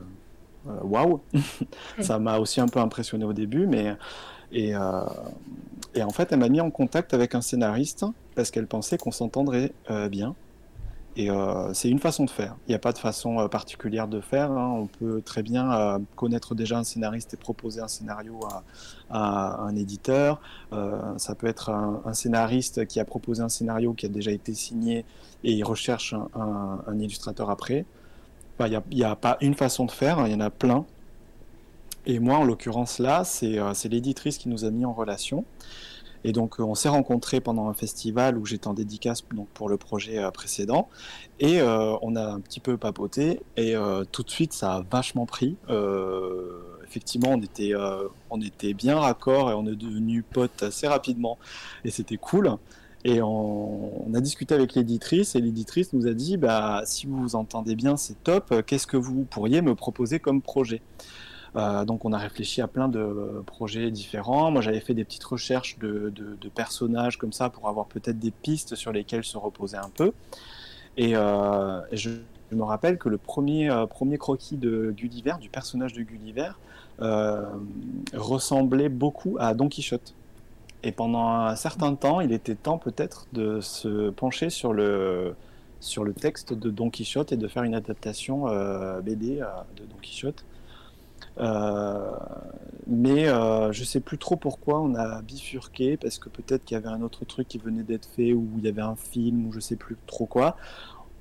[0.69, 1.21] euh, waouh!
[2.01, 3.97] Ça m'a aussi un peu impressionné au début, mais.
[4.53, 5.01] Et, euh,
[5.95, 8.05] et en fait, elle m'a mis en contact avec un scénariste
[8.35, 10.37] parce qu'elle pensait qu'on s'entendrait euh, bien.
[11.19, 12.57] Et euh, c'est une façon de faire.
[12.67, 14.51] Il n'y a pas de façon particulière de faire.
[14.53, 14.71] hein.
[14.83, 18.65] On peut très bien connaître déjà un scénariste et proposer un scénario à,
[19.11, 20.43] à un éditeur.
[21.17, 24.53] Ça peut être un, un scénariste qui a proposé un scénario qui a déjà été
[24.55, 25.07] signé
[25.43, 27.87] et il recherche un, un- un illustrateur après.
[28.61, 30.85] Il n'y a, a pas une façon de faire, hein, il y en a plein.
[32.07, 35.45] Et moi, en l'occurrence, là, c'est euh, l'éditrice qui nous a mis en relation.
[36.27, 39.69] Et donc, euh, on s'est rencontrés pendant un festival où j'étais en dédicace donc, pour
[39.69, 40.89] le projet euh, précédent.
[41.39, 43.41] Et euh, on a un petit peu papoté.
[43.57, 43.75] Et
[44.11, 45.57] tout de suite, ça a vachement pris.
[46.85, 47.75] Effectivement, on était,
[48.31, 51.39] on était bien raccord et on est devenus potes assez rapidement.
[51.85, 52.57] Et c'était cool.
[53.09, 55.37] Et on, a discuté avec l'éditrice.
[55.37, 58.53] Et l'éditrice nous a dit bah, si vous vous entendez bien, c'est top.
[58.67, 60.83] Qu'est-ce que vous pourriez me proposer comme projet?
[61.55, 64.51] Euh, donc on a réfléchi à plein de projets différents.
[64.51, 66.13] Moi j'avais fait des petites recherches de,
[66.53, 70.13] personnages comme ça pour avoir peut-être des pistes sur lesquelles se reposer un peu.
[70.97, 72.11] Et, euh, je,
[72.51, 76.51] me rappelle que le premier, euh, premier croquis de Gulliver, du personnage de Gulliver,
[78.15, 80.15] ressemblait beaucoup à Don Quichotte.
[80.87, 85.35] Et pendant un certain temps, il était temps peut-être de se pencher sur le,
[85.81, 89.47] sur le texte de Don Quichotte et de faire une adaptation euh, BD euh,
[89.77, 90.45] de Don Quichotte.
[91.39, 92.13] Euh,
[92.87, 96.87] mais je sais plus trop pourquoi on a bifurqué, parce que peut-être qu'il y avait
[96.87, 99.59] un autre truc qui venait d'être fait, ou il y avait un film, ou je
[99.59, 100.57] sais plus trop quoi.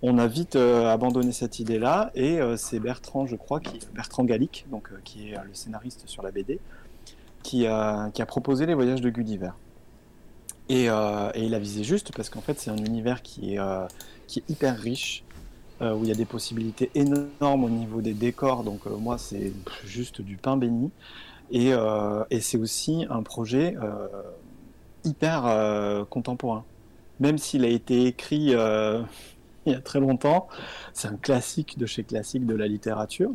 [0.03, 4.91] On a vite abandonné cette idée-là, et c'est Bertrand, je crois, qui, Bertrand Gallic, donc,
[5.03, 6.59] qui est le scénariste sur la BD,
[7.45, 9.51] qui a, qui a proposé les voyages de Gulliver.
[10.67, 13.59] Et, euh, et il a visé juste, parce qu'en fait c'est un univers qui est,
[13.59, 13.85] euh,
[14.25, 15.23] qui est hyper riche,
[15.81, 18.63] euh, où il y a des possibilités énormes au niveau des décors.
[18.63, 19.53] Donc moi, c'est
[19.85, 20.89] juste du pain béni.
[21.51, 21.73] Et,
[22.31, 23.75] et c'est aussi un projet
[25.03, 26.65] hyper contemporain.
[27.19, 28.45] Même s'il a été écrit
[29.65, 30.47] il y a très longtemps,
[30.93, 33.29] c'est un classique de chez classique de la littérature.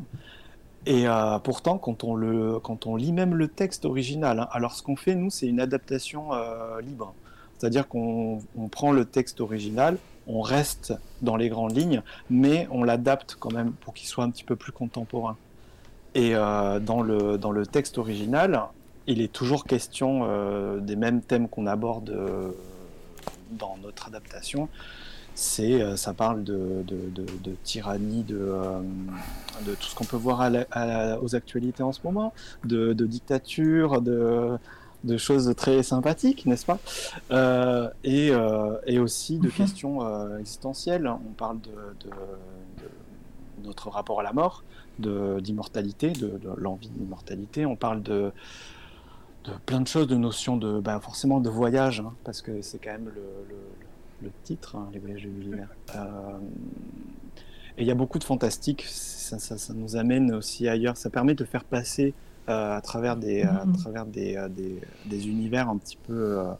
[0.87, 4.75] Et euh, pourtant, quand on, le, quand on lit même le texte original, hein, alors
[4.75, 7.15] ce qu'on fait, nous, c'est une adaptation euh, libre.
[7.59, 12.83] C'est-à-dire qu'on on prend le texte original, on reste dans les grandes lignes, mais on
[12.83, 15.37] l'adapte quand même pour qu'il soit un petit peu plus contemporain.
[16.15, 18.63] Et euh, dans, le, dans le texte original,
[19.07, 22.15] il est toujours question des mêmes thèmes qu'on aborde
[23.51, 24.69] dans notre adaptation.
[25.43, 28.81] C'est, euh, ça parle de, de, de, de tyrannie, de, euh,
[29.67, 32.35] de tout ce qu'on peut voir à la- à la- aux actualités en ce moment,
[32.65, 34.59] de, dictature, de,
[35.05, 36.79] de choses très sympathiques, n'est-ce pas?
[37.31, 41.07] Euh, et, euh, et aussi de questions euh, existentielles.
[41.09, 41.71] On parle de,
[42.05, 42.11] de-
[42.83, 44.63] de notre rapport à la mort,
[44.99, 47.65] d'immortalité, de, de l'envie d'immortalité.
[47.65, 48.31] On parle de,
[49.45, 52.79] de plein de choses, de notions de, ben, forcément de voyage, hein, parce que c'est
[52.79, 53.80] quand même le, le-
[54.21, 55.67] le titre, hein, les voyages de Gulliver.
[55.95, 56.39] Euh,
[57.77, 61.11] et il y a beaucoup de fantastique, ça, ça- ça nous amène aussi ailleurs, ça
[61.11, 62.15] permet de faire passer
[62.49, 63.73] euh, à travers des, à Mhm.
[63.73, 66.59] travers des, euh, des, des univers un petit peu, un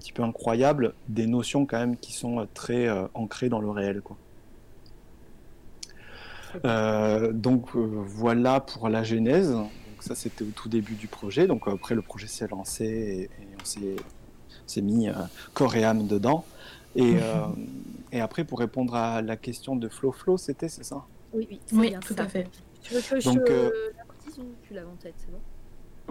[0.00, 4.00] petit peu incroyables, des notions quand même qui sont très euh, ancrées dans le réel.
[4.02, 4.18] Quoi.
[6.64, 9.50] Euh, donc euh, voilà pour la genèse.
[9.50, 11.46] Donc ça c'était au tout début du projet.
[11.46, 13.64] Donc après le projet s'est lancé et, et on
[14.66, 15.08] s'est mis
[15.52, 16.44] corps et âme dedans.
[16.96, 17.46] Et, euh,
[18.12, 21.02] et après pour répondre à la question de Flo Flo, c'était c'est ça?
[21.32, 22.22] Oui, oui, Oui, bien tout ça.
[22.22, 22.46] à fait.
[22.82, 25.40] Tu veux que je Donc, euh, la reprécise ou tu l'as en tête, c'est bon?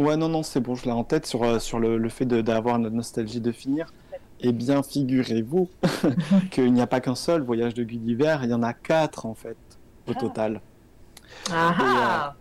[0.05, 2.25] Ouais non non c'est bon je l'ai en tête sur, euh, sur le, le fait
[2.25, 3.93] de- d'avoir notre nostalgie de finir.
[4.39, 5.69] Eh bien figurez-vous
[6.51, 9.35] qu'il n'y a pas qu'un seul voyage de Gulliver, il y en a quatre en
[9.35, 9.57] fait
[10.07, 10.19] au Ah.
[10.19, 10.61] total.
[11.51, 12.35] Ah ah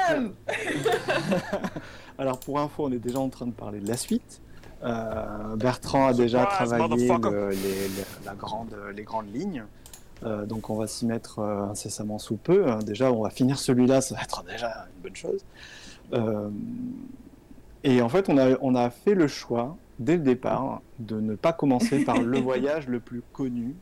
[2.17, 4.41] Alors pour info, on est déjà en train de parler de la suite.
[4.83, 9.63] Euh, Bertrand a déjà travaillé le- les, les- la grande, les grandes lignes.
[10.23, 12.69] Euh, donc on va s'y mettre euh, incessamment sous peu.
[12.69, 12.79] hein.
[12.79, 15.43] Déjà, on va finir celui-là, ça va être déjà une bonne chose.
[17.83, 21.35] Et en fait, on a, on a fait le choix, dès le départ, de ne
[21.35, 23.75] pas commencer par le voyage le plus connu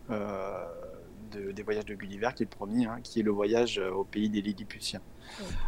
[1.34, 3.92] de- des voyages de Gulliver, qui est le premier, hein, qui est le voyage euh,
[3.92, 5.02] au pays des Lilliputiens.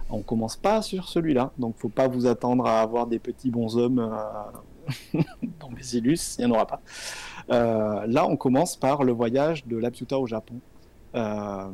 [0.10, 4.00] On commence pas sur celui-là, donc faut pas vous attendre à avoir des petits bonshommes
[4.00, 5.20] euh,
[5.60, 6.82] dans Bésilus, il n'y en aura pas.
[7.50, 10.56] Euh, là, on commence par le voyage de Laputa au Japon.
[11.16, 11.68] Euh,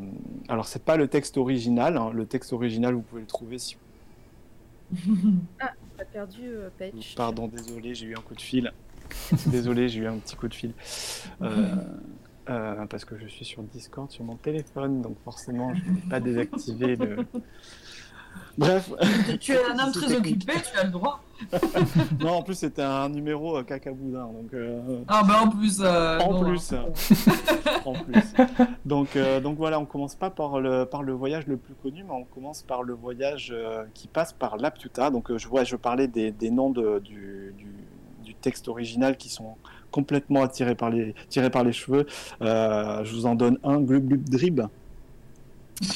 [0.48, 2.12] alors, c'est pas le texte original, hein.
[2.14, 3.76] le texte original, vous pouvez le trouver si
[5.58, 7.16] T'as perdu euh, Patch.
[7.16, 8.72] Pardon, désolé, j'ai eu un coup de fil.
[9.48, 10.74] désolé, j'ai eu un petit coup de fil.
[11.42, 11.76] Euh,
[12.50, 16.20] euh, parce que je suis sur Discord sur mon téléphone, donc forcément, je n'ai pas
[16.20, 17.18] désactivé le.
[18.58, 18.92] Bref.
[19.40, 21.24] Tu es un homme très occupé, tu as le droit.
[22.20, 24.26] non, en plus, c'était un numéro euh, cacaboudin.
[24.28, 25.80] Donc, euh, Ah, bah en plus.
[25.82, 26.74] euh, En non, plus.
[26.74, 26.86] hein.
[27.86, 28.34] en plus.
[28.86, 32.14] Donc, donc voilà, on commence pas par le, par le voyage le plus connu, mais
[32.14, 33.54] on commence par le voyage
[33.94, 35.10] qui passe par l'Aptuta.
[35.10, 37.68] Donc, je, vois, je parlais des, des noms de, du, du,
[38.24, 39.56] du texte original qui sont
[39.92, 42.08] complètement attirés par les, tirés par les cheveux.
[42.42, 44.62] Euh, je vous en donne un, Glub Glub Drib.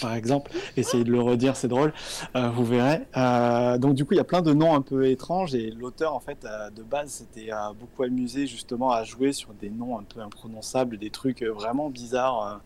[0.01, 1.93] Par exemple, essayez de le redire, c'est drôle,
[2.35, 3.01] euh, vous verrez.
[3.17, 6.15] Euh, donc du coup, il y a plein de noms un peu étranges et l'auteur,
[6.15, 10.21] en fait, de base, s'était beaucoup amusé justement à jouer sur des noms un peu
[10.21, 12.61] imprononçables, des trucs vraiment bizarres.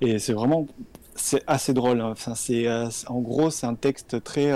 [0.00, 0.66] et c'est vraiment,
[1.14, 2.00] c'est assez drôle.
[2.00, 2.12] hein.
[2.12, 2.32] Enfin,
[3.08, 4.50] en gros, c'est un texte très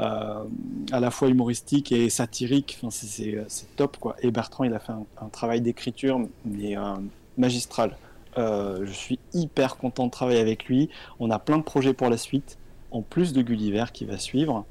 [0.00, 2.78] à la fois humoristique et satirique.
[2.82, 2.88] Enfin,
[3.22, 4.16] euh, c'est top, quoi.
[4.22, 6.94] Et Bertrand, il a fait un, travail d'écriture, mais euh,
[7.36, 7.96] magistral.
[8.38, 10.88] Euh, je suis hyper content de travailler avec lui.
[11.18, 12.58] On a plein de projets pour la suite,
[12.90, 14.64] en plus de Gulliver qui va suivre.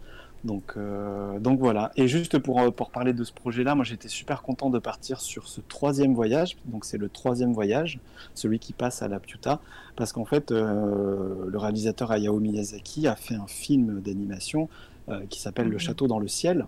[0.44, 1.92] Donc, euh, voilà.
[1.98, 5.20] Et juste pour, euh, pour parler de ce projet-là, moi j'étais super content de partir
[5.20, 6.58] sur ce troisième voyage.
[6.66, 8.00] Donc c'est le troisième voyage,
[8.36, 9.60] celui qui passe à la Pyuta,
[9.96, 14.89] parce qu'en fait euh, le réalisateur Hayao Miyazaki a fait un film d'animation euh,
[15.30, 16.66] qui s'appelle Le Château dans le ciel.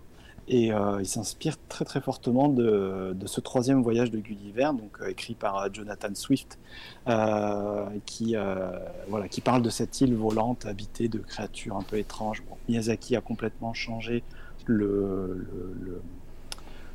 [0.48, 4.98] Et euh, il s'inspire très très fortement de, de ce troisième voyage de Gulliver, donc
[5.00, 6.58] euh, écrit par euh, Jonathan Swift,
[7.06, 8.70] euh, qui, euh,
[9.08, 12.42] voilà, qui parle de cette île volante habitée de créatures un peu étranges.
[12.48, 14.24] Bon, Miyazaki a complètement changé
[14.66, 16.02] le, le- le-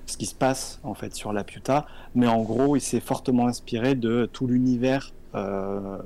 [0.07, 3.47] ce qui se passe en fait sur la Pyuta, mais en gros, il s'est fortement
[3.47, 5.97] inspiré de tout l'univers euh,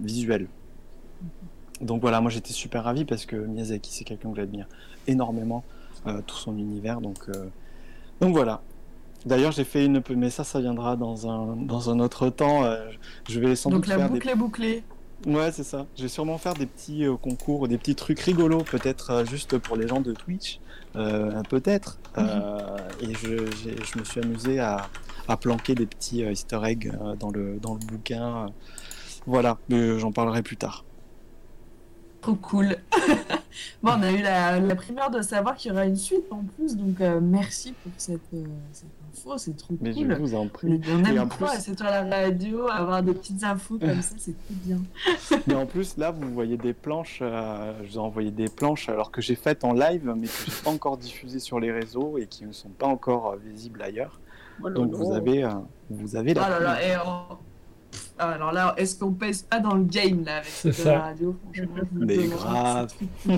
[0.00, 0.48] visuel.
[1.80, 4.66] Donc voilà, moi j'étais super ravi parce que Miyazaki, c'est quelqu'un que j'admire
[5.06, 5.64] énormément,
[6.06, 7.00] euh, tout son univers.
[7.00, 7.46] Donc, euh,
[8.20, 8.60] donc voilà.
[9.26, 10.02] D'ailleurs, j'ai fait une.
[10.16, 12.64] Mais ça, ça viendra dans un, dans un autre temps.
[12.64, 12.90] euh,
[13.28, 14.82] je vais sans Donc doute la faire des boucle est bouclée.
[15.26, 15.86] Ouais, c'est ça.
[15.96, 19.76] Je vais sûrement faire des petits euh, concours, des petits trucs rigolos, peut-être juste pour
[19.76, 20.60] les gens de Twitch,
[20.94, 21.98] peut-être.
[22.16, 24.88] Euh, et je, je me suis amusé à,
[25.28, 28.46] à planquer des petits Easter eggs dans le dans le bouquin.
[29.26, 30.84] Voilà, mais j'en parlerai plus tard.
[32.20, 32.76] Trop cool.
[33.82, 36.42] bon, on a eu la, la primeur de savoir qu'il y aura une suite en
[36.56, 40.10] plus, donc euh, merci pour cette, euh, cette info, c'est trop Mais cool.
[40.10, 40.68] je vous en prie.
[40.86, 44.02] On Et en aime trop, plus- c'est toi la radio, avoir des petites infos comme
[44.02, 44.78] ça, c'est trop bien.
[45.46, 47.20] Mais en plus, là, vous voyez des planches.
[47.22, 50.32] euh, je vous ai envoyé des planches alors que j'ai faites en live, mais que
[50.46, 54.20] j'ai pas encore diffusées sur les réseaux et qui ne sont pas encore visibles ailleurs.
[54.74, 55.48] Donc vous avez,
[55.88, 56.48] vous avez Oh la.
[56.50, 57.36] là là, et on-
[58.18, 61.00] alors là, est-ce qu'on pèse pas dans le game là avec C'est cette ça.
[61.00, 62.92] radio Franchement, Mais grave.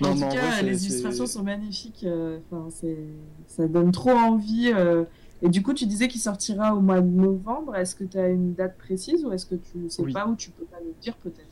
[0.00, 2.02] Non, en mais tout en cas, vrai, les illustrations sont magnifiques.
[2.04, 2.98] euh, Enfin, c'est,
[3.46, 4.72] ça donne trop envie.
[4.74, 5.04] euh.
[5.42, 7.76] Et du coup, tu disais qu'il sortira au mois de novembre.
[7.76, 10.12] Est-ce que tu as une date précise ou est-ce que tu sais Oui.
[10.12, 11.46] pas ou tu peux pas nous dire peut-être?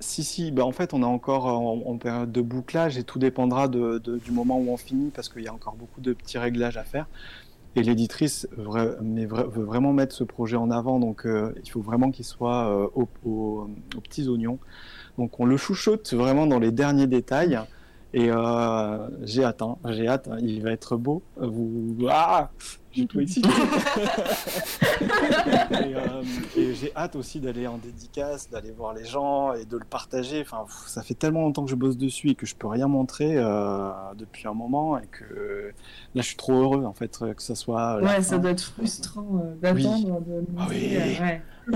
[0.00, 3.20] Si, si, bah en fait, on est encore en, en période de bouclage et tout
[3.20, 6.12] dépendra de, de- du moment où on finit parce qu'il y a encore beaucoup de
[6.12, 7.06] petits réglages à faire.
[7.74, 8.98] Et l'éditrice veut
[9.64, 13.08] vraiment mettre ce projet en avant, donc euh, il faut vraiment qu'il soit euh, au-
[13.24, 14.58] aux petits oignons.
[15.18, 17.58] Donc on le chouchoute vraiment dans les derniers détails.
[18.14, 21.22] Et euh, j'ai hâte, j'ai hâte, hein, il va être beau.
[22.10, 22.50] Ah
[22.92, 23.48] J'ai tout excité.
[25.70, 26.22] et euh,
[26.56, 30.40] et j'ai hâte aussi d'aller en dédicace, d'aller voir les gens et de le partager.
[30.42, 32.88] Enfin, pff, ça fait tellement longtemps que je bosse dessus et que je peux rien
[32.88, 35.72] montrer euh, depuis un moment et que
[36.14, 38.00] là je suis trop heureux en fait que ça soit.
[38.00, 38.22] la Ouais, fin.
[38.22, 40.20] ça doit être frustrant euh, d'attendre.
[40.20, 40.96] De Ah oui.
[40.96, 41.42] euh, ouais.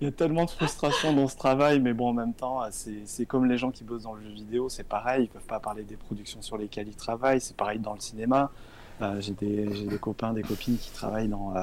[0.00, 3.02] Il y a tellement de frustration dans ce travail, mais bon, en même temps, c'est
[3.04, 5.60] c'est comme les gens qui bossent dans le jeu vidéo, c'est pareil, ils peuvent pas
[5.60, 8.50] parler des productions sur lesquelles ils travaillent, c'est pareil dans le cinéma.
[9.02, 11.60] Euh, j'ai des, j'ai des copains, des copines qui travaillent dans, euh,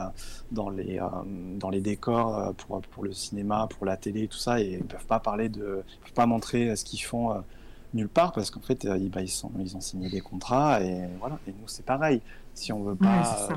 [0.52, 1.06] dans, les, euh,
[1.60, 4.84] dans les décors euh, pour, pour le cinéma, pour la télé, tout ça, et ils
[4.84, 7.40] peuvent pas parler de, ils peuvent pas montrer ce qu'ils font euh,
[7.94, 10.82] nulle part parce qu'en fait, euh, ils, bah, ils, sont, ils ont signé des contrats
[10.82, 11.38] et voilà.
[11.48, 12.22] Et nous, c'est pareil.
[12.54, 13.56] Si on veut pas, Ouais, euh,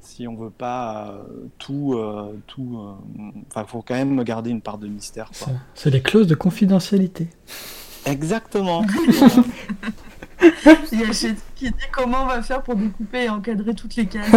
[0.00, 1.22] si on veut pas euh,
[1.58, 5.30] tout, euh, tout, euh, enfin, faut quand même garder une part de mystère.
[5.74, 7.28] C'est les clauses de confidentialité.
[8.04, 8.84] Exactement.
[10.92, 11.06] Il y a
[11.54, 14.26] qui dit comment on va faire pour découper et encadrer toutes les cases.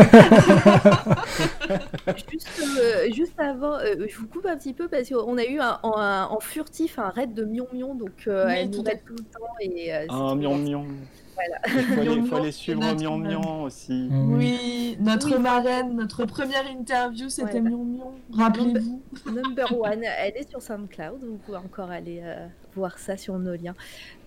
[2.32, 5.60] Juste, euh, juste avant, euh, je vous coupe un petit peu parce qu'on a eu
[5.60, 8.82] un, en, un- en furtif un raid de Mion Mion, donc euh, Oui, elle nous
[8.84, 9.40] raid tout le temps.
[9.60, 10.86] Et, euh, Un trop mion mion.
[11.36, 11.60] Voilà.
[11.68, 14.08] Il faut aller, faut suivre notre- mion mion aussi.
[14.12, 15.42] Oui, notre Oui.
[15.42, 17.62] marraine, notre première interview, c'était Ouais.
[17.70, 18.12] Mion Mion.
[18.32, 19.02] Rappelez-vous.
[19.32, 22.46] Number one, elle est sur SoundCloud, vous pouvez encore aller euh,
[22.76, 23.76] voir ça sur nos liens.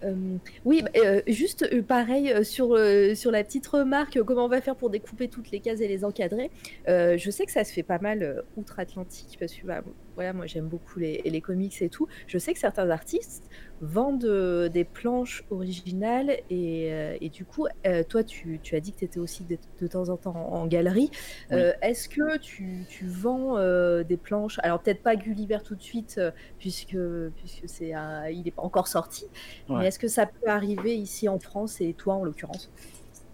[0.04, 2.78] Euh, oui, bah, euh, juste euh, pareil sur,
[3.14, 6.04] sur la petite remarque, comment on va faire pour découper toutes les cases et les
[6.04, 6.50] encadrer.
[6.86, 9.82] Je sais que ça se fait pas mal outre-Atlantique, parce que bah,
[10.18, 12.08] voilà, moi j'aime beaucoup les, les comics et tout.
[12.26, 13.44] Je sais que certains artistes
[13.80, 18.80] vendent euh, des planches originales et, euh, et du coup, euh, toi tu, tu as
[18.80, 21.12] dit que tu étais aussi de, de temps en temps en, en galerie.
[21.52, 21.60] Oui.
[21.82, 23.58] Est-ce que tu, tu vends
[24.02, 24.58] des planches?
[24.64, 26.20] Alors peut-être pas Gulliver tout de suite
[26.58, 26.98] puisque,
[27.36, 27.92] puisque c'est
[28.32, 29.26] il n'est pas encore sorti,
[29.68, 32.72] mais est-ce que ça peut arriver ici en France et toi en l'occurrence?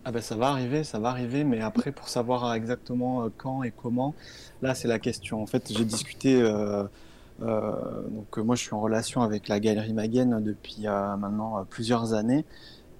[0.06, 3.62] Ah ben ça va arriver, ça va arriver, mais après pour savoir exactement euh, quand
[3.62, 4.14] et comment,
[4.60, 5.42] là c'est la question.
[5.42, 6.84] En fait, j'ai discuté, euh,
[7.42, 11.58] euh, donc euh, moi je suis en relation avec la Galerie Maguen depuis euh, maintenant
[11.58, 12.44] euh, plusieurs années,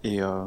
[0.03, 0.47] et, euh,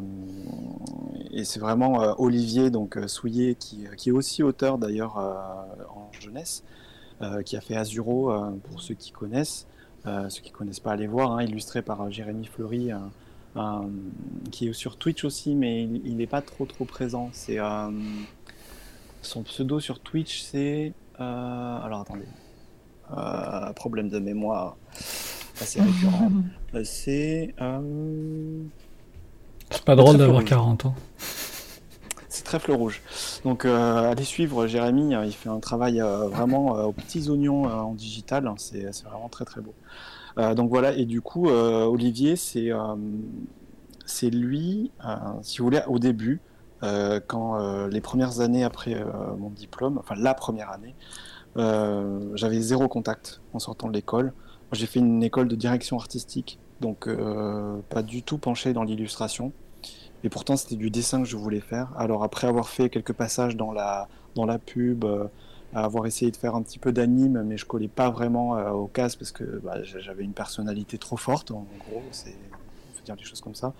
[1.31, 5.35] et c'est vraiment euh, Olivier donc euh, Souillet qui, qui est aussi auteur d'ailleurs euh,
[5.95, 6.63] en jeunesse,
[7.21, 9.67] euh, qui a fait Azuro euh, pour ceux qui connaissent,
[10.05, 12.91] Euh, ceux qui connaissent pas allez voir, hein, illustré par euh, Jérémy Fleury.
[13.55, 13.89] Un-
[14.51, 17.29] qui est sur Twitch aussi, mais il n'est pas trop trop présent.
[17.33, 17.89] C'est euh,
[19.21, 22.27] son pseudo sur Twitch, c'est euh, alors attendez,
[23.15, 24.75] Euh, problème de mémoire
[25.61, 26.31] assez récurrent.
[26.75, 28.61] Euh, c'est euh,
[29.71, 30.49] C'est pas drôle d'avoir rouge.
[30.49, 30.95] 40 ans.
[32.27, 33.01] c'est Trèfle Rouge.
[33.45, 37.29] Donc euh, allez suivre Jérémy, euh, il fait un travail euh, vraiment euh, aux petits
[37.29, 39.73] oignons euh, en digital, c'est c'est vraiment très très beau.
[40.37, 42.95] Euh, donc voilà, et du coup, euh, Olivier, c'est euh,
[44.23, 44.91] lui,
[45.41, 46.41] si vous voulez, au début,
[47.27, 48.95] quand les premières années après
[49.37, 50.95] mon diplôme, enfin la première année,
[52.35, 54.31] j'avais zéro contact en sortant de l'école.
[54.71, 57.09] J'ai fait une école de direction artistique, donc
[57.89, 59.51] pas du tout penché dans l'illustration.
[60.23, 61.91] Et pourtant, c'était du dessin que je voulais faire.
[61.97, 65.03] Alors après avoir fait quelques passages dans la, dans la pub,
[65.73, 68.87] avoir essayé de faire un petit peu d'anime, mais je collais pas vraiment euh, aux
[68.87, 73.15] cases parce que bah, j'avais une personnalité trop forte, en gros, c'est, on peut dire
[73.15, 73.73] des choses comme ça.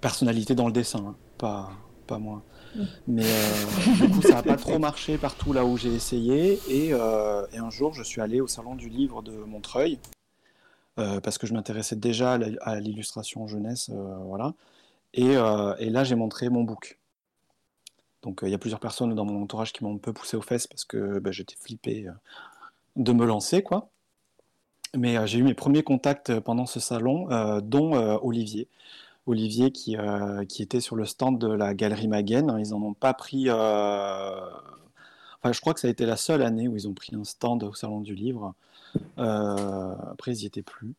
[0.00, 1.70] Personnalité dans le dessin, hein, pas,
[2.06, 2.42] pas moins.
[2.76, 2.82] Mm.
[3.08, 6.58] Mais euh, du coup, ça n'a pas trop marché partout là où j'ai essayé.
[6.68, 9.98] Et, euh, et un jour, je suis allé au salon du livre de Montreuil.
[10.98, 13.90] euh, parce que je m'intéressais déjà à à l'illustration jeunesse,
[14.26, 14.54] voilà.
[15.14, 16.98] Et, et là, j'ai montré mon book.
[18.22, 20.36] Donc, euh, il y a plusieurs personnes dans mon entourage qui m'ont un peu poussé
[20.36, 22.12] aux fesses parce que bah, j'étais flippé euh,
[22.96, 23.90] de me lancer, quoi.
[24.94, 27.28] Mais euh, j'ai eu mes premiers contacts pendant ce salon,
[27.62, 28.68] dont Olivier.
[29.26, 29.96] Olivier qui,
[30.48, 32.58] qui était sur le stand de la Galerie Maguen.
[32.58, 33.50] Ils n'en ont pas pris.
[33.50, 34.50] Enfin,
[35.52, 37.62] je crois que ça a été la seule année où ils ont pris un stand
[37.62, 38.54] au salon du livre.
[39.18, 40.94] Euh, après, ils n'y étaient plus.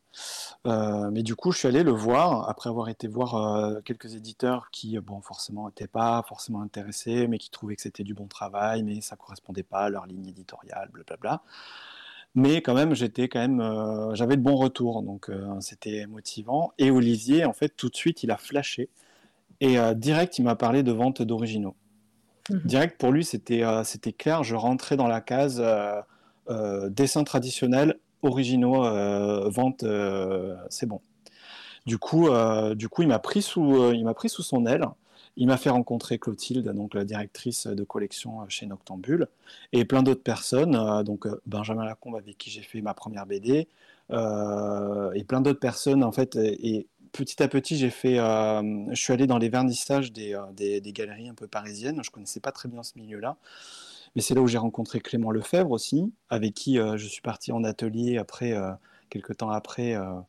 [0.65, 4.15] Euh, mais du coup, je suis allé le voir après avoir été voir euh, quelques
[4.15, 8.27] éditeurs qui, bon, forcément, n'étaient pas forcément intéressés, mais qui trouvaient que c'était du bon
[8.27, 11.41] travail, mais ça correspondait pas à leur ligne éditoriale, blablabla.
[12.35, 16.73] Mais quand même, j'étais quand même, euh, j'avais de bons retours, donc euh, c'était motivant.
[16.79, 18.89] Et Olivier, en fait, tout de suite, il a flashé
[19.59, 21.75] et euh, direct, il m'a parlé de vente d'originaux.
[22.49, 22.61] Mhm.
[22.65, 24.43] Direct, pour lui, c'était c'était clair.
[24.43, 25.63] Je rentrais dans la case
[26.49, 31.01] euh, euh, dessin traditionnel, originaux, euh, vente, euh, c'est bon.
[31.85, 32.29] Du coup,
[32.75, 34.85] du coup, il m'a pris sous, il m'a pris sous son aile.
[35.35, 39.27] Il m'a fait rencontrer Clotilde, donc la directrice de collection chez Noctambule,
[39.73, 43.67] et plein d'autres personnes, donc Benjamin Lacombe avec qui j'ai fait ma première BD,
[44.11, 46.37] et plein d'autres personnes en fait.
[46.37, 50.79] Et, et petit à petit, j'ai fait, je suis allé dans les vernissages des, des,
[50.79, 52.01] des galeries un peu parisiennes.
[52.01, 53.35] Je connaissais pas très bien ce milieu-là,
[54.15, 57.51] mais c'est là où j'ai rencontré Clément Lefebvre aussi, avec qui euh, je suis parti
[57.51, 58.71] en atelier après, euh,
[59.09, 59.95] quelques temps après.
[59.95, 60.19] euh,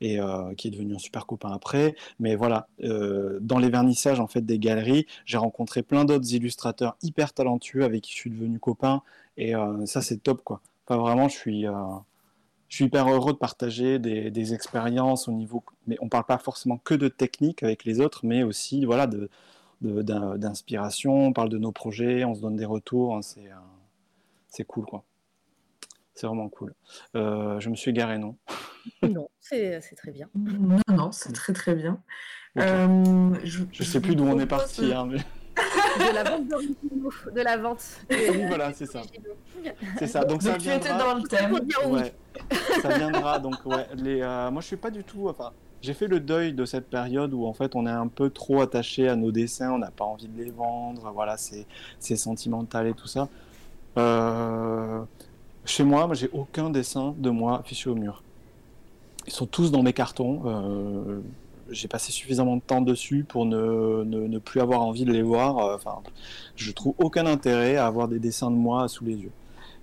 [0.00, 1.94] et euh, qui est devenu un super copain après.
[2.18, 7.32] Mais voilà, dans les vernissages en fait des galeries, j'ai rencontré plein d'autres illustrateurs hyper
[7.32, 9.02] talentueux avec qui je suis devenu copain.
[9.36, 9.52] Et
[9.86, 10.60] ça, c'est top quoi.
[10.88, 11.66] Enfin, vraiment, je suis,
[12.68, 15.62] je suis hyper heureux de partager des, des expériences au niveau.
[15.86, 19.28] Mais on parle pas forcément que de technique avec les autres, mais aussi voilà de
[19.82, 21.26] d'inspiration.
[21.26, 23.16] On parle de nos projets, on se donne des retours.
[23.16, 23.54] hein, c'est euh,
[24.48, 25.04] c'est cool quoi.
[26.14, 26.74] C'est vraiment cool.
[27.16, 28.36] Euh, je me suis garé, non?
[29.02, 30.28] Non, c'est c'est très bien.
[30.34, 32.02] Non, non, c'est très très bien.
[32.58, 34.92] Euh, je, Je sais plus d'où on est parti.
[34.92, 35.18] Hein, mais...
[35.98, 36.48] De la vente
[37.34, 37.84] de la vente.
[38.10, 39.02] Oui, voilà, c'est ça.
[39.98, 40.24] C'est ça.
[40.24, 41.14] Donc, ça Donc tu étais viendra.
[41.14, 41.52] dans le thème.
[41.90, 42.14] Ouais,
[42.80, 43.38] ça viendra.
[43.38, 45.28] Donc ouais, les, euh, moi je suis pas du tout.
[45.28, 45.52] Enfin,
[45.82, 48.60] j'ai fait le deuil de cette période où en fait on est un peu trop
[48.62, 51.10] attaché à nos dessins, on n'a pas envie de les vendre.
[51.14, 51.66] Voilà, c'est
[51.98, 53.28] c'est sentimental et tout ça.
[53.98, 55.00] Euh,
[55.64, 58.22] chez moi, moi j'ai aucun dessin de moi affiché au mur.
[59.26, 60.42] Ils sont tous dans mes cartons.
[60.46, 61.20] euh,
[61.70, 65.22] j'ai passé suffisamment de temps dessus pour ne, ne, ne plus avoir envie de les
[65.22, 65.58] voir.
[65.58, 65.98] Euh, Enfin,
[66.56, 69.30] je trouve aucun intérêt à avoir des dessins de moi sous les yeux.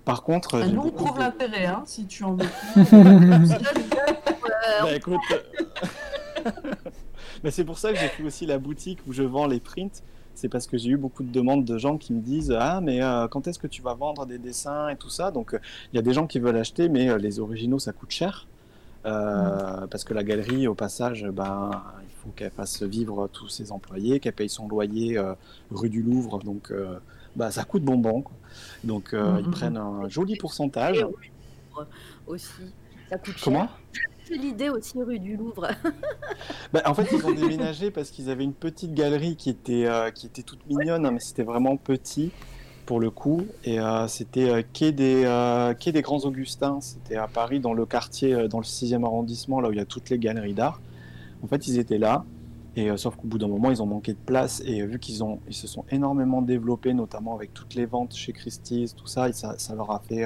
[0.04, 2.46] Par contre, Ah, Nous, on de- l'intérêt, hein, si tu en veux.
[4.82, 6.50] Bah, écoute, euh,
[7.44, 10.02] mais c'est pour ça que j'ai fait aussi la boutique où je vends les prints.
[10.34, 13.02] c'est parce que j'ai eu beaucoup de demandes de gens qui me disent Ah, mais
[13.02, 15.30] euh, quand est-ce que tu vas vendre des dessins et tout ça?
[15.30, 15.58] Donc, euh,
[15.92, 18.46] il y a des gens qui veulent acheter, mais euh, les originaux, ça coûte cher.
[19.06, 21.70] Euh, Parce que la galerie, au passage, ben,
[22.02, 25.34] il faut qu'elle fasse vivre tous ses employés, qu'elle paye son loyer euh,
[25.70, 26.38] rue du Louvre.
[26.40, 26.98] Donc, euh,
[27.34, 28.20] bah, ça coûte bonbon.
[28.22, 28.36] quoi.
[28.84, 29.50] Donc, euh, ils Mhm.
[29.52, 31.04] prennent un joli pourcentage.
[32.26, 32.50] aussi.
[33.08, 33.44] Ça coûte cher.
[33.44, 33.68] Comment?
[34.34, 35.68] L'idée aussi rue du Louvre.
[36.72, 40.10] Bah, en fait, ils ont déménagé parce qu'ils avaient une petite galerie qui était, euh,
[40.10, 42.30] qui était toute mignonne, hein, mais c'était vraiment petit
[42.90, 43.46] pour le coup.
[43.62, 46.80] Et euh, c'était euh, quai, des, euh, quai des Grands Augustins.
[46.80, 49.84] C'était à Paris, dans le quartier, dans le 6e arrondissement, là où il y a
[49.84, 50.80] toutes les galeries d'art.
[51.44, 52.24] En fait, ils étaient là.
[52.74, 54.60] Et sauf qu'au bout d'un moment, ils ont manqué de place.
[54.66, 58.32] Et vu qu'ils ont, ils se sont énormément développés, notamment avec toutes les ventes chez
[58.32, 60.24] Christie's, tout ça, ça, leur a fait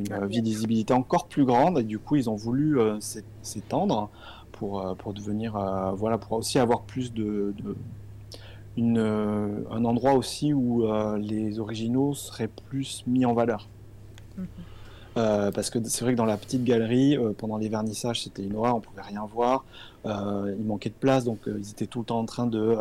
[0.00, 1.78] une visibilité encore plus grande.
[1.78, 4.10] Et du coup, ils ont voulu euh, s'é- s'étendre
[4.52, 7.76] pour, euh, pour devenir, euh, voilà, pour aussi avoir plus de, de-
[8.76, 10.86] une, un endroit aussi où
[11.18, 13.68] les originaux seraient plus mis en valeur.
[14.38, 14.46] Mhm.
[15.18, 18.42] Euh, parce que c'est vrai que dans la petite galerie, euh, pendant les vernissages, c'était
[18.42, 19.64] une horreur, on pouvait rien voir.
[20.06, 22.76] Euh, il manquait de place, donc ils étaient tout le temps en train de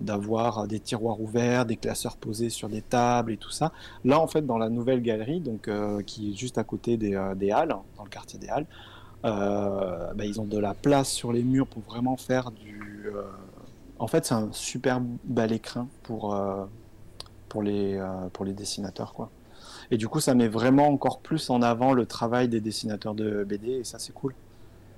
[0.00, 3.72] d'avoir des tiroirs ouverts, des classeurs posés sur des tables et tout ça.
[4.04, 7.14] Là, en fait, dans la nouvelle galerie, donc euh, qui est juste à côté des,
[7.14, 8.66] euh, des Halles, dans le quartier des Halles,
[9.24, 12.78] euh, bah, ils ont de la place sur les murs pour vraiment faire du.
[13.98, 16.38] En fait, c'est un super bel écrin pour
[17.48, 18.00] pour les
[18.32, 19.30] pour les dessinateurs, quoi.
[19.90, 23.44] Et du coup, ça met vraiment encore plus en avant le travail des dessinateurs de
[23.44, 24.34] BD, et ça, c'est cool.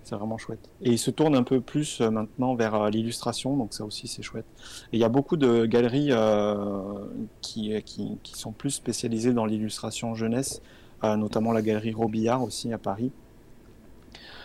[0.05, 0.69] C'est vraiment chouette.
[0.83, 4.09] Et ils se tournent un peu plus euh, maintenant vers euh, l'illustration, donc ça aussi,
[4.09, 4.47] c'est chouette.
[4.93, 7.07] Et il y a beaucoup de galeries euh,
[7.41, 10.61] qui, qui, qui sont plus spécialisées dans l'illustration jeunesse,
[11.03, 13.11] notamment la galerie Robillard aussi à Paris.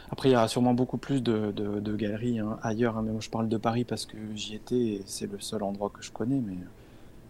[0.09, 2.97] Après, il y a sûrement beaucoup plus de, de, de galeries hein, ailleurs.
[2.97, 5.63] hein, mais moi, je parle de Paris parce que j'y étais et c'est le seul
[5.63, 6.55] endroit que je connais, mais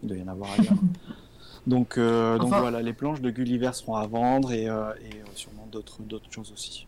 [0.04, 0.78] il doit y en avoir ailleurs.
[1.68, 6.02] Donc, euh, voilà, les planches de Gulliver seront à vendre et, euh, et sûrement d'autres
[6.04, 6.87] d'autres choses aussi.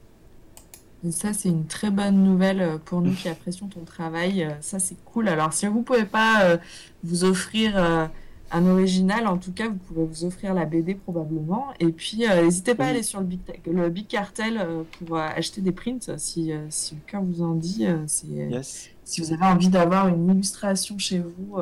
[1.08, 4.44] Et ça, c'est une très bonne nouvelle euh, pour nous qui apprécions ton travail.
[4.44, 5.30] Euh, Ça, c'est cool.
[5.30, 6.58] Alors, si vous pouvez pas euh,
[7.06, 8.06] vous offrir euh,
[8.52, 11.68] un original, en tout cas, vous pourrez vous offrir la BD probablement.
[11.80, 14.60] Et puis, euh, n'hésitez pas à aller sur le Big, le Big Cartel
[15.06, 17.86] pour acheter des prints si, si le cœur vous en dit.
[18.28, 18.90] Yes.
[19.06, 21.58] si vous avez envie d'avoir une illustration chez vous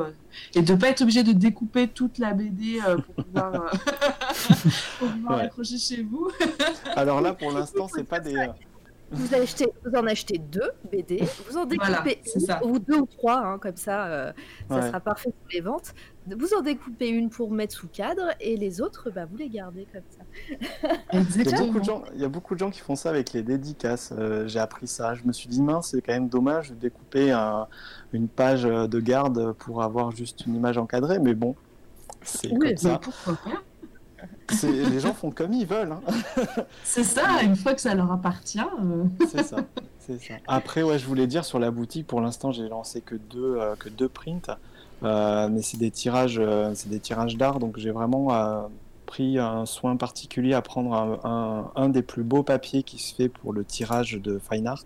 [0.54, 3.52] et de pas être obligé de découper toute la BD pour pouvoir,
[4.98, 5.44] pour pouvoir Ouais.
[5.44, 6.28] accrocher chez vous.
[6.96, 8.34] Alors là, pour l'instant, c'est pas des.
[9.10, 12.04] Vous, achetez, vous en achetez deux BD, vous en découpez Voilà,
[12.34, 12.64] une, ça.
[12.64, 14.32] ou deux ou trois, hein, comme ça, euh,
[14.68, 14.86] ça Ouais.
[14.88, 15.94] sera parfait pour les ventes.
[16.26, 19.86] Vous en découpez une pour mettre sous cadre et les autres, bah, vous les gardez
[19.90, 20.24] comme ça.
[21.14, 21.66] Il y, a Exactement.
[21.68, 24.12] beaucoup de gens, il y a beaucoup de gens qui font ça avec les dédicaces.
[24.16, 25.14] Euh, J'ai appris ça.
[25.14, 27.66] Je me suis dit, mince, c'est quand même dommage de découper un-
[28.12, 31.54] une page de garde pour avoir juste une image encadrée, mais bon,
[32.22, 33.00] c'est Oui, comme ça.
[33.02, 33.62] pourquoi pas?
[34.62, 35.92] Les gens font comme ils veulent.
[35.92, 36.00] hein.
[36.84, 38.58] C'est ça, une fois que ça leur appartient.
[38.60, 39.56] euh, C'est ça.
[39.98, 40.34] Ça.
[40.46, 43.74] Après, ouais, je voulais dire sur la boutique, pour l'instant, j'ai lancé que deux, euh,
[43.76, 44.56] que deux prints,
[45.04, 46.40] Euh, mais c'est des tirages,
[46.74, 48.68] c'est des tirages d'art, donc j'ai vraiment
[49.06, 53.14] pris un soin particulier à prendre un, un- un des plus beaux papiers qui se
[53.14, 54.82] fait pour le tirage de fine art.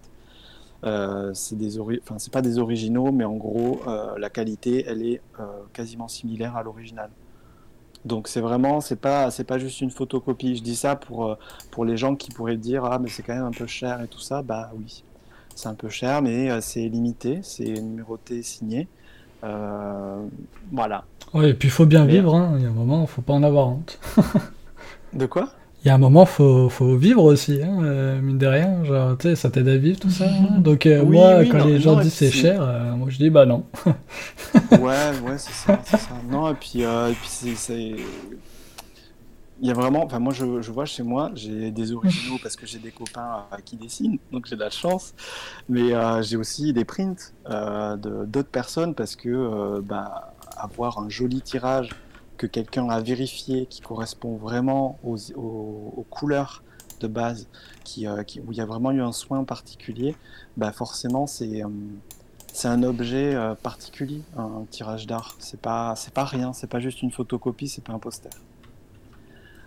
[0.85, 5.03] Euh, c'est des enfin, c'est pas des originaux, mais en gros, euh, la qualité, elle
[5.07, 7.09] est euh, quasiment similaire à l'original.
[8.05, 10.57] Donc c'est vraiment, c'est pas, c'est pas juste une photocopie.
[10.57, 11.35] Je dis ça pour, euh,
[11.71, 14.09] pour les gens qui pourraient dire ah mais c'est quand même un peu cher et
[14.09, 14.43] tout ça.
[14.43, 15.05] Bah oui,
[15.55, 18.89] c'est un peu cher, mais euh, c'est limité, c'est numéroté, signé.
[19.45, 20.25] Euh,
[20.73, 21.05] voilà.
[21.35, 22.55] Ouais, et puis il faut bien Mais- vivre, hein.
[22.57, 23.99] il y a un moment, faut pas en avoir honte.
[25.13, 25.51] De quoi?
[25.85, 29.19] Il y a un moment, faut, faut vivre aussi, hein, euh, mine de rien, genre,
[29.19, 30.27] tu sais, ça t'aide à vivre tout ça.
[30.27, 30.61] hein.
[30.61, 33.09] Donc euh, Oui, moi, oui, quand non, les gens non, disent c'est cher, euh, moi
[33.11, 33.65] je dis bah non.
[34.71, 36.23] Ouais, ouais, c'est ça, c'est ça.
[36.23, 38.11] Non, et puis, et puis c'est, c'est-
[39.61, 42.57] Il y a vraiment, enfin moi je, je vois chez moi, j'ai des originaux parce
[42.57, 45.15] que j'ai des copains qui dessinent, donc j'ai de la chance,
[45.69, 45.93] mais
[46.23, 51.97] j'ai aussi des prints de d'autres personnes parce que bah, avoir un joli tirage
[52.43, 56.65] que quelqu'un a vérifié qui correspond vraiment aux, aux- aux couleurs
[57.01, 57.49] de base,
[57.85, 60.17] qui, euh, qui- où il y a vraiment eu un soin particulier,
[60.57, 61.69] bah forcément c'est euh,
[62.53, 65.37] c'est un objet euh, particulier, un, un tirage d'art.
[65.41, 68.31] C'est pas, c'est pas rien, c'est pas juste une photocopie, c'est pas un poster.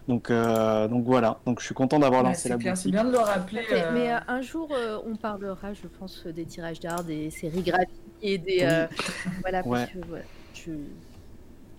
[0.08, 1.42] Donc, euh, donc voilà.
[1.46, 2.94] Donc je suis content d'avoir ouais, lancé c'est la clair, c'est boutique.
[2.94, 3.66] bien de le rappeler.
[3.72, 7.32] Mais, euh, mais, euh, un jour, euh, on parlera, je pense, des tirages d'art, des
[7.32, 7.88] sérigraphies
[8.22, 8.62] et des.
[8.64, 8.88] euh,
[9.42, 9.88] voilà, parce Ouais.
[9.94, 10.72] que, voilà, je-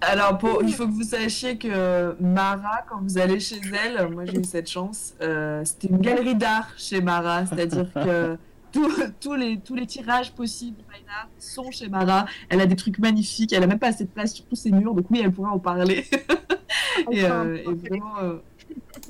[0.01, 4.25] Alors, pour- il faut que vous sachiez que Mara, quand vous allez chez elle, moi
[4.27, 8.37] j'ai eu cette chance, euh, c'était une galerie d'art chez Mara, c'est-à-dire que
[9.21, 12.27] tous les, tous les tirages possibles de fine art sont chez Mara.
[12.51, 13.53] Elle a des trucs magnifiques.
[13.55, 15.51] Elle a même pas assez de place sur tous ses murs, donc oui, elle pourra
[15.51, 16.05] en parler.
[17.11, 18.19] et, euh, et vraiment.
[18.23, 18.37] euh,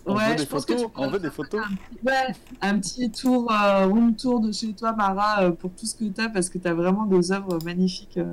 [0.07, 1.63] On veut des je pense que photos, tu on veut des photos.
[2.05, 2.29] Ouais,
[2.61, 6.05] un petit tour, euh, room tour de chez toi, Mara, euh, pour tout ce que
[6.05, 8.31] tu as, parce que tu as vraiment des œuvres magnifiques euh,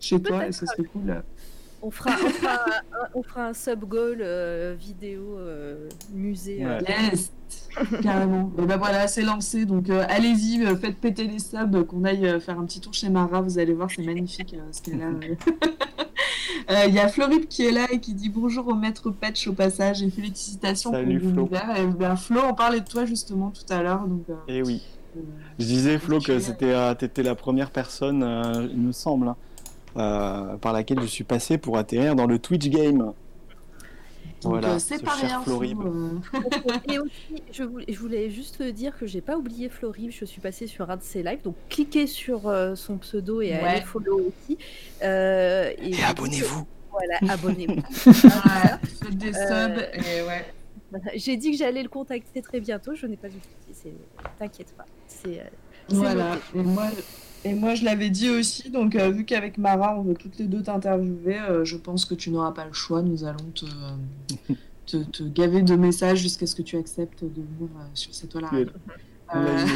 [0.00, 1.22] chez toi et ce serait cool.
[1.86, 6.64] On fera, on fera, un, on fera un sub-goal euh, vidéo euh, musée.
[6.64, 6.84] euh, Ouais.
[7.12, 7.30] Yes,
[8.02, 8.50] carrément.
[8.58, 9.66] Et ben voilà, c'est lancé.
[9.66, 13.42] Donc euh, allez-y, faites péter les subs, qu'on aille faire un petit tour chez Mara.
[13.42, 15.10] Vous allez voir, c'est magnifique euh, ce qu'elle a.
[16.70, 19.46] Euh, Il y a Florib qui est là et qui dit bonjour au maître Patch
[19.48, 21.36] au passage et félicitations Salut, pour Flo.
[21.42, 21.76] l'univers.
[21.76, 24.06] Et ben, Flo, on parlait de toi justement tout à l'heure.
[24.06, 24.80] Donc, euh, Et oui.
[25.16, 25.20] euh,
[25.58, 29.36] Je disais, Flo, que Tu- c'était, t'étais la première personne, euh, il me semble, hein,
[29.96, 32.98] euh, par laquelle je suis passé pour atterrir dans le Twitch game.
[32.98, 33.14] donc,
[34.42, 35.40] Voilà, euh, c'est ce pas cher rien.
[35.42, 35.80] Flo, Florib.
[35.86, 36.18] euh.
[36.92, 40.40] Et aussi, je voulais, je voulais juste dire que j'ai pas oublié Florib, je suis
[40.40, 43.62] passée sur un de ses lives, donc cliquez sur euh, son pseudo et Ouais.
[43.62, 44.58] allez follow aussi.
[45.02, 47.74] Euh, et Et abonnez-vous Voilà, abonnez-vous.
[48.06, 48.70] Ouais,
[49.02, 50.44] faites des subs et ouais.
[51.16, 53.92] J'ai dit que j'allais le contacter très bientôt, je n'ai pas du tout dit, c'est-
[54.38, 54.84] t'inquiète pas.
[55.08, 55.42] C'est,
[55.88, 56.36] c'est Voilà.
[56.54, 56.86] Et moi,
[57.44, 58.70] et moi, je l'avais dit aussi.
[58.70, 62.14] Donc, euh, vu qu'avec Mara, on veut toutes les deux t'interviewer, euh, je pense que
[62.14, 63.02] tu n'auras pas le choix.
[63.02, 63.66] Nous allons te,
[64.86, 68.30] te, te gaver de messages jusqu'à ce que tu acceptes de venir euh, sur cette
[68.30, 68.70] toile.
[69.34, 69.66] Euh,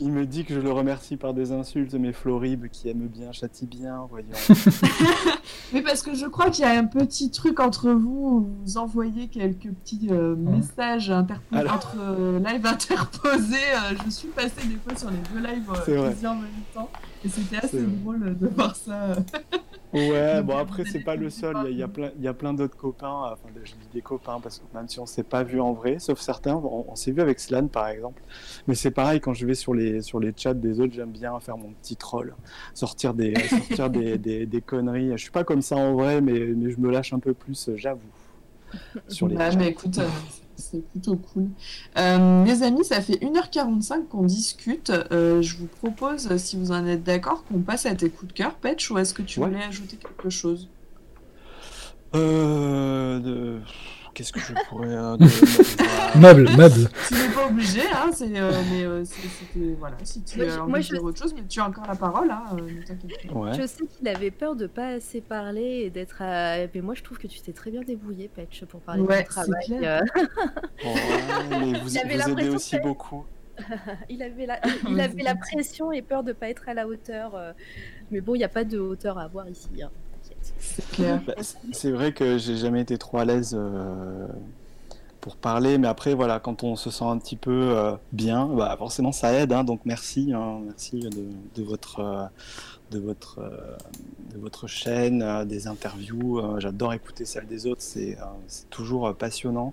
[0.00, 3.06] il, me, il dit que je le remercie par des insultes, mais Florib, qui aime
[3.06, 4.28] bien, châtie bien, voyons.
[5.72, 8.48] Oui, parce que je crois qu'il y a un petit truc entre vous.
[8.48, 13.56] où Vous envoyez quelques petits euh, messages interpo- Alors- entre euh, live interposés.
[14.04, 15.70] Je suis passée des fois sur les deux lives
[16.26, 16.90] en même temps.
[17.24, 19.16] Et c'était assez drôle de voir ça.
[19.92, 22.28] Ouais, bon après c'est pas le seul, il y a, y a plein, il y
[22.28, 25.24] a plein d'autres copains, enfin je dis des copains parce que même si on s'est
[25.24, 28.22] pas vu en vrai, sauf certains, on, on s'est vu avec Slan par exemple,
[28.68, 31.38] mais c'est pareil quand je vais sur les, sur les chats des autres, j'aime bien
[31.40, 32.36] faire mon petit troll,
[32.72, 36.38] sortir des, sortir des, des, des conneries, je suis pas comme ça en vrai, mais,
[36.54, 38.12] mais je me lâche un peu plus, j'avoue,
[39.08, 39.58] sur les Bah, chats.
[39.58, 40.08] mais écoute, euh,
[40.60, 41.48] c'est plutôt cool.
[41.98, 44.90] Euh, les amis, ça fait 1h45 qu'on discute.
[45.10, 48.36] Euh, je vous propose, si vous en êtes d'accord, qu'on passe à tes coups de
[48.36, 49.48] cœur, Petch, ou est-ce que tu Ouais.
[49.48, 50.68] voulais ajouter quelque chose?
[52.14, 53.58] Euh, de...
[54.14, 54.88] Qu'est-ce que je pourrais...
[54.88, 55.26] euh, de-
[56.18, 56.88] Meuble, meuble.
[57.08, 59.74] Tu n'es pas obligé, hein, c'est, euh, mais euh, c'était...
[59.78, 61.86] Voilà, si tu as je- envie de je- dire autre chose, mais tu as encore
[61.86, 63.34] la parole, hein, euh, ne t'inquiète pas.
[63.34, 63.54] Ouais.
[63.54, 66.20] Je sais qu'il avait peur de pas assez parler et d'être.
[66.22, 69.22] à- Mais moi, je trouve que tu t'es très bien débrouillé, Patch, pour parler Ouais,
[69.22, 69.64] de ton travail.
[69.66, 70.02] clair.
[70.16, 70.24] Euh,
[71.50, 73.24] mais vous, Il avait vous aidez l'impression aussi que- beaucoup.
[74.08, 74.58] il avait la,
[74.88, 77.32] il avait la pression et peur de pas être à la hauteur.
[78.10, 79.68] Mais bon, il n'y a pas de hauteur à avoir ici.
[79.82, 79.90] hein.
[80.58, 81.20] C'est clair.
[81.26, 81.34] Bah,
[81.72, 84.26] c'est- vrai que j'ai jamais été trop à l'aise euh,
[85.20, 88.74] pour parler, mais après, voilà, quand on se sent un petit peu euh, bien, bah,
[88.78, 91.24] forcément ça aide, hein, donc merci, hein, merci de,
[91.56, 92.24] de votre, euh,
[92.90, 93.76] de, votre, euh,
[94.34, 96.40] de votre chaîne, des interviews.
[96.58, 98.16] J'adore écouter celles des autres, c'est
[98.70, 99.72] toujours passionnant.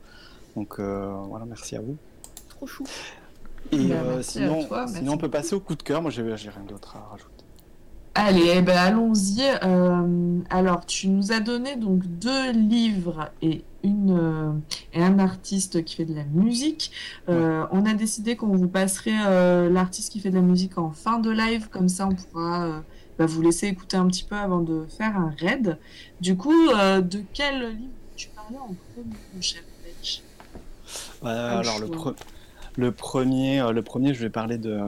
[0.56, 1.96] Donc voilà, merci à vous.
[2.50, 2.84] Trop chou.
[3.72, 6.02] Et Bah, sinon, sinon, on peut passer au coup de cœur.
[6.02, 7.37] Moi, j'ai rien d'autre à rajouter.
[8.20, 9.44] Allez, eh ben, allons-y.
[9.64, 14.52] Euh, alors, tu nous as donné donc deux livres et, une, euh,
[14.92, 16.92] et un artiste qui fait de la musique.
[17.30, 21.20] Euh, On a décidé qu'on vous passerait l'artiste qui fait de la musique en fin
[21.20, 22.82] de live, comme ça on pourra
[23.20, 25.78] bah, vous laisser écouter un petit peu avant de faire un raid.
[26.20, 29.62] Du coup, de quel livre tu parlais en premier, mon cher
[31.22, 31.96] le alors le, choix.
[32.14, 32.16] pre-
[32.78, 34.80] le premier, le premier, je vais parler de,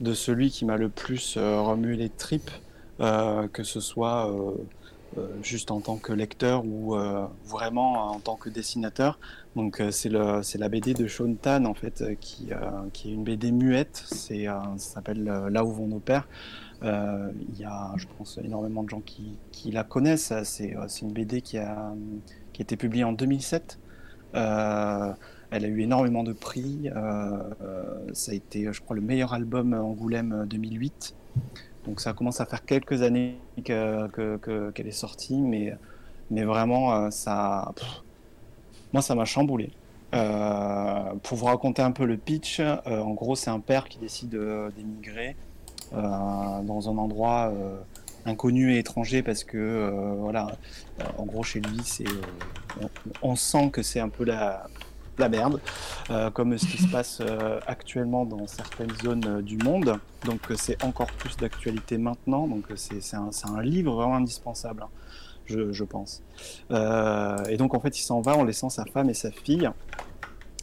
[0.00, 2.50] de celui qui m'a le plus euh, remué les tripes,
[3.00, 6.96] euh, que ce soit euh, juste en tant que lecteur ou
[7.44, 9.20] vraiment en tant que dessinateur.
[9.54, 12.50] Donc c'est la BD de Sean Tan en fait, qui,
[12.92, 14.02] qui est une BD muette.
[14.06, 16.26] Ça s'appelle Là où vont nos pères.
[16.82, 20.32] Euh, Il y a, je pense, énormément de gens qui, qui la connaissent.
[20.44, 21.94] C'est, une BD qui a,
[22.52, 23.78] qui a été publiée en 2007.
[24.34, 25.12] Euh,
[25.54, 26.90] elle a eu énormément de prix.
[26.94, 31.14] euh, euh, ça a été, je crois, le meilleur album Angoulême euh, 2008.
[31.86, 34.08] Donc ça commence à faire quelques années que-
[34.38, 35.74] que- qu'elle est sortie, mais,
[36.30, 37.72] mais vraiment, euh, ça,
[38.92, 39.70] moi, ça m'a chamboulé.
[40.14, 43.98] Euh, pour vous raconter un peu le pitch, euh, en gros, c'est un père qui
[43.98, 45.36] décide euh, d'émigrer
[45.92, 46.00] euh,
[46.62, 47.76] dans un endroit euh,
[48.24, 50.48] inconnu et étranger parce que, euh, voilà,
[51.00, 52.86] euh, en gros, chez lui, c'est, euh,
[53.22, 54.66] on sent que c'est un peu la,
[55.18, 55.60] la merde,
[56.10, 59.98] euh, comme ce qui se passe euh, actuellement dans certaines zones euh, du monde.
[60.24, 62.46] Donc c'est encore plus d'actualité maintenant.
[62.46, 64.88] Donc c'est un, un livre vraiment indispensable, hein,
[65.46, 66.22] je, je pense.
[66.70, 69.68] Et donc en fait il s'en va en laissant sa femme et sa fille.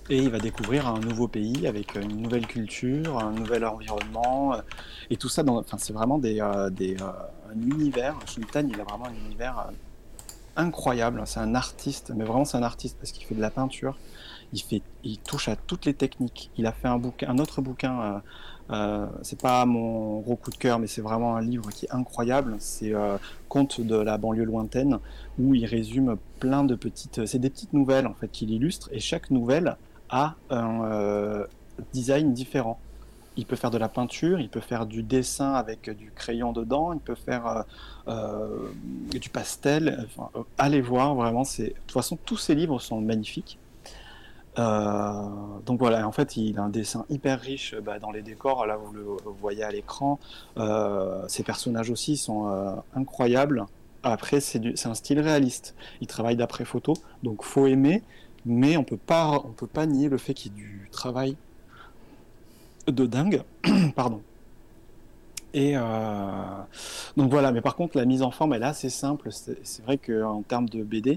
[0.09, 4.55] et il va découvrir un nouveau pays avec une nouvelle culture, un nouvel environnement,
[5.11, 5.43] et tout ça.
[5.45, 6.41] Enfin, c'est vraiment des,
[6.71, 8.15] des, un univers.
[8.25, 9.67] Shintan, il a vraiment un univers
[10.55, 11.21] incroyable.
[11.25, 13.97] C'est un artiste, mais vraiment c'est un artiste parce qu'il fait de la peinture.
[14.53, 16.51] Il touche à toutes les techniques.
[16.57, 18.01] Il a fait un bouquin, un autre bouquin.
[18.01, 18.19] Euh,
[18.71, 21.91] euh, c'est pas mon gros coup de cœur, mais c'est vraiment un livre qui est
[21.91, 22.55] incroyable.
[22.59, 23.17] C'est euh,
[23.49, 24.99] Conte de la banlieue lointaine,
[25.39, 27.25] où il résume plein de petites.
[27.25, 29.77] C'est des petites nouvelles en fait qu'il illustre, et chaque nouvelle
[30.09, 31.45] a un euh,
[31.93, 32.79] design différent.
[33.37, 36.91] Il peut faire de la peinture, il peut faire du dessin avec du crayon dedans,
[36.91, 37.61] il peut faire euh,
[38.09, 38.69] euh,
[39.09, 40.05] du pastel.
[40.19, 41.43] Euh, allez voir, vraiment.
[41.43, 43.57] De toute façon tous ces livres sont magnifiques.
[44.59, 48.65] Euh, donc voilà, en fait, il a un dessin hyper riche bah, dans les décors.
[48.65, 49.03] Là, vous le
[49.39, 50.19] voyez à l'écran.
[50.57, 53.65] Euh, ces personnages aussi sont euh, incroyables.
[54.03, 55.75] Après, c'est un style réaliste.
[56.01, 58.01] Il travaille d'après photo, donc faut aimer,
[58.45, 61.37] mais on peut pas, on peut pas nier le fait qu'il y ait du travail
[62.87, 63.43] de dingue.
[63.95, 64.21] Pardon.
[65.53, 65.81] Et euh,
[67.17, 69.29] donc voilà, mais par contre, la mise en forme, est assez simple.
[69.31, 71.15] C'est vrai qu'en termes de BD, euh,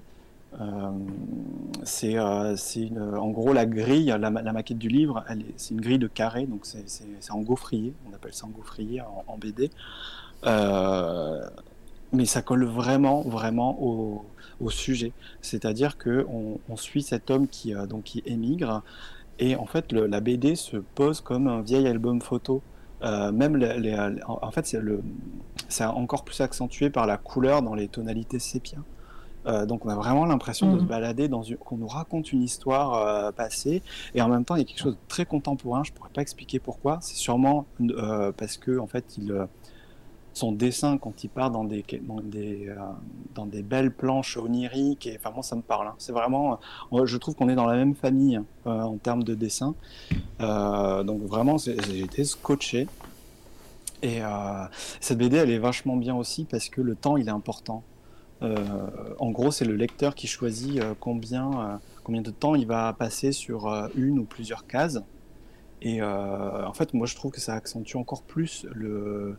[1.83, 5.25] c'est euh, c'est une, en gros la grille, la, ma- la maquette du livre,
[5.57, 8.51] c'est une grille de carré, donc c'est c'est- c'est en gaufrier, on appelle ça en
[8.51, 9.71] gaufrier en, en BD.
[10.47, 11.41] Euh,
[12.13, 14.25] mais ça colle vraiment, vraiment au,
[14.71, 15.13] sujet.
[15.43, 18.83] C'est-à-dire que on, suit cet homme qui, euh, donc, qui émigre,
[19.39, 22.63] et en fait la BD se pose comme un vieil album photo.
[23.03, 23.57] Euh, même
[24.27, 24.77] en fait,
[25.69, 28.79] c'est encore plus accentué par la couleur dans les tonalités sépia.
[29.47, 32.43] Euh, donc on a vraiment l'impression de se balader dans une, qu'on nous raconte une
[32.43, 33.83] histoire euh, passée
[34.15, 35.83] et en même temps il y a quelque chose de très contemporain.
[35.85, 36.99] Je pourrais pas expliquer pourquoi.
[37.03, 39.47] C'est sûrement euh, parce que en fait il,
[40.33, 42.75] son dessin quand il part dans des dans des
[43.35, 45.89] dans des belles planches oniriques et enfin moi ça me parle.
[45.89, 45.95] hein.
[45.99, 46.59] C'est vraiment,
[47.05, 49.75] je trouve qu'on est dans la même famille en termes de dessin.
[50.41, 52.89] Donc vraiment j'ai été scotché.
[54.03, 54.21] Et
[55.01, 57.83] cette BD, elle est vachement bien aussi parce que le temps, il est important.
[58.45, 58.57] Euh,
[59.19, 62.93] en gros, c'est le lecteur qui choisit euh, combien, euh, combien de temps il va
[62.93, 65.01] passer sur une ou plusieurs cases.
[65.83, 69.37] Et en fait, moi, je trouve que ça accentue encore plus le.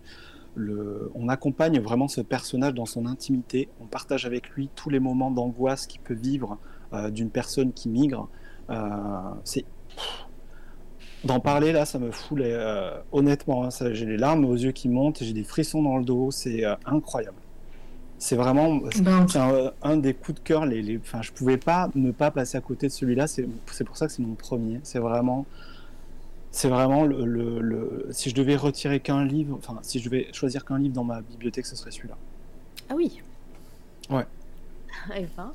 [1.16, 3.68] On accompagne vraiment ce personnage dans son intimité.
[3.82, 6.60] On partage avec lui tous les moments d'angoisse qu'il peut vivre
[7.10, 8.30] d'une personne qui migre.
[11.24, 12.40] D'en parler là, ça me fout
[13.12, 16.30] honnêtement, hein, j'ai les larmes aux yeux qui montent, j'ai des frissons dans le dos,
[16.30, 17.38] c'est incroyable.
[18.18, 20.66] C'est vraiment Ben, un, un des coups de cœur.
[20.66, 23.28] Les, les, enfin, je pouvais pas ne pas passer à côté de celui-là.
[23.28, 24.80] C'est c'est pour ça que c'est mon premier.
[24.84, 25.46] C'est vraiment,
[26.52, 30.28] c'est vraiment le, le, le- Si je devais retirer qu'un livre, enfin, si je devais
[30.32, 32.16] choisir qu'un livre dans ma bibliothèque, ce serait celui-là.
[32.90, 33.22] Ah oui.
[34.10, 34.26] Ouais.
[35.18, 35.52] Eh ben,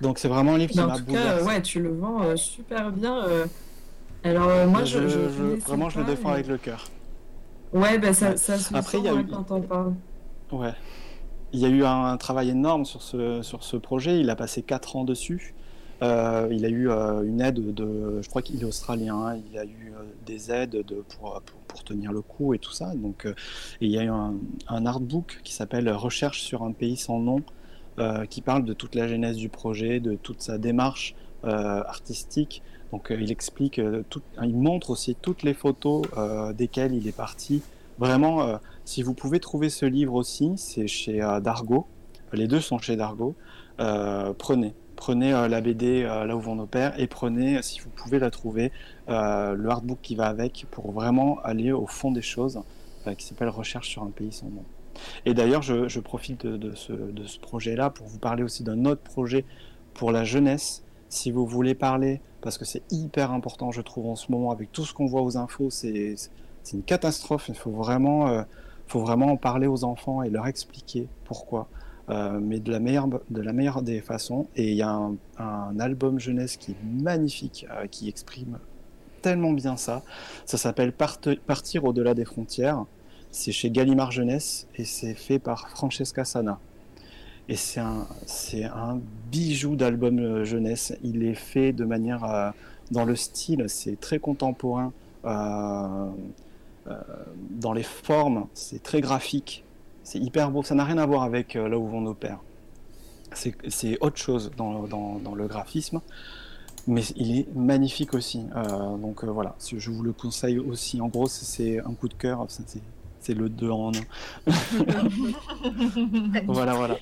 [0.00, 1.46] Donc c'est vraiment un livre qui mais en m'a tout cas, bouleversé.
[1.46, 3.24] ouais, tu le vends euh, super bien.
[3.26, 3.46] euh.
[4.22, 6.56] Alors euh, moi, je, Je- je je- connaissais vraiment, je le défends mais- avec le
[6.58, 6.84] cœur.
[7.72, 8.36] Ouais, bah ça, Ouais.
[8.36, 9.92] ça se Après, sent il y a eu- quand t'en parles.
[10.52, 10.72] Ouais.
[11.56, 14.20] Il y a eu un, travail énorme sur ce, sur ce projet.
[14.20, 15.54] Il a passé 4 ans dessus.
[16.02, 18.20] Euh, il a eu euh, une aide de.
[18.20, 19.16] Je crois qu'il est australien.
[19.26, 19.40] hein.
[19.50, 22.92] Il a eu euh, des aides de, pour, pour, tenir le coup et tout ça.
[22.94, 23.26] Donc,
[23.80, 24.34] il y a eu un,
[24.68, 27.40] un artbook qui s'appelle Recherche sur un pays sans nom,
[28.28, 32.62] qui parle de toute la genèse du projet, de toute sa démarche artistique.
[32.92, 33.80] Donc, il explique,
[34.10, 36.02] tout, il montre aussi toutes les photos
[36.54, 37.62] desquelles il est parti.
[37.98, 38.42] Vraiment.
[38.42, 41.86] euh, si vous pouvez trouver ce livre aussi, c'est chez euh, Dargo.
[42.32, 43.34] Les deux sont chez Dargo.
[43.80, 44.74] Euh, prenez.
[44.96, 48.72] Prenez la BD là où vont nos pères et prenez, si vous pouvez la trouver,
[49.08, 52.62] le hardbook qui va avec pour vraiment aller au fond des choses,
[53.18, 54.64] qui s'appelle Recherche sur un pays sans nom.
[55.26, 59.02] Et d'ailleurs, je, profite de ce, de ce projet-là pour vous parler aussi d'un autre
[59.02, 59.44] projet
[59.92, 60.82] pour la jeunesse.
[61.10, 64.72] Si vous voulez parler, parce que c'est hyper important, je trouve, en ce moment, avec
[64.72, 66.14] tout ce qu'on voit aux infos, c'est
[66.66, 67.48] c'est une catastrophe.
[67.48, 68.42] Il faut vraiment, euh,
[68.88, 71.68] faut vraiment en parler aux enfants et leur expliquer pourquoi.
[72.08, 74.48] Euh, mais de la meilleure, de la meilleure des façons.
[74.56, 74.90] Et il y a
[75.38, 78.58] un, album jeunesse qui est magnifique, euh, qui exprime
[79.22, 80.02] tellement bien ça.
[80.44, 82.84] Ça s'appelle Partir au-delà des frontières.
[83.30, 86.58] C'est chez Gallimard Jeunesse et c'est fait par Francesca Sana.
[87.48, 88.08] Et c'est un,
[88.74, 90.96] un bijou d'album jeunesse.
[91.04, 92.52] Il est fait de manière,
[92.90, 94.92] dans le style, c'est très contemporain.
[96.88, 96.94] Euh,
[97.50, 99.64] dans les formes, c'est très graphique,
[100.02, 100.62] c'est hyper beau.
[100.62, 102.40] Ça n'a rien à voir avec euh, là où vont nos pères.
[103.32, 104.86] C'est autre chose dans,
[105.34, 106.00] le graphisme,
[106.86, 108.46] mais il est magnifique aussi.
[108.54, 111.00] Euh, donc voilà, je vous le conseille aussi.
[111.00, 112.46] En gros, c'est- un coup de cœur.
[112.48, 112.80] C'est
[113.34, 113.92] le 2 en 1.
[116.46, 116.96] voilà, voilà.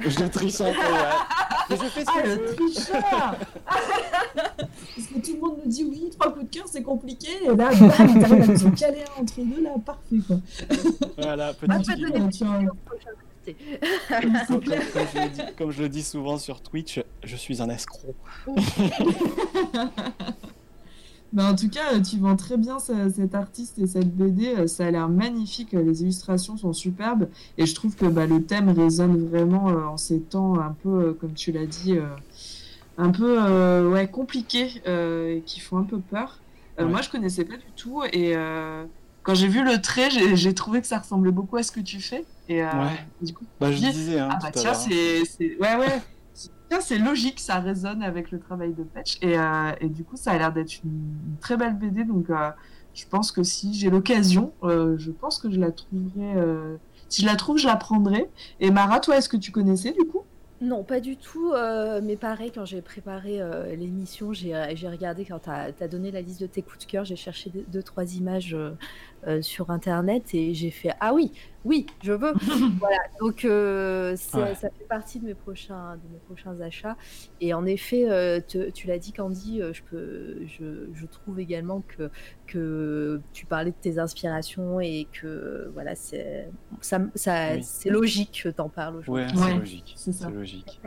[0.00, 1.16] Je triche un peu, ouais.
[1.70, 3.00] Mais je fais ce Ah, que je le tricheur
[3.64, 7.28] Parce que tout le monde nous dit oui, trois coups de cœur, c'est compliqué.
[7.44, 7.70] Et là, bam,
[8.20, 10.36] t'arrives à nous en caler un entre deux, là, parfait, quoi.
[11.16, 11.68] Voilà, petit.
[14.46, 17.60] Comme, comme- comme je le dis, comme je le dis souvent sur Twitch, je suis
[17.62, 18.14] un escroc.
[21.32, 24.48] Mais en tout cas, euh, tu vends très bien ce- cet artiste et cette BD.
[24.56, 25.74] euh, Ça a l'air magnifique.
[25.74, 27.30] euh, Les illustrations sont superbes.
[27.56, 30.88] Et je trouve que bah, le thème résonne vraiment euh, en ces temps un peu,
[31.10, 32.06] euh, comme tu l'as dit, euh,
[32.98, 36.42] un peu ouais, compliqués et qui font un peu peur.
[36.78, 36.84] Ouais.
[36.86, 38.02] Moi, je connaissais pas du tout.
[38.12, 38.34] Et
[39.22, 42.00] quand j'ai vu le trait, j'ai trouvé que ça ressemblait beaucoup à ce que tu
[42.00, 42.26] fais.
[42.48, 42.98] Et Ouais.
[43.20, 44.80] du coup, Bah, je dis, disais, hein, ah bah tiens, l'heure.
[44.80, 45.22] c'est,
[45.58, 46.02] ouais ouais,
[46.80, 50.38] c'est logique, ça résonne avec le travail de Patch et, euh, du coup ça a
[50.38, 52.50] l'air d'être une, très belle BD donc euh,
[52.94, 56.78] je pense que si j'ai l'occasion, euh, je pense que je la trouverai.
[57.08, 58.26] Si je la trouve, je la prendrai.
[58.60, 60.22] Et Mara, toi, est-ce que tu connaissais du coup?
[60.62, 61.52] Non, pas du tout.
[62.02, 63.40] mais pareil, quand j'ai préparé
[63.76, 64.54] l'émission, j'ai
[64.88, 67.82] regardé quand tu as, donné la liste de tes coups de cœur, j'ai cherché deux,
[67.82, 68.56] trois images
[69.40, 71.32] sur Internet et j'ai fait Ah oui,
[71.64, 72.32] oui, je veux.
[72.80, 74.54] voilà, donc euh, Ouais.
[74.54, 76.96] ça fait partie de mes prochains, de mes prochains achats.
[77.40, 81.38] Et en effet, euh, te- tu l'as dit, Candy, euh, je, peux, je, je trouve
[81.38, 82.10] également que,
[82.48, 86.48] que tu parlais de tes inspirations et que voilà, c'est
[86.80, 87.62] ça, ça, Oui.
[87.62, 89.24] c'est logique que tu en parles aujourd'hui.
[89.36, 89.94] Ouais, Ouais, c'est logique.
[89.96, 90.80] c'est logique.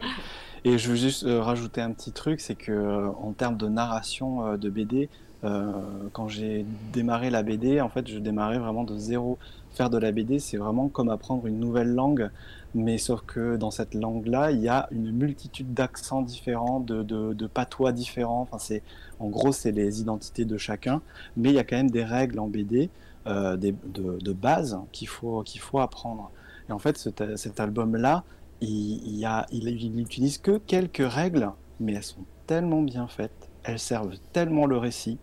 [0.66, 3.68] Et je veux juste euh, rajouter un petit truc, c'est que euh, en termes de
[3.70, 5.10] narration euh, de BD,
[5.46, 5.72] euh,
[6.14, 9.38] quand j'ai démarré la BD, en fait, je démarrais vraiment de zéro.
[9.74, 12.30] Faire de la BD, c'est vraiment comme apprendre une nouvelle langue,
[12.74, 17.92] mais sauf que dans cette langue-là, il y a une multitude d'accents différents, de, patois
[17.92, 18.42] différents.
[18.42, 18.82] Enfin, c'est,
[19.20, 21.02] en gros, c'est les identités de chacun,
[21.38, 22.90] mais il y a quand même des règles en BD,
[23.28, 26.32] euh, de, base qu'il faut, qu'il faut apprendre.
[26.70, 28.24] Et en fait, cet, album-là,
[28.62, 34.16] il, il, il n'utilise que quelques règles, mais elles sont tellement bien faites, elles servent
[34.32, 35.18] tellement le récit,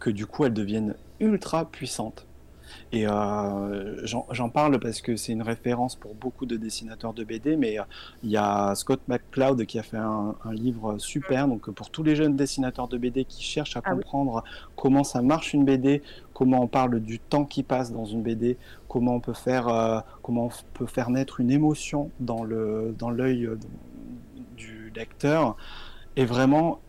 [0.00, 2.26] que du coup elles deviennent ultra puissantes.
[2.92, 7.56] Et euh, j'en parle parce que c'est une référence pour beaucoup de dessinateurs de BD,
[7.56, 7.84] mais euh,
[8.22, 12.02] il y a Scott McCloud qui a fait un, un, livre super, donc pour tous
[12.02, 14.02] les jeunes dessinateurs de BD qui cherchent à Ah oui.
[14.02, 14.44] comprendre
[14.76, 16.02] comment ça marche une BD,
[16.32, 18.56] comment on parle du temps qui passe dans une BD,
[18.88, 22.44] comment on peut faire, euh, comment on peut faire naître une émotion dans
[22.98, 23.58] dans l'œil euh,
[24.56, 25.56] du lecteur,
[26.16, 26.80] et vraiment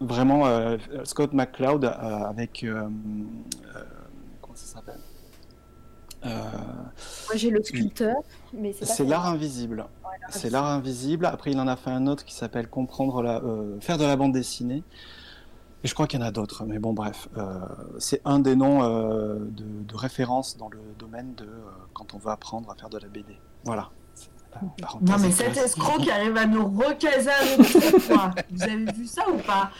[0.00, 2.88] vraiment euh, Scott McCloud euh, avec euh,
[4.40, 5.00] comment ça s'appelle
[6.24, 8.16] Moi j'ai le sculpteur,
[8.52, 9.86] mais c'est l'art invisible.
[10.04, 11.26] Ouais, C'est l'art invisible.
[11.26, 13.42] Après, il en a fait un autre qui s'appelle comprendre la,
[13.80, 14.82] faire de la bande dessinée.
[15.84, 17.28] Et je crois qu'il y en a d'autres, mais bon, bref,
[17.98, 21.46] c'est un des noms de, de référence dans le domaine de
[21.92, 23.36] quand on veut apprendre à faire de la BD.
[23.64, 23.90] Voilà.
[25.02, 27.78] Non, mais cet escroc qui arrive à nous recaser avec ça,
[28.08, 28.30] quoi.
[28.50, 29.70] Vous avez vu ça ou pas?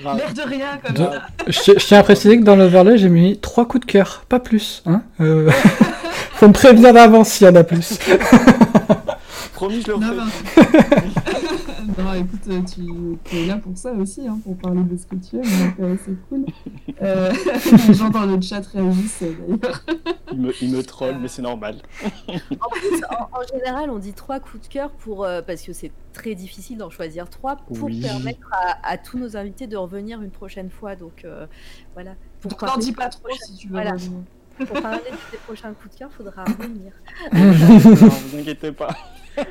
[0.00, 0.16] Grave.
[0.18, 1.22] L'air de rien, comme Donc, ça.
[1.46, 4.40] je, je tiens à préciser que dans l'overlay, j'ai mis trois coups de cœur, pas
[4.40, 4.82] plus.
[4.86, 5.50] Hein euh...
[6.34, 7.98] Faut me prévenir d'avance s'il y en a plus.
[9.56, 12.02] Promis, je le Non, refais.
[12.02, 12.60] non, écoute, euh,
[13.30, 15.80] tu es là pour ça aussi, hein, pour parler de ce que tu aimes, donc
[15.80, 16.44] euh, c'est cool.
[17.00, 17.32] Euh,
[17.88, 19.82] les gens dans le chat réagissent euh, d'ailleurs.
[20.32, 21.80] Il me, il me troll, mais c'est normal.
[22.28, 25.72] En, plus, en, en général, on dit trois coups de cœur pour euh, parce que
[25.72, 28.00] c'est très difficile d'en choisir trois pour Oui.
[28.02, 30.96] permettre à, à tous nos invités de revenir une prochaine fois.
[30.96, 31.46] Donc euh,
[31.94, 32.12] voilà.
[32.42, 33.72] Pour Donc n'en dis pas trop si tu veux.
[33.74, 33.94] Voilà.
[34.58, 35.00] Pour parler
[35.32, 36.92] des prochains coups de cœur, faudra revenir.
[37.32, 38.96] Non, vous inquiétez pas.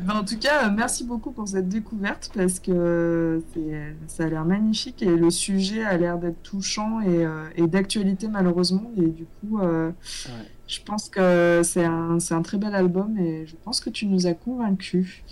[0.00, 4.28] Ben, en tout cas, euh, merci beaucoup pour cette découverte parce que c'est- ça a
[4.28, 8.90] l'air magnifique et le sujet a l'air d'être touchant et, euh, et d'actualité malheureusement.
[8.98, 10.32] Et du coup, euh, Ouais.
[10.66, 14.06] je pense que c'est un, c'est un très bel album et je pense que tu
[14.06, 15.22] nous as convaincus.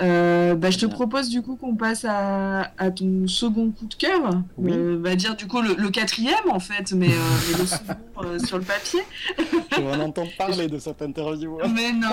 [0.00, 3.94] Euh, bah, je te propose du coup qu'on passe à, à ton second coup de
[3.94, 4.42] cœur.
[4.56, 4.70] Oui.
[4.72, 8.38] Euh, bah, dire du coup le, le quatrième en fait, mais, euh, mais le second
[8.46, 9.00] sur le papier.
[9.72, 11.58] Je vais en entendre parler de cette interview.
[11.74, 12.08] Mais non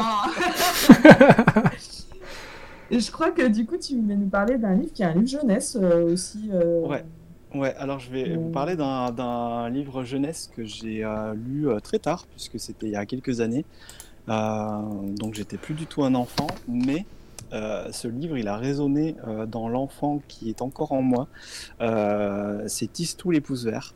[2.89, 5.13] Et je crois que du coup, tu voulais nous parler d'un livre qui est un
[5.13, 6.49] livre jeunesse aussi.
[6.83, 7.03] Ouais.
[7.53, 11.05] Ouais, alors je vais vous parler d'un livre jeunesse que j'ai
[11.35, 13.65] lu très tard, puisque c'était il y a quelques années.
[14.27, 17.05] Donc j'étais plus du tout un enfant, mais
[17.55, 21.27] euh, ce livre, il a résonné euh, dans l'enfant qui est encore en moi.
[21.81, 23.93] Euh, c'est Tistou les pouces verts,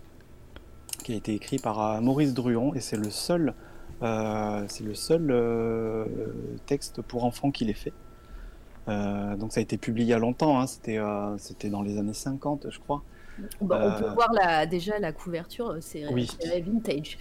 [1.04, 3.54] qui a été écrit par Maurice Druon, et c'est le seul,
[4.02, 6.08] c'est le seul
[6.66, 7.94] texte pour enfants qu'il ait fait.
[8.88, 11.00] Donc ça a été publié il y a longtemps, hein, c'était
[11.38, 13.04] c'était dans les années 50, je crois.
[13.62, 16.30] Bah, On peut voir la, déjà la couverture, c'est Oui.
[16.40, 17.18] c'est vintage.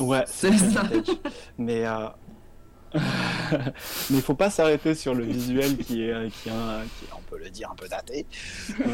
[0.00, 0.82] Ouais, c'est ça.
[0.82, 1.16] vintage.
[1.56, 2.08] Mais euh,
[4.10, 7.04] mais il faut pas s'arrêter sur le visuel qui est, euh, qui est, un- qui
[7.04, 8.26] est, on peut le dire, un peu daté.
[8.80, 8.84] Euh,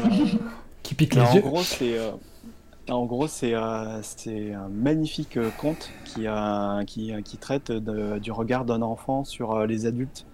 [0.83, 1.41] Qui pique les en yeux.
[1.41, 2.11] gros, c'est euh,
[2.89, 8.19] en gros c'est euh, c'est un magnifique euh, conte qui a qui, qui traite de-
[8.19, 10.25] du regard d'un enfant sur euh, les adultes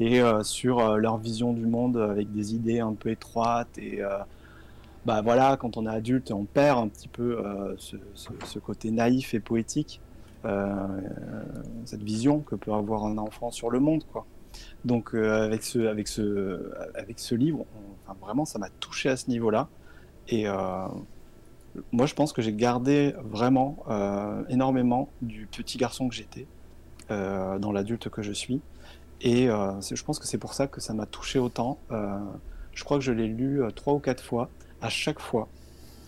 [0.00, 4.02] et euh, sur euh, leur vision du monde avec des idées un peu étroites et
[4.02, 4.08] euh,
[5.06, 8.58] bah voilà quand on est adulte on perd un petit peu euh, ce, ce- ce
[8.58, 10.11] côté naïf et poétique euh,
[11.84, 14.26] cette vision que peut avoir un enfant sur le monde quoi
[14.84, 17.64] donc euh, avec ce avec ce avec ce livre
[18.20, 19.68] vraiment ça m'a touché à ce niveau là
[20.28, 20.88] et euh,
[21.92, 26.46] moi, je pense que j'ai gardé vraiment euh, énormément du petit garçon que j'étais
[27.10, 28.60] euh, dans l'adulte que je suis.
[29.20, 31.78] Et euh, je pense que c'est pour ça que ça m'a touché autant.
[31.90, 32.18] Euh,
[32.72, 34.50] je crois que je l'ai lu euh, trois ou quatre fois.
[34.80, 35.48] À chaque fois,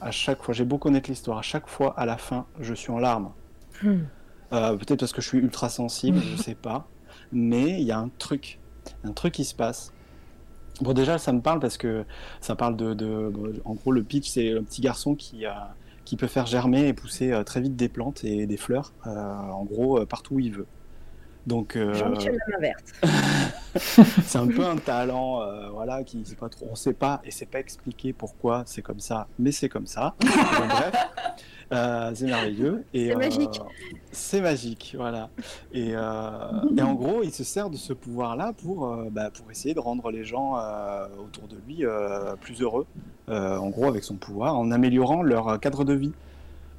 [0.00, 2.90] à chaque fois, j'ai beau connaître l'histoire, à chaque fois, à la fin, je suis
[2.90, 3.32] en larmes.
[3.82, 4.02] Hmm.
[4.54, 6.86] Euh, Peut-être parce que je suis ultra sensible, je sais pas.
[7.32, 8.58] Mais il y a un truc,
[9.04, 9.92] un truc qui se passe.
[10.80, 12.04] Bon, déjà, ça me parle parce que
[12.40, 13.32] ça parle de.
[13.64, 15.74] en gros, le pitch, c'est un petit garçon qui, a,
[16.04, 19.10] qui peut faire germer et pousser euh, très vite des plantes et des fleurs, euh,
[19.10, 20.66] en gros, euh, partout où il veut.
[21.46, 22.94] Donc, euh, Jean-Michel la main verte.
[24.24, 27.30] c'est un peu un talent, euh, voilà, qui c'est pas trop, on sait pas et
[27.30, 30.14] c'est pas expliqué pourquoi c'est comme ça, mais c'est comme ça.
[30.20, 30.94] Donc, bref,
[31.72, 33.62] euh, c'est merveilleux et C'est magique.
[34.12, 35.30] c'est magique, voilà.
[35.72, 39.50] Et, euh, et en gros, il se sert de ce pouvoir-là pour, euh, bah, pour
[39.50, 42.86] essayer de rendre les gens euh, autour de lui euh, plus heureux.
[43.28, 46.12] euh, en gros, avec son pouvoir, en améliorant leur cadre de vie.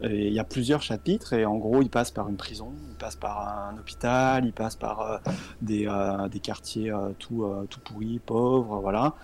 [0.02, 2.95] Et il y a plusieurs chapitres et en gros, il passe par une prison, il
[2.98, 5.18] passe par un hôpital, il passe par euh,
[5.62, 9.16] des, euh, des quartiers euh, tout, euh, tout pourris, pauvres, voilà.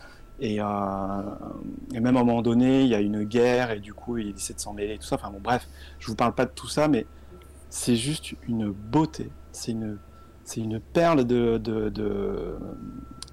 [0.44, 0.66] Et, euh,
[1.94, 4.30] et même à un moment donné, il y a une guerre et du coup, il
[4.36, 5.16] essaie de s'en mêler, tout ça.
[5.16, 5.68] Enfin bon, bref,
[6.00, 7.06] je vous parle pas de tout ça, mais
[7.70, 9.30] c'est juste une beauté.
[9.52, 10.00] C'est une,
[10.44, 12.56] c'est une perle de, de, de,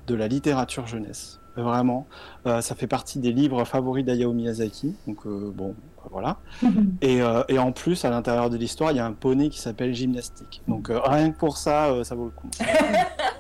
[0.06, 1.40] de la littérature jeunesse.
[1.56, 2.06] Vraiment,
[2.47, 4.94] Euh, ça fait partie des livres favoris d'Hayao Miyazaki.
[5.09, 5.74] Donc euh, bon,
[6.10, 6.36] voilà.
[7.02, 9.94] Et, et en plus, à l'intérieur de l'histoire, il y a un poney qui s'appelle
[9.94, 10.62] Gymnastique.
[10.68, 12.51] Donc rien que pour ça, ça vaut le coup.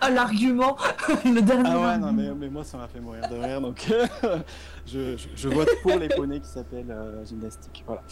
[0.00, 0.76] Ah, l'argument,
[1.24, 1.70] le dernier.
[1.72, 3.60] Ah ouais, non, mais, mais moi, ça m'a fait mourir de rire.
[3.60, 3.84] Donc
[4.86, 7.84] je, je, je vote pour les poneys qui s'appellent euh, Gymnastique.
[7.86, 8.02] Voilà.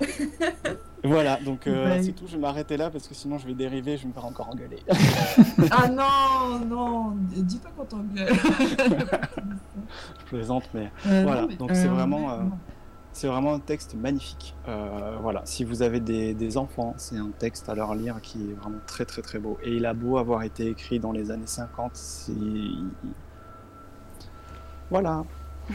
[1.04, 2.02] voilà, donc euh, Ouais.
[2.02, 2.24] c'est tout.
[2.26, 4.48] Je vais m'arrêter là parce que sinon, je vais dériver, je vais me faire encore
[4.50, 4.82] engueuler.
[5.70, 8.28] Ah non, non, dis pas qu'on t'engueule.
[10.20, 12.28] je plaisante, mais Euh, Voilà, non, mais, donc c'est vraiment,
[13.16, 14.54] C'est vraiment un texte magnifique.
[14.68, 18.36] Euh, voilà, si vous avez des, des enfants, c'est un texte à leur lire qui
[18.42, 19.56] est vraiment très très très beau.
[19.62, 22.32] Et il a beau avoir été écrit dans les années 50, c'est...
[24.90, 25.24] Voilà.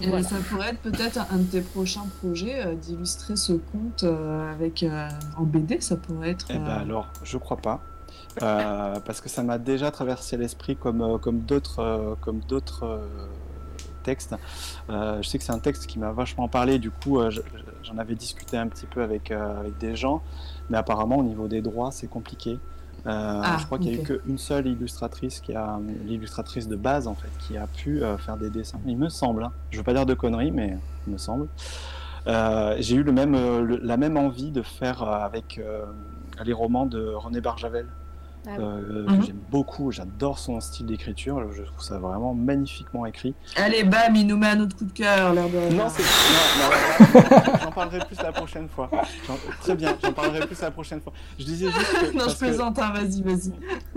[0.00, 4.52] Et ça pourrait être peut-être un de tes prochains projets euh, d'illustrer ce conte euh,
[4.52, 6.46] avec euh, en BD, ça pourrait être.
[6.50, 7.80] Eh ben alors, je crois pas.
[8.42, 13.00] Euh, parce que ça m'a déjà traversé l'esprit comme, comme d'autres euh, comme d'autres
[14.90, 17.40] euh, je sais que c'est un texte qui m'a vachement parlé, du coup euh, je-
[17.82, 20.22] j'en avais discuté un petit peu avec, euh, avec des gens,
[20.70, 22.58] mais apparemment au niveau des droits c'est compliqué.
[23.06, 26.76] Euh, Ah, je crois qu'il n'y a eu qu'une seule illustratrice qui a l'illustratrice de
[26.76, 28.80] base en fait qui a pu euh, faire des dessins.
[28.86, 29.44] Il me semble.
[29.44, 29.52] hein.
[29.70, 31.48] Je veux pas dire de conneries, mais il me semble.
[32.26, 35.60] Euh, J'ai eu le même, le- la même envie de faire avec
[36.44, 37.86] les romans de René Barjavel,
[38.46, 38.64] Ah oui.
[38.64, 39.18] euh, Mhm.
[39.20, 39.90] que j'aime beaucoup.
[39.90, 41.52] J'adore son style d'écriture.
[41.52, 43.34] Je trouve ça vraiment magnifiquement écrit.
[43.56, 45.74] Allez, bam, il nous met un autre coup de cœur, l'air de.
[45.74, 48.90] Non, c'est non, non, non, j'en parlerai plus la prochaine fois.
[49.60, 51.12] Très bien, j'en parlerai plus la prochaine fois.
[51.38, 53.52] Je disais juste que, non, je que plaisante, hein, vas-y, vas-y.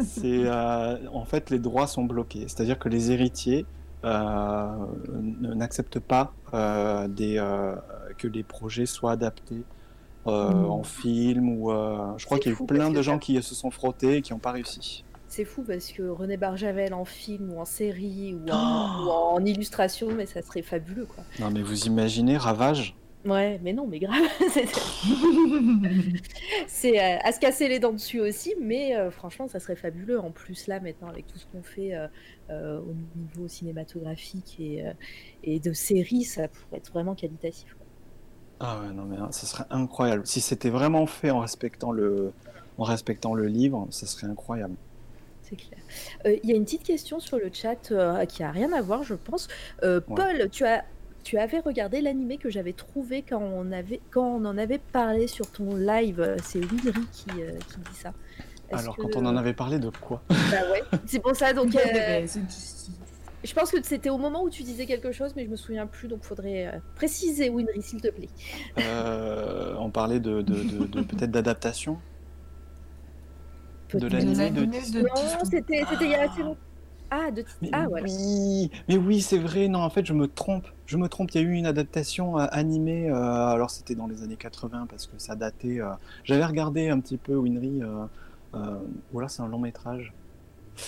[0.05, 3.65] c'est euh, en fait les droits sont bloqués, c'est-à-dire que les héritiers
[4.05, 4.67] euh,
[5.41, 7.75] n'acceptent pas euh, des, euh,
[8.17, 9.63] que les projets soient adaptés
[10.27, 10.65] euh, Mm.
[10.69, 13.55] en film ou euh, je crois qu'il y a eu plein de gens qui se
[13.55, 15.03] sont frottés et qui n'ont pas réussi.
[15.29, 19.09] C'est fou parce que René Barjavel en film ou en série ou Oh en, ou
[19.09, 21.23] en illustration, mais ça serait fabuleux quoi.
[21.39, 22.95] Non mais vous imaginez Ravage?
[23.25, 24.21] Ouais, mais non, mais grave.
[24.51, 24.67] c'est-
[26.67, 30.19] C'est euh, à se casser les dents dessus aussi, mais euh, franchement, ça serait fabuleux.
[30.19, 32.07] En plus, là, maintenant, avec tout ce qu'on fait euh,
[32.49, 34.91] euh, au niveau cinématographique et, euh,
[35.43, 37.73] et de séries, ça pourrait être vraiment qualitatif.
[37.77, 37.86] quoi.
[38.59, 40.23] Ah ouais non mais hein, ça serait incroyable.
[40.25, 42.31] Si c'était vraiment fait en respectant le
[42.79, 44.75] en respectant le livre, ça serait incroyable.
[45.43, 45.79] C'est clair.
[46.25, 48.81] Euh, Il y a une petite question sur le chat euh, qui a rien à
[48.81, 49.47] voir, je pense.
[49.83, 50.15] Euh, Ouais.
[50.15, 50.83] Paul, tu as.
[51.23, 55.27] Tu avais regardé l'animé que j'avais trouvé quand on, avait, quand on en avait parlé
[55.27, 56.37] sur ton live.
[56.41, 58.13] C'est Winry qui, euh, qui dit ça.
[58.71, 60.21] Alors que- quand on en avait parlé de quoi?
[60.29, 60.35] Bah
[60.71, 61.51] ouais, c'est pour ça.
[61.51, 62.25] Donc, euh,
[63.47, 65.87] Je pense que c'était au moment où tu disais quelque chose, mais je me souviens
[65.87, 68.27] plus, donc faudrait euh, préciser, Winry, s'il te plaît.
[68.79, 71.97] Euh, On parlait de, de, de- de- peut-être d'adaptation.
[73.93, 75.01] De l'animé de l'animé Disney.
[75.03, 75.15] de Non,
[75.49, 76.59] c'était c'était il y a assez longtemps.
[77.09, 77.45] Ah, de...
[77.61, 78.05] Mais ah voilà.
[78.05, 79.69] oui, mais oui, c'est vrai.
[79.69, 80.67] Non, en fait, je me trompe.
[80.85, 81.31] Je me trompe.
[81.33, 83.09] Il y a eu une adaptation euh, animée.
[83.09, 85.79] euh, alors, c'était dans les années 80 parce que ça datait.
[85.79, 85.87] euh,
[86.25, 87.81] J'avais regardé un petit peu Winry.
[87.81, 88.03] Euh,
[88.55, 88.75] euh,
[89.13, 90.11] ou alors, c'est un long métrage.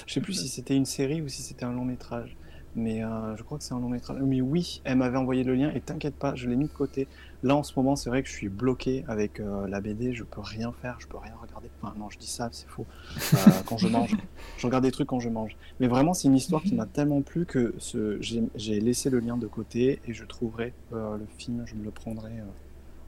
[0.06, 2.36] Je sais plus si c'était une série ou si c'était un long métrage.
[2.76, 4.18] Mais euh, je crois que c'est un long métrage.
[4.22, 7.08] Mais oui, elle m'avait envoyé le lien et t'inquiète pas, je l'ai mis de côté.
[7.42, 10.14] Là, en ce moment, c'est vrai que je suis bloqué avec euh, la BD.
[10.14, 11.70] Je peux rien faire, je peux rien regarder.
[11.82, 12.86] Enfin, non, je dis ça, c'est faux.
[13.34, 14.16] Euh, quand je mange,
[14.58, 15.56] je regarde des trucs quand je mange.
[15.80, 19.38] Mais vraiment, c'est une histoire qui m'a tellement plu que ce, j'ai, laissé le lien
[19.38, 22.46] de côté et je trouverai euh, le film, je me le prendrai euh,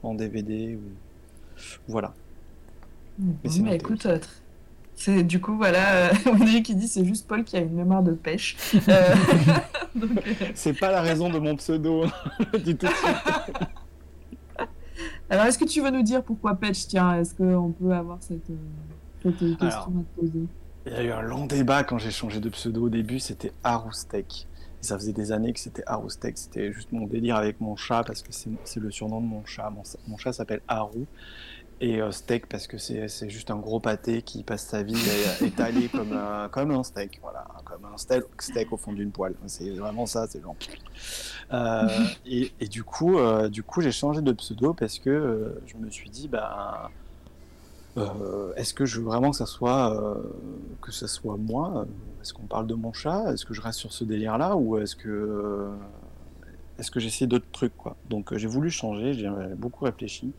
[0.04, 0.82] en DVD ou
[1.88, 2.14] voilà.
[3.18, 4.20] Bon, Mais c'est bah, écoute, euh,
[4.96, 8.04] c'est du coup voilà, euh, Audrey qui dit c'est juste Paul qui a une mémoire
[8.04, 8.56] de pêche.
[8.76, 8.80] Euh,
[10.02, 10.08] euh,
[10.54, 12.06] C'est pas la raison de mon pseudo.
[12.54, 14.68] le dis tout de suite.
[15.30, 18.52] alors est-ce que tu veux nous dire pourquoi pêche Tiens, est-ce qu'on peut avoir cette,
[19.24, 19.88] cette question Alors.
[19.88, 20.46] à te poser?
[20.86, 23.54] Il y a eu un long débat quand j'ai changé de pseudo au début, c'était
[23.64, 24.48] Haroustek.
[24.82, 26.38] Et ça faisait des années que c'était Haroustek.
[26.38, 29.46] C'était juste mon délire avec mon chat parce que c'est c'est le surnom de mon
[29.46, 29.70] chat.
[29.70, 31.06] Mon, mon chat s'appelle Haru.
[31.84, 34.94] Et euh, steak parce que c'est juste un gros pâté qui passe sa vie
[35.42, 37.18] à- étalé comme un, comme un steak.
[37.24, 39.34] Voilà, comme un steak, steak au fond d'une poêle.
[39.48, 40.56] C'est vraiment ça, c'est genre.
[41.52, 41.88] Euh,
[42.26, 46.10] et, et du coup, euh, coup j'ai changé de pseudo parce que je me suis
[46.12, 46.92] dit, bah.
[48.56, 49.98] Est-ce que je veux vraiment que ça soit
[50.82, 51.86] que ça soit moi?
[52.22, 53.34] Est-ce qu'on parle de mon chat?
[53.34, 54.56] Est-ce que je reste sur ce délire-là?
[54.56, 55.70] Ou est-ce que
[56.78, 57.98] est-ce que j'essaie d'autres trucs quoi?
[58.06, 60.34] Donc j'ai voulu changer, j'ai beaucoup réfléchi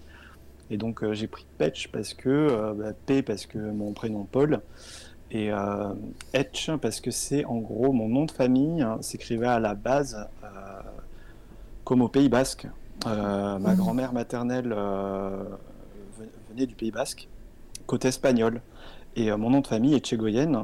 [0.73, 4.25] et donc euh, j'ai pris Petch parce que euh, bah, P parce que mon prénom
[4.25, 4.61] Paul
[5.31, 5.93] et euh,
[6.33, 10.17] Etch parce que c'est en gros mon nom de famille hein, s'écrivait à la base
[10.43, 10.49] euh,
[11.85, 12.67] comme au Pays Basque.
[13.07, 13.77] Euh, ma Mhm.
[13.77, 17.29] grand-mère maternelle ven- venait du Pays Basque
[17.87, 18.61] côté espagnol.
[19.15, 20.57] Et mon nom de famille est Tchégoyenne.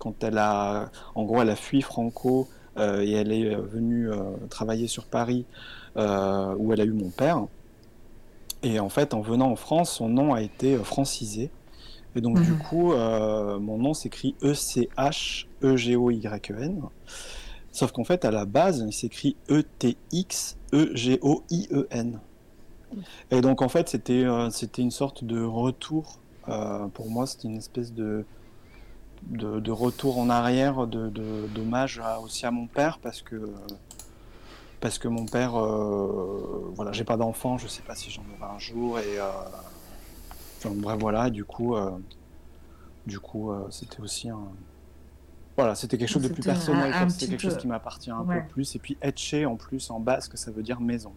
[0.00, 4.08] Quand elle a, en gros, elle a fui Franco et elle est venue
[4.50, 5.44] travailler sur Paris,
[5.96, 7.44] où elle a eu mon père.
[8.64, 11.50] Et en fait, en venant en France, son nom a été euh, francisé.
[12.16, 12.58] Et donc, du Mhm.
[12.58, 16.82] coup, euh, mon nom s'écrit E E-C-H-E-G-O-Y-E-N.
[17.72, 22.20] Sauf qu'en fait, à la base, il s'écrit E E-T-X-E-G-O-I-E-N.
[23.30, 26.20] Et donc, en fait, c'était euh, c'était une sorte de retour.
[26.48, 28.26] euh, pour moi, c'était une espèce de,
[29.22, 33.36] de, de retour en arrière, de, de- d'hommage à- aussi à mon père, parce que,
[34.84, 38.52] parce que mon père, euh, voilà, j'ai pas d'enfant, je sais pas si j'en aurai
[38.54, 39.30] un jour, et euh,
[40.58, 41.90] enfin, bref, voilà, et du coup, euh,
[43.06, 44.52] du coup, euh, c'était aussi un.
[45.56, 48.42] Voilà, c'était quelque chose de plus personnel, c'était quelque chose qui m'appartient un Ouais.
[48.42, 48.74] peu plus.
[48.74, 51.14] Et puis Etche, en plus, en basque, ça veut dire maison.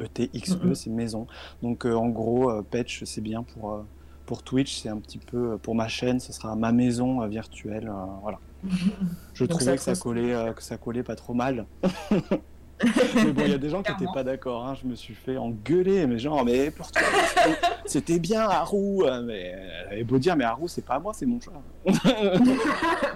[0.00, 0.74] E-T-X-E, Mhm.
[0.74, 1.26] c'est maison.
[1.60, 3.84] Donc en gros, Petch, c'est bien pour,
[4.26, 7.92] pour Twitch, c'est un petit peu pour ma chaîne, ce sera ma maison virtuelle.
[8.22, 8.40] voilà.
[9.34, 11.66] Je Donc trouvais ça que ça collait, euh, que ça collait pas trop mal.
[13.16, 14.66] mais bon, il y a des gens qui n'étaient pas d'accord.
[14.66, 14.74] hein.
[14.80, 17.02] Je me suis fait engueuler, mais genre, mais pour toi,
[17.86, 19.02] c'était- bien Haru.
[19.24, 19.54] Mais
[19.86, 21.50] elle avait beau dire, mais Haru, c'est pas moi, c'est mon chat.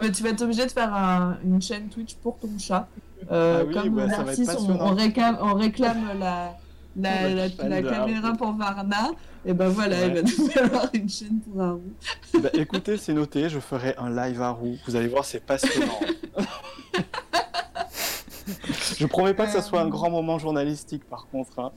[0.03, 2.86] Mais tu vas être obligé de faire un- une chaîne Twitch pour ton chat.
[3.31, 4.86] Euh, Ah oui, comme ouais, ça va être Narcisse, on, passionnant.
[4.93, 6.55] on réclame, on réclame la,
[6.97, 9.11] la de caméra pour Varna.
[9.47, 10.09] Et ben voilà, Ouais.
[10.09, 11.81] il va nous falloir une chaîne pour Haru.
[12.43, 14.77] Bah, écoutez, c'est noté, je ferai un live Haru.
[14.86, 15.99] Vous allez voir, c'est passionnant.
[18.99, 21.59] Je promets pas que ça soit un grand moment journalistique, par contre.
[21.61, 21.73] hein.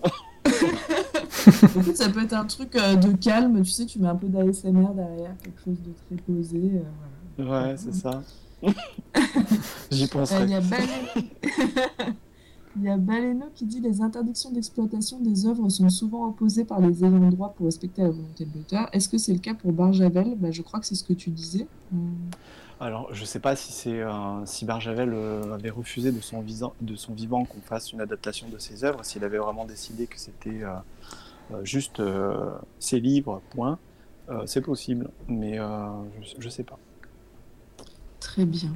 [0.46, 4.28] Écoute, ça peut être un truc euh, de calme, tu sais, tu mets un peu
[4.28, 6.58] d'ASMR derrière, quelque chose de très posé.
[6.58, 6.82] euh,
[7.44, 7.68] voilà.
[7.70, 8.22] Ouais, c'est ça.
[9.92, 10.44] J'y Euh, penserai.
[10.44, 11.30] Il y a Baleno...
[12.78, 16.80] Il y a Baleno qui dit les interdictions d'exploitation des œuvres sont souvent opposées par
[16.80, 18.88] les ayants droit pour respecter la volonté de l'auteur.
[18.94, 20.36] Est-ce que c'est le cas pour Barjavel?
[20.38, 21.68] Bah, Je crois que c'est ce que tu disais.
[21.94, 21.98] Euh,
[22.82, 26.72] Alors, je sais pas si c'est euh, si Barjavel euh, avait refusé de son, visa-
[26.82, 30.20] de son vivant qu'on fasse une adaptation de ses œuvres, s'il avait vraiment décidé que
[30.20, 32.02] c'était euh, juste
[32.80, 33.78] ses livres, point.
[34.46, 36.78] C'est possible, mais je, je sais pas.
[38.22, 38.72] Très bien.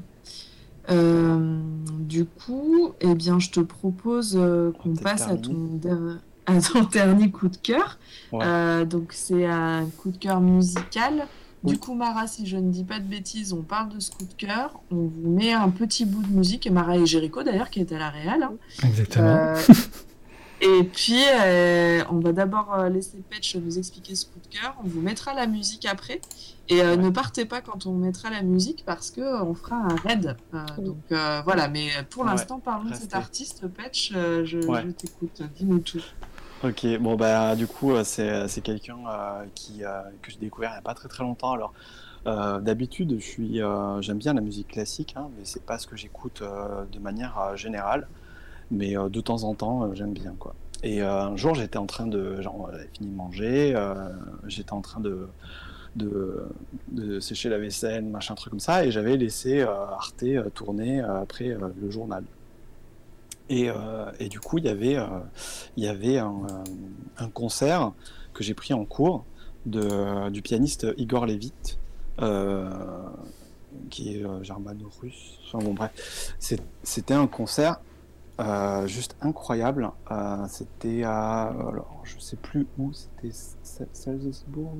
[0.89, 4.33] Du coup, eh bien, je te propose
[4.81, 5.79] qu'on passe à ton, terminer.
[5.79, 7.97] der- à ton dernier coup de cœur.
[8.33, 8.85] Ouais.
[8.85, 11.25] Donc, c'est un coup de cœur musical.
[11.65, 14.25] Du coup, Mara, si je ne dis pas de bêtises, on parle de ce coup
[14.25, 14.79] de cœur.
[14.91, 16.65] On vous met un petit bout de musique.
[16.67, 18.43] Et Mara et Jericho, d'ailleurs, qui est à la réal.
[18.43, 18.53] hein.
[18.83, 19.25] Exactement.
[19.25, 19.61] Euh,
[20.61, 24.75] et puis, euh, on va d'abord euh, laisser Petch nous expliquer ce coup de cœur.
[24.83, 26.21] On vous mettra la musique après.
[26.69, 26.97] Et euh, Ouais.
[26.97, 30.35] ne partez pas quand on mettra la musique parce que euh, on fera un raid.
[30.53, 30.85] Euh, Oui.
[30.85, 32.29] donc euh, voilà, mais pour Ouais.
[32.31, 33.67] l'instant, parlons de cet artiste.
[33.67, 34.81] Petch, euh, je, Ouais.
[34.85, 35.41] je t'écoute.
[35.57, 36.01] Dis-nous tout.
[36.63, 39.83] Ok, bon bah du coup euh, c'est euh, c'est quelqu'un euh, qui
[40.21, 41.51] que j'ai découvert il n'y a pas très très longtemps.
[41.51, 41.73] Alors
[42.61, 43.61] d'habitude je suis
[43.99, 48.07] j'aime bien la musique classique, hein, mais c'est pas ce que j'écoute de manière générale.
[48.71, 50.55] Mais de temps en temps j'aime bien quoi.
[50.81, 53.75] Et un jour j'étais en train de genre j'avais fini de manger,
[54.47, 55.27] j'étais en train de,
[55.95, 56.47] de
[56.87, 60.25] de sécher la vaisselle, machin truc comme ça, et j'avais laissé Arte
[60.55, 62.23] tourner après le journal.
[63.49, 65.05] Et, euh, et du coup, il y avait, euh,
[65.77, 66.63] il y avait un, euh,
[67.17, 67.91] un concert
[68.33, 69.23] que j'ai pris en cours
[69.65, 71.53] de, du pianiste Igor Levit,
[72.21, 72.69] euh,
[73.89, 75.39] qui est euh, germano-russe.
[75.47, 77.79] Enfin bon, bref, C'est- c'était un concert
[78.39, 79.91] euh, juste incroyable.
[80.11, 84.73] Euh, c'était à, alors, je sais plus où, c'était Sa- Salzbourg.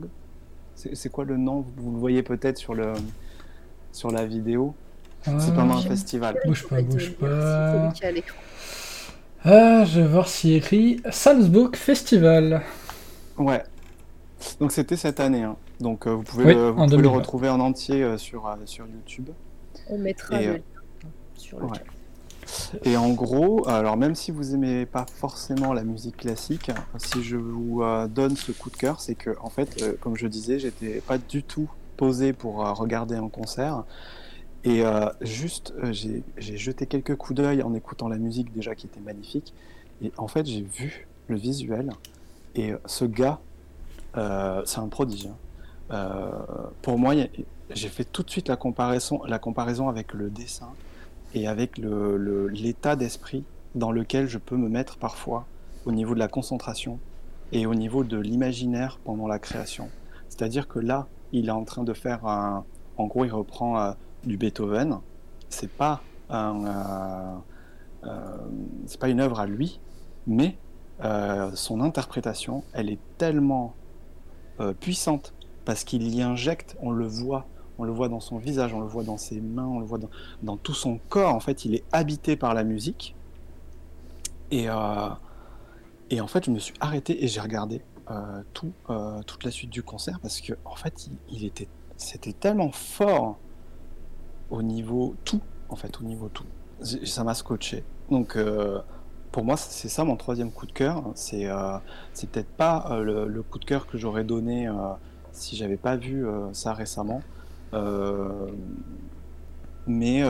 [0.75, 1.63] C'est c'est quoi le nom?
[1.77, 2.93] Vous le voyez peut-être sur le,
[3.93, 4.73] sur la vidéo.
[5.23, 6.37] C'est Ah, pendant un festival.
[6.45, 7.91] Bouge pas, bouge pas.
[9.45, 12.63] Ah, je vais voir s'il écrit Salzburg Festival.
[13.37, 13.63] Ouais.
[14.59, 15.43] Donc c'était cette année.
[15.43, 15.57] hein.
[15.79, 17.09] Donc euh, vous pouvez, Oui, le, vous pouvez le 2020.
[17.09, 19.29] retrouver en entier euh, sur, euh, sur YouTube.
[19.87, 21.73] On mettra Et, le euh, lien sur le ouais.
[21.73, 21.85] chat.
[22.83, 27.37] Et en gros, alors même si vous aimez pas forcément la musique classique, si je
[27.37, 30.59] vous euh, donne ce coup de cœur, c'est que en fait, euh, comme je disais,
[30.59, 33.83] j'étais pas du tout posé pour euh, regarder un concert.
[34.65, 36.23] Et euh, juste, euh, j'ai
[36.57, 39.53] jeté quelques coups d'œil en écoutant la musique déjà qui était magnifique.
[40.01, 41.91] Et en fait, j'ai vu le visuel.
[42.55, 43.39] Et euh, ce gars,
[44.65, 45.27] c'est un prodige.
[45.91, 46.31] hein.
[46.81, 47.13] Pour moi,
[47.69, 50.69] j'ai fait tout de suite la comparaison, la comparaison avec le dessin
[51.33, 53.43] et avec l'état d'esprit
[53.75, 55.45] dans lequel je peux me mettre parfois
[55.85, 56.97] au niveau de la concentration
[57.51, 59.89] et au niveau de l'imaginaire pendant la création.
[60.29, 62.63] C'est-à-dire que là, il est en train de faire un...
[62.97, 63.93] En gros, il reprend
[64.25, 64.99] du Beethoven.
[65.49, 67.37] C'est pas euh,
[68.03, 68.37] euh,
[68.85, 69.79] c'est pas une œuvre à lui,
[70.27, 70.57] mais
[71.03, 73.73] euh, son interprétation, elle est tellement
[74.79, 75.33] puissante
[75.65, 77.45] parce qu'il y injecte, on le voit,
[77.77, 79.99] on le voit dans son visage, on le voit dans ses mains, on le voit
[80.43, 81.35] dans, tout son corps.
[81.35, 83.15] En fait, il est habité par la musique.
[84.49, 84.67] Et,
[86.09, 87.81] et en fait, je me suis arrêté et j'ai regardé
[88.53, 88.71] tout,
[89.27, 93.39] toute la suite du concert parce que en fait, il était, c'était tellement fort
[94.49, 96.45] au niveau tout, en fait, au niveau tout.
[96.81, 97.83] Ça m'a scotché.
[98.09, 98.79] Donc, euh,
[99.35, 101.03] pour moi, c'est ça mon troisième coup de cœur.
[101.13, 101.77] C'est euh,
[102.13, 104.73] peut-être pas euh, le, coup de cœur que j'aurais donné euh,
[105.33, 107.21] si j'avais pas vu ça récemment.
[109.87, 110.23] Mais,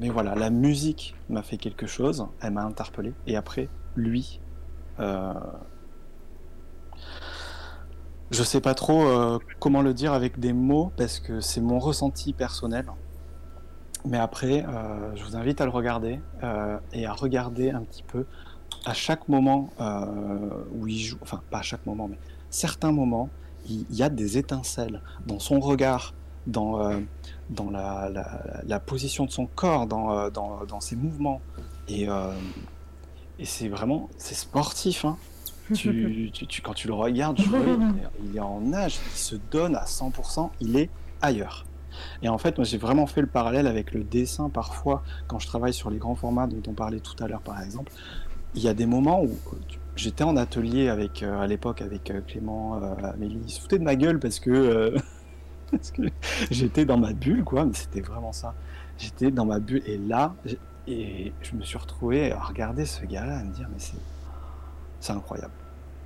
[0.00, 3.12] mais voilà, la musique m'a fait quelque chose, elle m'a interpellé.
[3.28, 4.40] Et après, lui,
[4.98, 5.32] je
[8.42, 12.86] sais pas trop comment le dire avec des mots parce que c'est mon ressenti personnel.
[14.04, 18.02] Mais après, euh, je vous invite à le regarder euh, et à regarder un petit
[18.02, 18.24] peu
[18.86, 22.18] à chaque moment euh, où il joue, enfin pas à chaque moment, mais
[22.50, 23.28] certains moments,
[23.68, 26.14] il, il y a des étincelles dans son regard,
[26.46, 26.78] dans,
[27.50, 31.40] dans la, la- la position de son corps, dans, dans, dans ses mouvements.
[31.88, 32.08] Et,
[33.38, 35.04] et c'est vraiment, c'est sportif.
[35.04, 35.16] Hein.
[35.72, 37.60] Tu, tu- tu- quand tu le regardes jouer,
[38.24, 40.90] il est en nage, il se donne à 100%, il est
[41.22, 41.64] ailleurs.
[42.22, 45.46] Et en fait, moi j'ai vraiment fait le parallèle avec le dessin parfois, quand je
[45.46, 47.92] travaille sur les grands formats dont on parlait tout à l'heure par exemple.
[48.54, 49.56] Il y a des moments où euh,
[49.94, 53.84] j'étais en atelier avec, euh, à l'époque avec euh, Clément, Amélie, ils se foutaient de
[53.84, 54.92] ma gueule parce que,
[56.50, 58.54] j'étais dans ma bulle, quoi, mais c'était vraiment ça.
[58.98, 60.34] J'étais dans ma bulle et là,
[60.88, 63.78] et je me suis retrouvé à regarder ce gars-là, à me dire, mais
[64.98, 65.52] c'est incroyable.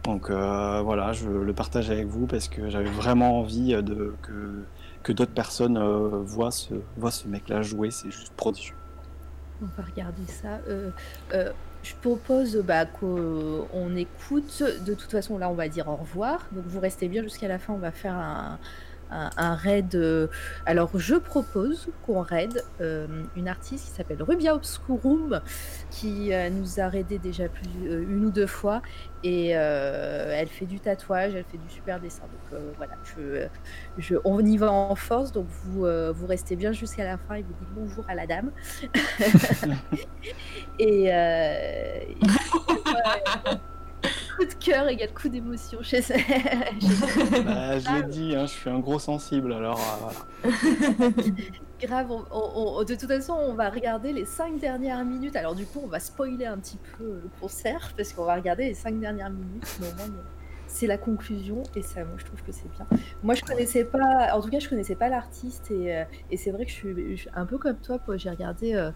[0.04, 4.64] Donc voilà, je le partage avec vous parce que j'avais vraiment envie de, que,
[5.04, 8.74] que d'autres personnes euh, voient ce, voient ce mec-là jouer, c'est juste prodigieux.
[9.62, 10.58] On va regarder ça.
[10.68, 10.90] Euh,
[11.32, 11.52] euh,
[11.84, 14.64] je propose bah, qu'on écoute.
[14.84, 16.48] De toute façon, là, on va dire au revoir.
[16.52, 17.74] Donc, vous restez bien jusqu'à la fin.
[17.74, 18.58] On va faire un,
[19.10, 19.94] un, un raid.
[19.94, 20.28] euh,
[20.66, 25.40] Alors, je propose qu'on raid euh, une artiste qui s'appelle Rubia Obscurum,
[25.90, 28.82] qui euh, nous a raidé déjà plus, euh, une ou deux fois.
[29.22, 32.24] Et euh, elle fait du tatouage, elle fait du super dessin.
[32.28, 33.46] Donc, euh, voilà, je,
[33.96, 35.32] je, on y va en force.
[35.32, 38.26] Donc, vous, euh, vous restez bien jusqu'à la fin et vous dites bonjour à la
[38.26, 38.52] dame.
[40.78, 42.00] et, euh,
[44.36, 46.14] coup de cœur égale coup d'émotion chez chez-
[47.44, 50.08] Bah, je l'ai dit, hein, je suis un gros sensible, alors euh,
[50.44, 51.10] voilà.
[51.80, 52.10] grave.
[52.10, 55.36] on- on- on- de toute façon, on va regarder les cinq dernières minutes.
[55.36, 58.64] Alors du coup, on va spoiler un petit peu le concert parce qu'on va regarder
[58.68, 59.76] les cinq dernières minutes.
[59.80, 60.06] Mais au moins,
[60.74, 62.84] c'est la conclusion et ça, moi je trouve que c'est bien.
[63.22, 66.50] Moi je connaissais pas, en tout cas je connaissais pas l'artiste et, euh, et c'est
[66.50, 68.90] vrai que je suis, un peu comme toi, j'ai regardé euh,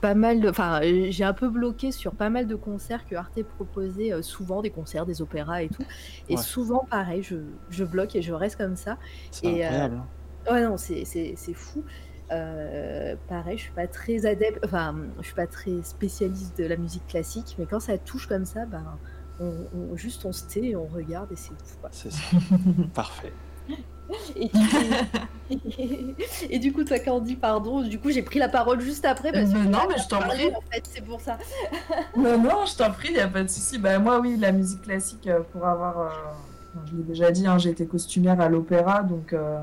[0.00, 3.42] pas mal, de, enfin j'ai un peu bloqué sur pas mal de concerts que Arte
[3.42, 5.82] proposait euh, souvent, des concerts, des opéras et tout,
[6.28, 7.36] et souvent pareil, je,
[7.68, 8.96] je, bloque et je reste comme ça.
[9.32, 10.02] C'est incroyable.
[10.46, 10.52] Hein.
[10.52, 11.82] ouais non, c'est fou.
[12.28, 17.08] pareil, je suis pas très adepte, enfin, je suis pas très spécialiste de la musique
[17.08, 18.84] classique, mais quand ça touche comme ça, ben,
[19.40, 21.78] on, juste on se tait et on regarde et c'est ouf.
[21.90, 22.20] C'est ça.
[22.94, 23.32] Parfait.
[26.50, 29.32] Et du, coup, toi, Candy, pardon, du coup, j'ai pris la parole juste après.
[29.32, 30.48] Parce que non, mais je t'en prie.
[30.48, 31.38] En fait, c'est pour ça.
[32.16, 33.78] non, non, je t'en prie, il n'y a pas de souci.
[33.78, 36.00] Bah, moi, oui, la musique classique, euh, pour avoir.
[36.00, 36.10] Euh,
[36.86, 39.32] je l'ai déjà dit, hein, j'ai été costumière à l'opéra, donc.
[39.32, 39.62] Euh,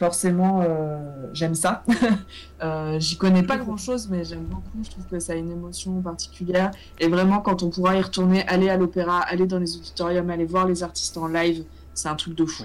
[0.00, 0.98] forcément, euh,
[1.34, 1.84] j'aime ça.
[2.62, 4.82] euh, J'y connais pas grand-chose, mais j'aime beaucoup.
[4.82, 6.70] Je trouve que ça a une émotion particulière.
[6.98, 10.46] Et vraiment, quand on pourra y retourner, aller à l'opéra, aller dans les auditoriums, aller
[10.46, 12.64] voir les artistes en live, c'est un truc de fou.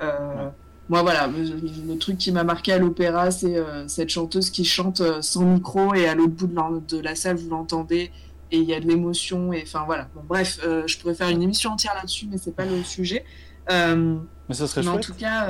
[0.00, 0.48] Euh,
[0.88, 3.56] moi, voilà, le, truc qui m'a marqué à l'opéra, c'est
[3.88, 7.36] cette chanteuse qui chante sans micro et à l'autre bout de la, de la, salle,
[7.36, 8.12] vous l'entendez
[8.50, 9.52] et il y a de l'émotion.
[9.52, 10.08] Et enfin, voilà.
[10.14, 13.24] Bon, bref, je pourrais faire une émission entière là-dessus, mais c'est pas le sujet.
[13.68, 14.94] mais ça serait chouette.
[14.94, 15.48] En tout cas.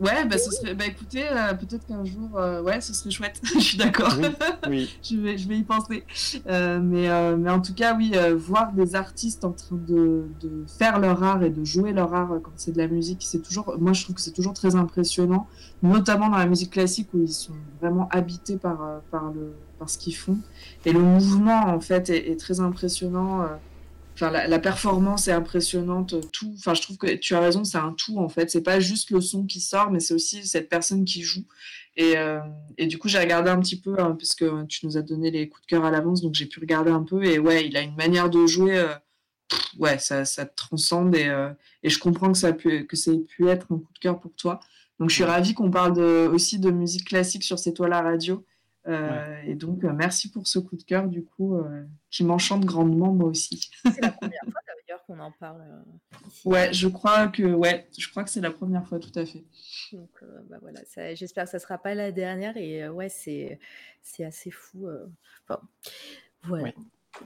[0.00, 0.74] Ouais, bah, ce serait...
[0.74, 3.40] bah écoutez, euh, peut-être qu'un jour, euh, ouais, ce serait chouette.
[3.54, 4.14] je suis d'accord.
[4.68, 6.04] Oui, je, vais, je vais y penser.
[6.46, 10.98] Euh, mais, mais en tout cas, oui, voir des artistes en train de, de, faire
[11.00, 13.92] leur art et de jouer leur art quand c'est de la musique, c'est toujours, moi
[13.92, 15.46] je trouve que c'est toujours très impressionnant,
[15.82, 19.98] notamment dans la musique classique où ils sont vraiment habités par, par, le, par ce
[19.98, 20.38] qu'ils font.
[20.84, 23.46] Et le mouvement, en fait, est, est très impressionnant
[24.20, 26.52] la, performance est impressionnante, tout.
[26.58, 28.50] Enfin, je trouve que tu as raison, c'est un tout en fait.
[28.50, 31.44] C'est pas juste le son qui sort, mais c'est aussi cette personne qui joue.
[31.96, 32.40] Et, euh,
[32.78, 35.48] du coup, j'ai regardé un petit peu, hein, parce que tu nous as donné les
[35.48, 37.24] coups de cœur à l'avance, donc j'ai pu regarder un peu.
[37.24, 38.94] Et ouais, il a une manière de jouer, euh,
[39.78, 41.14] ouais, ça, ça transcende.
[41.16, 43.98] Euh, et, je comprends que ça, pu, que ça ait pu être un coup de
[43.98, 44.60] cœur pour toi.
[45.00, 48.44] Donc je suis ravie qu'on parle aussi de musique classique sur C'est toi la radio.
[48.88, 52.64] Euh, et donc, euh, merci pour ce coup de cœur, du coup, euh, qui m'enchante
[52.64, 53.70] grandement, moi aussi.
[53.84, 55.62] c'est la première fois d'ailleurs qu'on en parle
[56.26, 56.48] ici.
[56.48, 59.44] Ouais, je crois que, ouais, je crois que c'est la première fois, tout à fait.
[59.92, 60.80] Donc, bah voilà,
[61.14, 62.56] j'espère que ça ne sera pas la dernière.
[62.56, 63.58] Et ouais, c'est
[64.20, 64.88] assez fou.
[65.44, 65.60] Enfin,
[66.44, 66.72] voilà.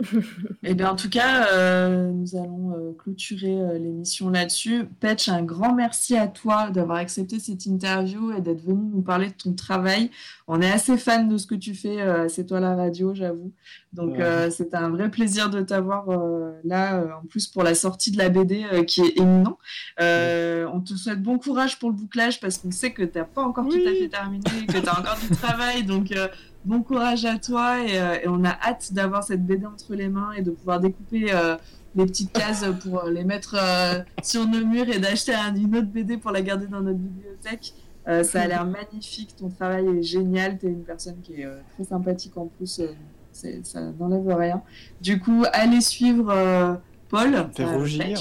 [0.65, 4.85] Eh bien, en tout cas, euh, nous allons euh, clôturer euh, l'émission là-dessus.
[5.01, 9.29] Petch, un grand merci à toi d'avoir accepté cette interview et d'être venu nous parler
[9.29, 10.11] de ton travail.
[10.47, 11.99] On est assez fan de ce que tu fais.
[12.29, 13.53] c'est toi la radio, j'avoue.
[13.93, 14.17] Donc,
[14.51, 16.07] c'est un vrai plaisir de t'avoir
[16.65, 19.59] là, en plus pour la sortie de la BD qui est éminent.
[19.99, 23.43] on te souhaite bon courage pour le bouclage parce qu'on sait que tu n'as pas
[23.43, 25.85] encore tout à fait terminé, que tu as encore du travail.
[25.85, 26.13] Donc,
[26.65, 30.33] bon courage à toi euh, et, on a hâte d'avoir cette BD entre les mains
[30.33, 31.57] et de pouvoir découper euh,
[31.95, 36.17] les petites cases pour les mettre euh, sur nos murs et d'acheter une autre BD
[36.17, 37.75] pour la garder dans notre bibliothèque.
[38.07, 41.85] ça a l'air magnifique, ton travail est génial, tu es une personne qui est très
[41.85, 42.81] sympathique en plus,
[43.33, 44.63] ça n'enlève rien.
[45.01, 46.81] Du coup, allez suivre
[47.13, 47.47] Paul.
[47.55, 48.19] Fait rougir.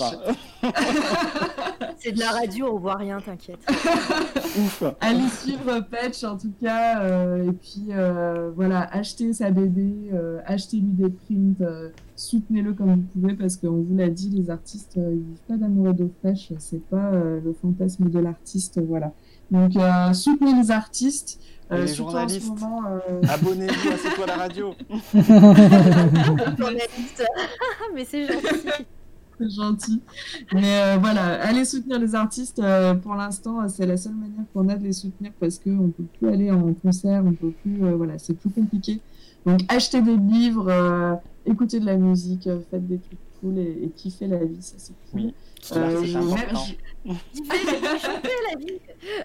[1.97, 3.59] C'est de la radio, on voit rien, t'inquiète.
[3.69, 4.83] Ouf.
[4.99, 10.39] Allez suivre Patch en tout cas, euh, et puis euh, voilà, achetez sa BD, euh,
[10.45, 11.65] achetez-lui des prints,
[12.15, 15.89] soutenez-le comme vous pouvez parce qu'on vous l'a dit, les artistes, ils vivent pas d'amour
[15.89, 19.13] et d'eau fraîche, c'est pas le fantasme de l'artiste, voilà.
[19.51, 19.73] Donc
[20.13, 21.39] soutenez les artistes.
[21.71, 22.51] Les journalistes,
[23.29, 24.75] abonnez-vous à C'est toi la radio.
[27.93, 28.85] Mais c'est gentil
[29.49, 30.01] gentil.
[30.53, 32.59] Mais euh, voilà, allez soutenir les artistes.
[32.59, 35.91] Euh, pour l'instant, c'est la seule manière qu'on a de les soutenir parce qu'on ne
[35.91, 38.99] peut plus aller en concert, on peut plus, euh, voilà, c'est plus compliqué.
[39.45, 44.27] Donc achetez des livres, écoutez de la musique, faites des trucs cool et, et kiffez
[44.27, 45.21] la vie, ça c'est cool.
[45.21, 45.33] Oui.
[45.75, 46.01] Euh,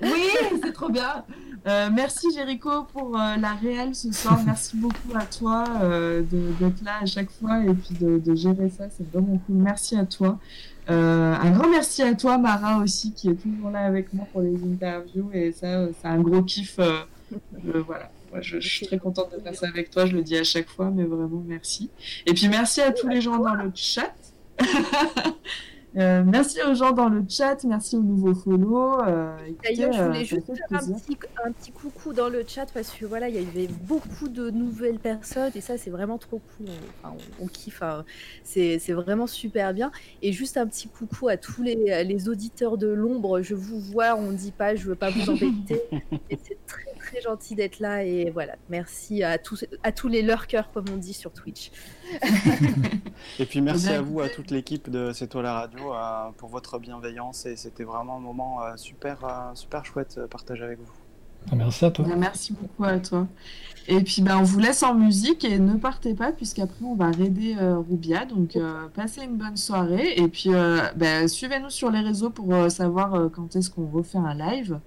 [0.02, 0.28] oui,
[0.62, 1.24] c'est trop bien.
[1.66, 4.40] Euh, merci Jericho pour euh, la réelle ce soir.
[4.44, 5.64] Merci beaucoup à toi
[6.30, 8.84] d'être là à chaque fois et puis de, gérer ça.
[8.96, 9.56] C'est vraiment cool.
[9.56, 10.38] Merci à toi.
[10.88, 14.54] un grand merci à toi, Mara, aussi, qui est toujours là avec moi pour les
[14.62, 15.30] interviews.
[15.32, 16.78] Et ça, c'est un gros kiff.
[17.86, 18.10] voilà.
[18.40, 20.06] je, je, suis très contente de passer avec toi.
[20.06, 21.90] Je le dis à chaque fois, mais vraiment merci.
[22.24, 24.14] Et puis merci à tous les gens dans le chat.
[25.97, 29.01] Euh, merci aux gens dans le chat, merci aux nouveaux follow.
[29.01, 32.66] Euh, D'ailleurs, je voulais euh, juste faire un petit, un petit, coucou dans le chat
[32.73, 36.40] parce que voilà, il y avait beaucoup de nouvelles personnes et ça, c'est vraiment trop
[36.59, 36.66] cool.
[37.40, 38.05] On, kiffe, hein.
[38.44, 39.90] c'est vraiment super bien.
[40.20, 43.40] Et juste un petit coucou à tous les, les auditeurs de l'ombre.
[43.40, 45.82] Je vous vois, on ne dit pas, je veux pas vous embêter.
[46.31, 50.70] c'est très très gentil d'être là et voilà, merci à tous, à tous les lurkers
[50.72, 51.70] comme on dit sur Twitch.
[53.38, 56.48] Et puis merci à vous, à toute l'équipe de C'est toi la radio, euh, pour
[56.48, 60.92] votre bienveillance et c'était vraiment un moment euh, super, euh, super chouette partagé avec vous.
[61.50, 62.04] Ah, Merci à toi.
[62.04, 63.26] Bien, Merci beaucoup à toi.
[63.88, 67.10] Et puis ben, on vous laisse en musique et ne partez pas puisqu'après on va
[67.10, 68.24] raider euh, Rubia.
[68.24, 72.52] Donc euh, passez une bonne soirée et puis euh, ben, suivez-nous sur les réseaux pour
[72.52, 74.80] euh, savoir euh, quand est-ce qu'on refait un live.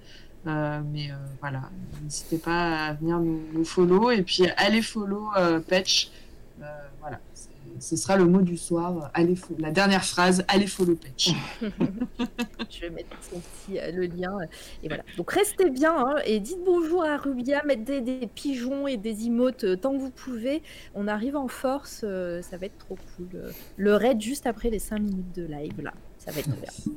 [0.47, 1.69] Euh, mais euh, voilà,
[2.01, 6.11] n'hésitez pas à venir nous, nous follow et puis allez follow euh, Patch.
[6.61, 6.65] Euh,
[7.01, 7.19] voilà,
[7.79, 9.09] ce sera le mot du soir.
[9.13, 11.31] Allez la dernière phrase, allez follow Patch.
[12.69, 14.37] Je vais mettre son petit, euh, le lien.
[14.83, 15.03] et voilà.
[15.17, 19.25] Donc restez bien hein, et dites bonjour à Rubia, mettez des, des pigeons et des
[19.25, 20.61] emotes euh, tant que vous pouvez.
[20.95, 23.51] On arrive en force, euh, ça va être trop cool.
[23.77, 26.93] Le raid juste après les 5 minutes de live là, ça va être bien.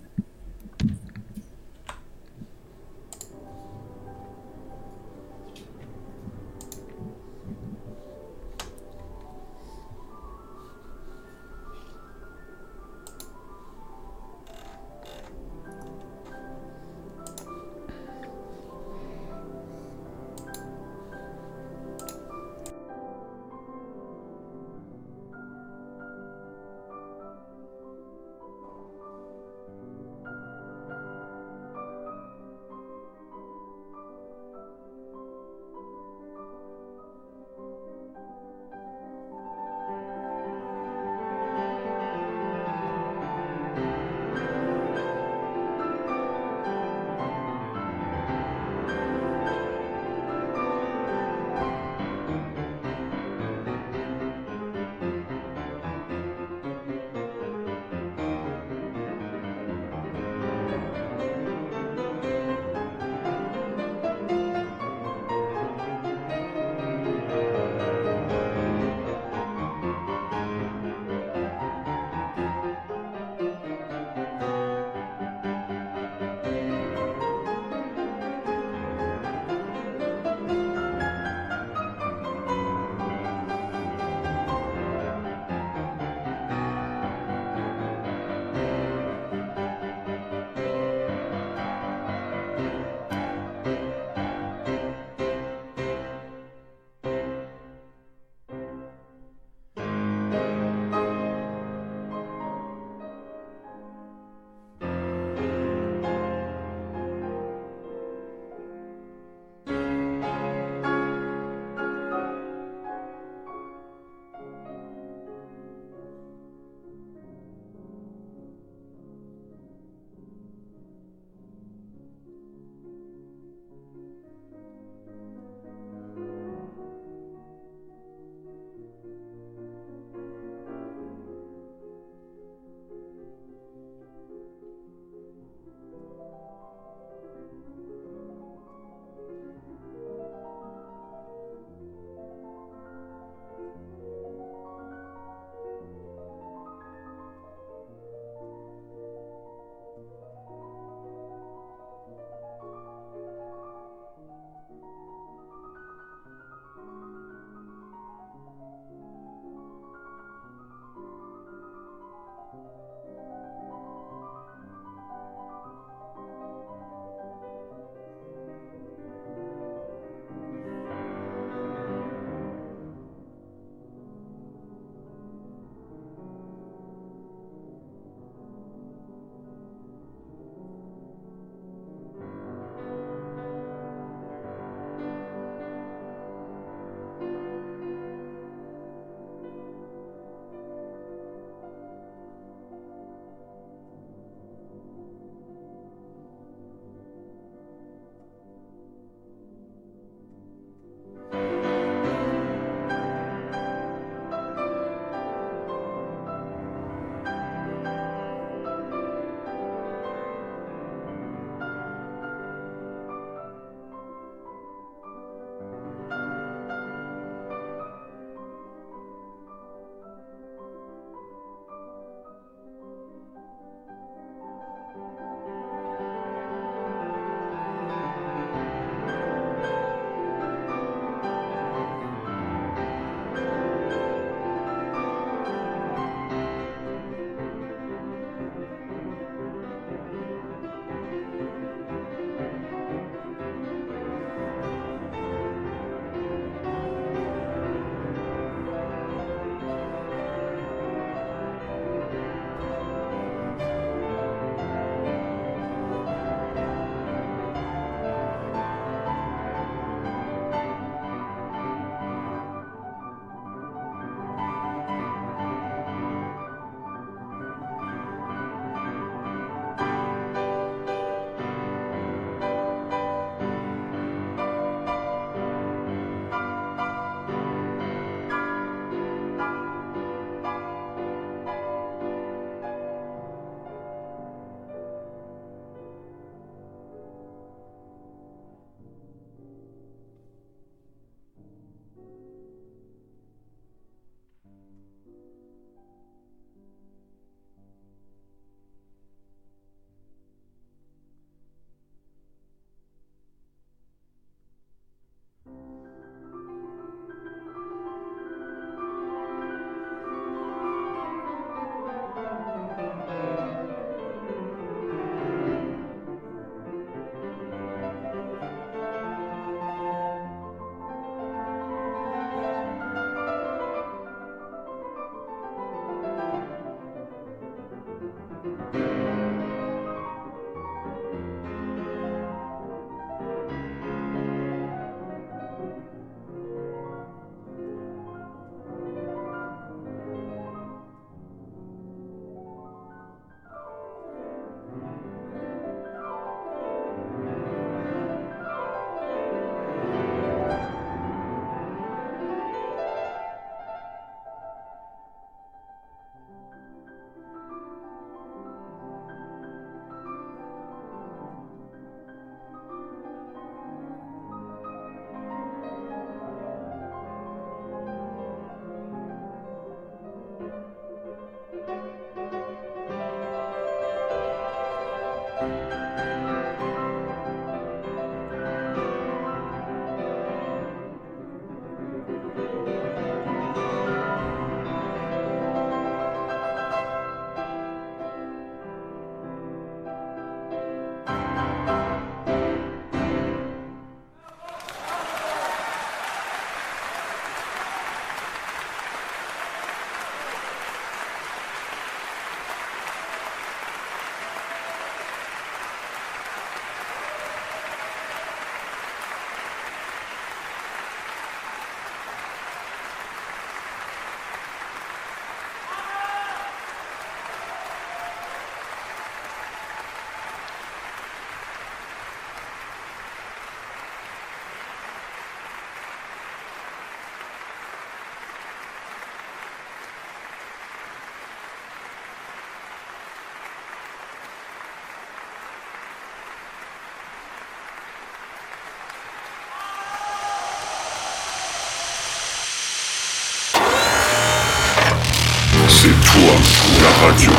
[446.22, 446.36] C'est toi
[446.82, 447.32] la radio.